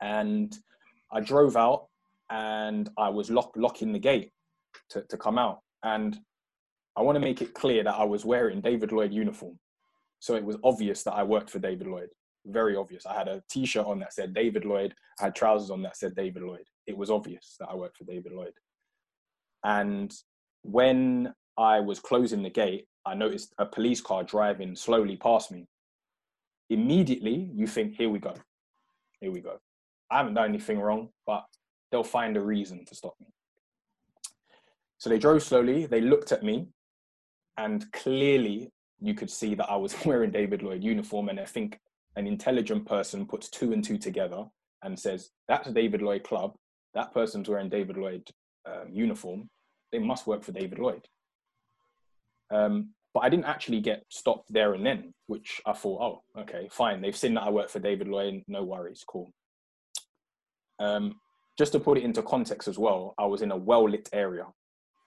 And 0.00 0.56
I 1.12 1.20
drove 1.20 1.56
out 1.56 1.87
and 2.30 2.88
I 2.98 3.08
was 3.08 3.30
lock- 3.30 3.56
locking 3.56 3.92
the 3.92 3.98
gate 3.98 4.30
to, 4.90 5.02
to 5.08 5.16
come 5.16 5.38
out. 5.38 5.60
And 5.82 6.18
I 6.96 7.02
want 7.02 7.16
to 7.16 7.20
make 7.20 7.42
it 7.42 7.54
clear 7.54 7.84
that 7.84 7.94
I 7.94 8.04
was 8.04 8.24
wearing 8.24 8.60
David 8.60 8.92
Lloyd 8.92 9.12
uniform. 9.12 9.58
So 10.20 10.34
it 10.34 10.44
was 10.44 10.56
obvious 10.64 11.02
that 11.04 11.14
I 11.14 11.22
worked 11.22 11.50
for 11.50 11.58
David 11.58 11.86
Lloyd. 11.86 12.08
Very 12.46 12.76
obvious. 12.76 13.06
I 13.06 13.14
had 13.14 13.28
a 13.28 13.42
t-shirt 13.50 13.86
on 13.86 14.00
that 14.00 14.12
said 14.12 14.34
David 14.34 14.64
Lloyd. 14.64 14.94
I 15.20 15.24
had 15.24 15.34
trousers 15.34 15.70
on 15.70 15.82
that 15.82 15.96
said 15.96 16.16
David 16.16 16.42
Lloyd. 16.42 16.64
It 16.86 16.96
was 16.96 17.10
obvious 17.10 17.56
that 17.60 17.68
I 17.68 17.74
worked 17.74 17.98
for 17.98 18.04
David 18.04 18.32
Lloyd. 18.32 18.54
And 19.64 20.12
when 20.62 21.32
I 21.56 21.80
was 21.80 22.00
closing 22.00 22.42
the 22.42 22.50
gate, 22.50 22.86
I 23.06 23.14
noticed 23.14 23.54
a 23.58 23.66
police 23.66 24.00
car 24.00 24.22
driving 24.22 24.74
slowly 24.74 25.16
past 25.16 25.50
me. 25.50 25.66
Immediately, 26.70 27.50
you 27.54 27.66
think, 27.66 27.94
here 27.94 28.10
we 28.10 28.18
go. 28.18 28.34
Here 29.20 29.30
we 29.30 29.40
go. 29.40 29.58
I 30.10 30.18
haven't 30.18 30.34
done 30.34 30.48
anything 30.48 30.80
wrong, 30.80 31.08
but 31.26 31.44
they'll 31.90 32.04
find 32.04 32.36
a 32.36 32.40
reason 32.40 32.84
to 32.86 32.94
stop 32.94 33.14
me. 33.20 33.26
So 34.98 35.08
they 35.08 35.18
drove 35.18 35.42
slowly, 35.42 35.86
they 35.86 36.00
looked 36.00 36.32
at 36.32 36.42
me, 36.42 36.68
and 37.56 37.90
clearly 37.92 38.72
you 39.00 39.14
could 39.14 39.30
see 39.30 39.54
that 39.54 39.70
I 39.70 39.76
was 39.76 39.94
wearing 40.04 40.30
David 40.30 40.62
Lloyd 40.62 40.82
uniform. 40.82 41.28
And 41.28 41.40
I 41.40 41.44
think 41.44 41.78
an 42.16 42.26
intelligent 42.26 42.86
person 42.86 43.26
puts 43.26 43.48
two 43.48 43.72
and 43.72 43.82
two 43.82 43.98
together 43.98 44.44
and 44.82 44.98
says, 44.98 45.30
that's 45.46 45.68
a 45.68 45.72
David 45.72 46.02
Lloyd 46.02 46.24
club. 46.24 46.54
That 46.94 47.12
person's 47.12 47.48
wearing 47.48 47.68
David 47.68 47.96
Lloyd 47.96 48.28
um, 48.66 48.88
uniform. 48.92 49.48
They 49.92 49.98
must 49.98 50.26
work 50.26 50.42
for 50.42 50.52
David 50.52 50.78
Lloyd. 50.78 51.06
Um, 52.50 52.90
but 53.14 53.20
I 53.20 53.28
didn't 53.28 53.46
actually 53.46 53.80
get 53.80 54.04
stopped 54.08 54.52
there 54.52 54.74
and 54.74 54.84
then, 54.84 55.14
which 55.26 55.60
I 55.66 55.72
thought, 55.72 56.00
oh, 56.36 56.40
okay, 56.42 56.68
fine. 56.70 57.00
They've 57.00 57.16
seen 57.16 57.34
that 57.34 57.42
I 57.42 57.50
work 57.50 57.70
for 57.70 57.78
David 57.78 58.08
Lloyd. 58.08 58.42
No 58.48 58.64
worries, 58.64 59.04
cool. 59.06 59.32
Um, 60.78 61.16
just 61.58 61.72
to 61.72 61.80
put 61.80 61.98
it 61.98 62.04
into 62.04 62.22
context 62.22 62.68
as 62.68 62.78
well, 62.78 63.14
I 63.18 63.26
was 63.26 63.42
in 63.42 63.50
a 63.50 63.56
well 63.56 63.88
lit 63.88 64.08
area. 64.12 64.46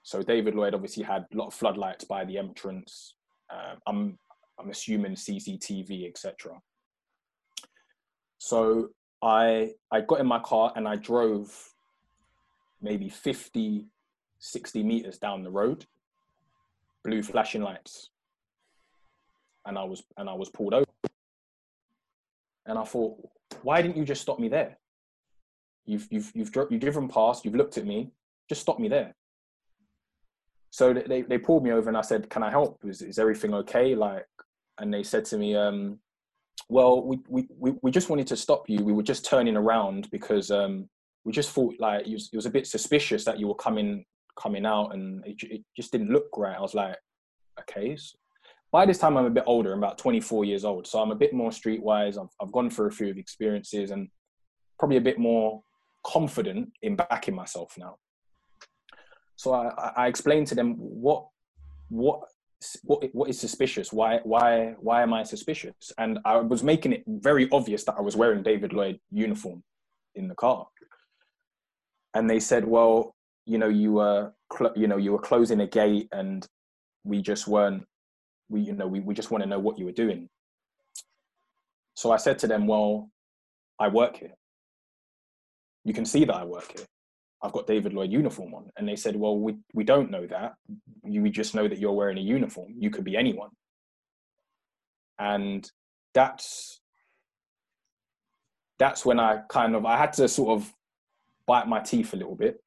So 0.02 0.22
David 0.22 0.54
Lloyd 0.54 0.74
obviously 0.74 1.02
had 1.02 1.26
a 1.32 1.36
lot 1.36 1.46
of 1.46 1.54
floodlights 1.54 2.04
by 2.04 2.24
the 2.24 2.36
entrance. 2.36 3.14
Uh, 3.50 3.76
I'm 3.86 4.18
I'm 4.58 4.68
assuming 4.68 5.14
CCTV, 5.14 6.08
etc. 6.08 6.60
So 8.38 8.90
I 9.22 9.72
I 9.90 10.02
got 10.02 10.20
in 10.20 10.26
my 10.26 10.40
car 10.40 10.72
and 10.76 10.86
I 10.86 10.96
drove 10.96 11.72
maybe 12.82 13.08
50, 13.08 13.86
60 14.40 14.82
meters 14.82 15.18
down 15.18 15.44
the 15.44 15.50
road, 15.50 15.86
blue 17.04 17.22
flashing 17.22 17.62
lights, 17.62 18.10
and 19.64 19.78
I 19.78 19.84
was 19.84 20.02
and 20.18 20.28
I 20.28 20.34
was 20.34 20.50
pulled 20.50 20.74
over. 20.74 20.86
And 22.66 22.78
I 22.78 22.84
thought, 22.84 23.16
why 23.62 23.80
didn't 23.80 23.96
you 23.96 24.04
just 24.04 24.20
stop 24.20 24.38
me 24.38 24.48
there? 24.48 24.76
You've 25.84 26.06
you've 26.10 26.30
you've 26.34 26.50
you've 26.70 26.80
driven 26.80 27.08
past. 27.08 27.44
You've 27.44 27.54
looked 27.54 27.78
at 27.78 27.86
me. 27.86 28.10
Just 28.48 28.60
stop 28.60 28.78
me 28.78 28.88
there. 28.88 29.14
So 30.70 30.94
they 30.94 31.22
they 31.22 31.38
pulled 31.38 31.64
me 31.64 31.72
over 31.72 31.88
and 31.88 31.98
I 31.98 32.02
said, 32.02 32.30
"Can 32.30 32.42
I 32.42 32.50
help? 32.50 32.80
Is 32.84 33.02
is 33.02 33.18
everything 33.18 33.52
okay?" 33.54 33.94
Like, 33.94 34.26
and 34.78 34.92
they 34.92 35.02
said 35.02 35.24
to 35.26 35.38
me, 35.38 35.54
um, 35.54 35.98
"Well, 36.68 37.02
we 37.02 37.18
we 37.28 37.46
we 37.58 37.74
we 37.82 37.90
just 37.90 38.08
wanted 38.08 38.26
to 38.28 38.36
stop 38.36 38.68
you. 38.68 38.84
We 38.84 38.92
were 38.92 39.02
just 39.02 39.24
turning 39.24 39.56
around 39.56 40.10
because 40.10 40.50
um, 40.50 40.88
we 41.24 41.32
just 41.32 41.50
thought 41.50 41.74
like 41.78 42.06
it 42.06 42.12
was, 42.12 42.30
it 42.32 42.36
was 42.36 42.46
a 42.46 42.50
bit 42.50 42.66
suspicious 42.66 43.24
that 43.24 43.38
you 43.38 43.48
were 43.48 43.54
coming 43.54 44.04
coming 44.34 44.64
out, 44.64 44.94
and 44.94 45.24
it, 45.26 45.42
it 45.42 45.62
just 45.76 45.92
didn't 45.92 46.10
look 46.10 46.28
right." 46.38 46.56
I 46.56 46.62
was 46.62 46.74
like, 46.74 46.96
"Okay." 47.60 47.96
So 47.96 48.16
by 48.70 48.86
this 48.86 48.98
time, 48.98 49.18
I'm 49.18 49.26
a 49.26 49.30
bit 49.30 49.44
older. 49.46 49.72
I'm 49.72 49.78
about 49.78 49.98
24 49.98 50.46
years 50.46 50.64
old, 50.64 50.86
so 50.86 51.02
I'm 51.02 51.10
a 51.10 51.16
bit 51.16 51.34
more 51.34 51.50
streetwise. 51.50 52.18
I've 52.18 52.30
I've 52.40 52.52
gone 52.52 52.70
through 52.70 52.86
a 52.86 52.92
few 52.92 53.10
of 53.10 53.18
experiences 53.18 53.90
and 53.90 54.08
probably 54.78 54.96
a 54.96 55.02
bit 55.02 55.18
more 55.18 55.62
confident 56.04 56.72
in 56.82 56.96
backing 56.96 57.34
myself 57.34 57.74
now. 57.78 57.96
So 59.36 59.54
I, 59.54 59.92
I 59.96 60.06
explained 60.06 60.46
to 60.48 60.54
them 60.54 60.74
what 60.76 61.26
what 61.88 62.20
what 62.84 63.04
what 63.12 63.28
is 63.28 63.40
suspicious? 63.40 63.92
Why 63.92 64.20
why 64.22 64.74
why 64.78 65.02
am 65.02 65.12
I 65.12 65.22
suspicious? 65.24 65.92
And 65.98 66.18
I 66.24 66.36
was 66.36 66.62
making 66.62 66.92
it 66.92 67.02
very 67.06 67.48
obvious 67.50 67.84
that 67.84 67.96
I 67.98 68.00
was 68.00 68.16
wearing 68.16 68.42
David 68.42 68.72
Lloyd 68.72 69.00
uniform 69.10 69.62
in 70.14 70.28
the 70.28 70.34
car. 70.34 70.66
And 72.14 72.28
they 72.28 72.40
said, 72.40 72.64
"Well, 72.64 73.14
you 73.46 73.58
know, 73.58 73.68
you 73.68 73.92
were 73.94 74.32
cl- 74.56 74.74
you 74.76 74.86
know 74.86 74.96
you 74.96 75.12
were 75.12 75.18
closing 75.18 75.60
a 75.60 75.66
gate, 75.66 76.08
and 76.12 76.46
we 77.04 77.20
just 77.20 77.48
weren't 77.48 77.84
we 78.48 78.60
you 78.60 78.74
know 78.74 78.86
we 78.86 79.00
we 79.00 79.14
just 79.14 79.30
want 79.30 79.42
to 79.42 79.48
know 79.48 79.58
what 79.58 79.78
you 79.78 79.84
were 79.84 79.92
doing." 79.92 80.28
So 81.94 82.12
I 82.12 82.16
said 82.16 82.38
to 82.40 82.46
them, 82.46 82.66
"Well, 82.66 83.10
I 83.78 83.88
work 83.88 84.18
here 84.18 84.34
you 85.84 85.92
can 85.92 86.04
see 86.04 86.24
that 86.24 86.34
I 86.34 86.44
work 86.44 86.72
here. 86.76 86.86
I've 87.42 87.52
got 87.52 87.66
David 87.66 87.92
Lloyd 87.92 88.12
uniform 88.12 88.54
on. 88.54 88.70
And 88.76 88.88
they 88.88 88.94
said, 88.94 89.16
well, 89.16 89.36
we, 89.36 89.56
we 89.74 89.82
don't 89.82 90.10
know 90.10 90.26
that. 90.26 90.54
You, 91.04 91.22
we 91.22 91.30
just 91.30 91.54
know 91.54 91.66
that 91.66 91.78
you're 91.78 91.92
wearing 91.92 92.18
a 92.18 92.22
uniform. 92.22 92.74
You 92.78 92.90
could 92.90 93.04
be 93.04 93.16
anyone. 93.16 93.50
And 95.18 95.68
that's, 96.14 96.80
that's 98.78 99.04
when 99.04 99.18
I 99.18 99.40
kind 99.48 99.74
of, 99.74 99.84
I 99.84 99.96
had 99.96 100.12
to 100.14 100.28
sort 100.28 100.60
of 100.60 100.72
bite 101.46 101.66
my 101.66 101.80
teeth 101.80 102.12
a 102.12 102.16
little 102.16 102.36
bit. 102.36 102.62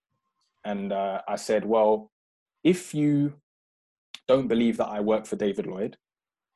And 0.65 0.91
uh, 0.91 1.21
I 1.27 1.37
said, 1.37 1.63
well, 1.63 2.11
if 2.63 2.93
you 2.93 3.33
don't 4.27 4.47
believe 4.47 4.77
that 4.77 4.87
I 4.87 4.99
work 4.99 5.25
for 5.25 5.35
David 5.37 5.67
Lloyd 5.67 5.95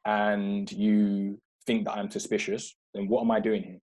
and 0.03 0.69
you 0.71 1.39
think 1.65 1.85
that 1.85 1.93
I'm 1.93 2.11
suspicious, 2.11 2.75
then 2.93 3.07
what 3.07 3.21
am 3.21 3.31
I 3.31 3.39
doing 3.39 3.63
here? 3.63 3.79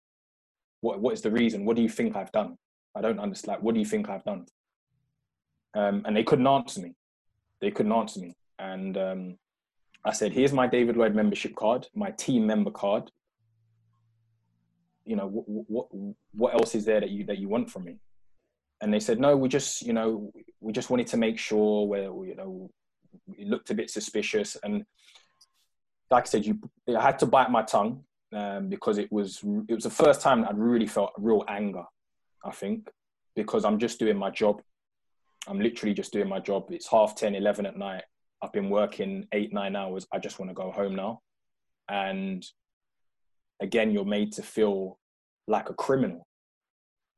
What, 0.81 1.01
what 1.01 1.13
is 1.13 1.21
the 1.21 1.31
reason? 1.31 1.65
What 1.65 1.75
do 1.75 1.81
you 1.83 1.89
think 1.89 2.15
I've 2.15 2.31
done? 2.31 2.57
I 2.95 3.01
don't 3.01 3.19
understand. 3.19 3.57
Like, 3.57 3.63
what 3.63 3.73
do 3.73 3.79
you 3.79 3.85
think 3.85 4.09
I've 4.09 4.23
done? 4.23 4.45
Um, 5.73 6.03
and 6.05 6.15
they 6.15 6.23
couldn't 6.23 6.47
answer 6.47 6.81
me. 6.81 6.93
They 7.59 7.71
couldn't 7.71 7.91
answer 7.91 8.19
me. 8.19 8.35
And 8.59 8.97
um, 8.97 9.37
I 10.05 10.11
said, 10.11 10.31
here's 10.31 10.53
my 10.53 10.67
David 10.67 10.97
Lloyd 10.97 11.15
membership 11.15 11.55
card, 11.55 11.87
my 11.95 12.11
team 12.11 12.45
member 12.45 12.71
card. 12.71 13.09
You 15.05 15.15
know, 15.15 15.27
what, 15.27 15.65
what, 15.69 16.13
what 16.33 16.53
else 16.53 16.75
is 16.75 16.85
there 16.85 16.99
that 16.99 17.09
you, 17.09 17.25
that 17.25 17.39
you 17.39 17.49
want 17.49 17.69
from 17.69 17.85
me? 17.85 17.97
And 18.81 18.93
they 18.93 18.99
said, 18.99 19.19
no, 19.19 19.35
we 19.35 19.49
just, 19.49 19.81
you 19.81 19.93
know, 19.93 20.31
we 20.59 20.71
just 20.71 20.89
wanted 20.89 21.07
to 21.07 21.17
make 21.17 21.39
sure 21.39 21.87
where, 21.87 22.03
you 22.03 22.35
know, 22.35 22.69
it 23.37 23.47
looked 23.47 23.69
a 23.69 23.73
bit 23.73 23.89
suspicious. 23.89 24.57
And 24.63 24.85
like 26.11 26.23
I 26.23 26.27
said, 26.27 26.45
you, 26.45 26.59
I 26.95 27.01
had 27.01 27.19
to 27.19 27.25
bite 27.25 27.49
my 27.49 27.63
tongue 27.63 28.03
um, 28.33 28.69
because 28.69 28.97
it 28.97 29.11
was, 29.11 29.41
it 29.67 29.73
was 29.73 29.85
the 29.85 29.89
first 29.89 30.21
time 30.21 30.45
I'd 30.45 30.57
really 30.57 30.87
felt 30.87 31.13
real 31.17 31.43
anger 31.47 31.83
I 32.43 32.51
think, 32.51 32.89
because 33.35 33.65
I'm 33.65 33.79
just 33.79 33.99
doing 33.99 34.17
my 34.17 34.29
job. 34.29 34.61
I'm 35.47 35.59
literally 35.59 35.93
just 35.93 36.13
doing 36.13 36.29
my 36.29 36.39
job. 36.39 36.67
It's 36.69 36.89
half 36.89 37.15
10, 37.15 37.35
11 37.35 37.65
at 37.65 37.77
night. 37.77 38.03
I've 38.41 38.53
been 38.53 38.69
working 38.69 39.25
eight, 39.31 39.53
nine 39.53 39.75
hours. 39.75 40.05
I 40.11 40.19
just 40.19 40.39
want 40.39 40.49
to 40.49 40.55
go 40.55 40.71
home 40.71 40.95
now. 40.95 41.21
And 41.89 42.45
again, 43.61 43.91
you're 43.91 44.05
made 44.05 44.33
to 44.33 44.43
feel 44.43 44.99
like 45.47 45.69
a 45.69 45.73
criminal. 45.73 46.25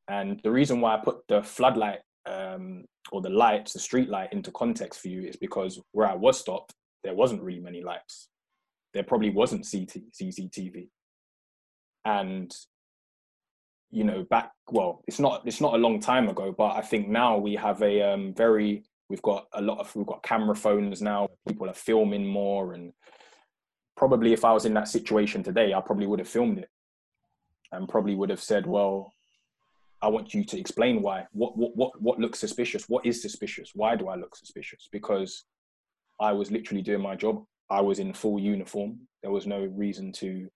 And 0.07 0.39
the 0.43 0.51
reason 0.51 0.81
why 0.81 0.95
I 0.95 0.99
put 1.03 1.27
the 1.27 1.41
floodlight 1.41 1.99
um, 2.27 2.85
or 3.11 3.21
the 3.21 3.29
lights, 3.29 3.73
the 3.73 3.79
street 3.79 4.09
light 4.09 4.33
into 4.33 4.51
context 4.51 5.01
for 5.01 5.07
you 5.07 5.23
is 5.23 5.35
because 5.35 5.79
where 5.91 6.07
I 6.07 6.15
was 6.15 6.39
stopped, 6.39 6.73
there 7.03 7.15
wasn't 7.15 7.41
really 7.41 7.59
many 7.59 7.83
lights. 7.83 8.29
There 8.93 9.03
probably 9.03 9.29
wasn't 9.31 9.67
CT, 9.69 10.03
CCTV. 10.19 10.89
And 12.05 12.55
you 13.95 14.03
know 14.03 14.23
back 14.29 14.51
well 14.71 15.01
it's 15.07 15.19
not 15.19 15.41
it's 15.45 15.61
not 15.61 15.73
a 15.73 15.77
long 15.77 15.99
time 15.99 16.27
ago 16.27 16.53
but 16.55 16.75
i 16.75 16.81
think 16.81 17.07
now 17.07 17.37
we 17.37 17.55
have 17.55 17.81
a 17.81 18.01
um, 18.01 18.33
very 18.33 18.83
we've 19.09 19.21
got 19.21 19.47
a 19.53 19.61
lot 19.61 19.79
of 19.79 19.95
we've 19.95 20.05
got 20.05 20.21
camera 20.21 20.55
phones 20.55 21.01
now 21.01 21.29
people 21.47 21.69
are 21.69 21.73
filming 21.73 22.27
more 22.27 22.73
and 22.73 22.91
probably 23.95 24.33
if 24.33 24.43
i 24.43 24.51
was 24.51 24.65
in 24.65 24.73
that 24.73 24.89
situation 24.89 25.41
today 25.41 25.73
i 25.73 25.79
probably 25.79 26.07
would 26.07 26.19
have 26.19 26.27
filmed 26.27 26.57
it 26.59 26.69
and 27.71 27.87
probably 27.87 28.15
would 28.15 28.29
have 28.29 28.41
said 28.41 28.67
well 28.67 29.13
i 30.01 30.07
want 30.09 30.33
you 30.33 30.43
to 30.43 30.59
explain 30.59 31.01
why. 31.01 31.25
What 31.31 31.57
what 31.57 31.75
what, 31.75 32.01
what 32.01 32.19
looks 32.19 32.39
suspicious? 32.39 32.89
What 32.89 33.05
is 33.05 33.21
suspicious? 33.21 33.71
Why 33.73 33.95
do 33.95 34.09
i 34.09 34.15
look 34.15 34.35
suspicious? 34.35 34.89
Because 34.91 35.45
i 36.19 36.31
was 36.33 36.51
literally 36.51 36.83
doing 36.83 37.01
my 37.01 37.15
job. 37.15 37.43
I 37.69 37.81
was 37.81 37.99
in 37.99 38.13
full 38.13 38.39
uniform. 38.39 38.99
There 39.21 39.31
was 39.31 39.47
no 39.47 39.65
reason 39.65 40.11
to 40.13 40.49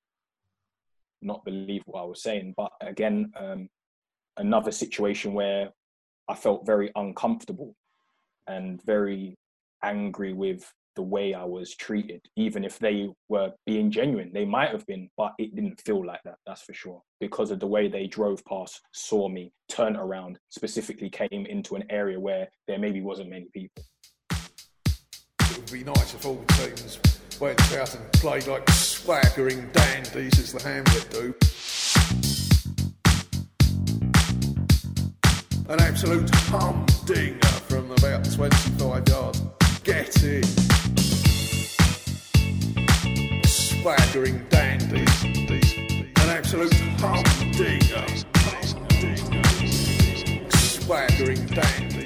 not 1.21 1.45
believe 1.45 1.83
what 1.85 2.01
I 2.01 2.05
was 2.05 2.21
saying. 2.21 2.53
But 2.55 2.71
again, 2.81 3.31
um, 3.39 3.69
another 4.37 4.71
situation 4.71 5.33
where 5.33 5.69
I 6.27 6.35
felt 6.35 6.65
very 6.65 6.91
uncomfortable 6.95 7.75
and 8.47 8.81
very 8.83 9.35
angry 9.83 10.33
with 10.33 10.71
the 10.95 11.03
way 11.03 11.33
I 11.33 11.45
was 11.45 11.75
treated, 11.75 12.21
even 12.35 12.65
if 12.65 12.77
they 12.77 13.07
were 13.29 13.53
being 13.65 13.89
genuine. 13.89 14.31
They 14.33 14.45
might 14.45 14.71
have 14.71 14.85
been, 14.85 15.09
but 15.15 15.33
it 15.39 15.55
didn't 15.55 15.79
feel 15.81 16.05
like 16.05 16.21
that, 16.25 16.35
that's 16.45 16.63
for 16.63 16.73
sure. 16.73 17.01
Because 17.19 17.51
of 17.51 17.59
the 17.59 17.67
way 17.67 17.87
they 17.87 18.07
drove 18.07 18.43
past, 18.45 18.81
saw 18.93 19.29
me, 19.29 19.53
turned 19.69 19.95
around, 19.95 20.39
specifically 20.49 21.09
came 21.09 21.45
into 21.45 21.75
an 21.75 21.83
area 21.89 22.19
where 22.19 22.49
there 22.67 22.79
maybe 22.79 23.01
wasn't 23.01 23.29
many 23.29 23.47
people. 23.53 23.83
It 24.31 25.57
would 25.57 25.71
be 25.71 25.83
nice 25.83 26.13
if 26.13 26.25
all 26.25 26.43
teams 26.47 26.99
went 27.39 27.61
out 27.73 27.95
and 27.95 28.11
played 28.13 28.47
like 28.47 28.69
swaggering 28.69 29.69
dandies 29.71 30.37
as 30.39 30.51
the 30.51 30.61
Hamlet 30.61 31.09
do. 31.09 31.33
An 35.69 35.79
absolute 35.79 36.29
humdinger 36.35 37.47
from 37.67 37.91
about 37.91 38.29
25 38.29 39.07
yards. 39.07 39.41
Get 39.83 40.23
in. 40.23 40.43
Swaggering 43.45 44.45
dandies. 44.49 45.23
An 45.23 46.29
absolute 46.29 46.73
humdinger. 46.99 48.05
Swaggering 50.57 51.45
dandies. 51.47 51.98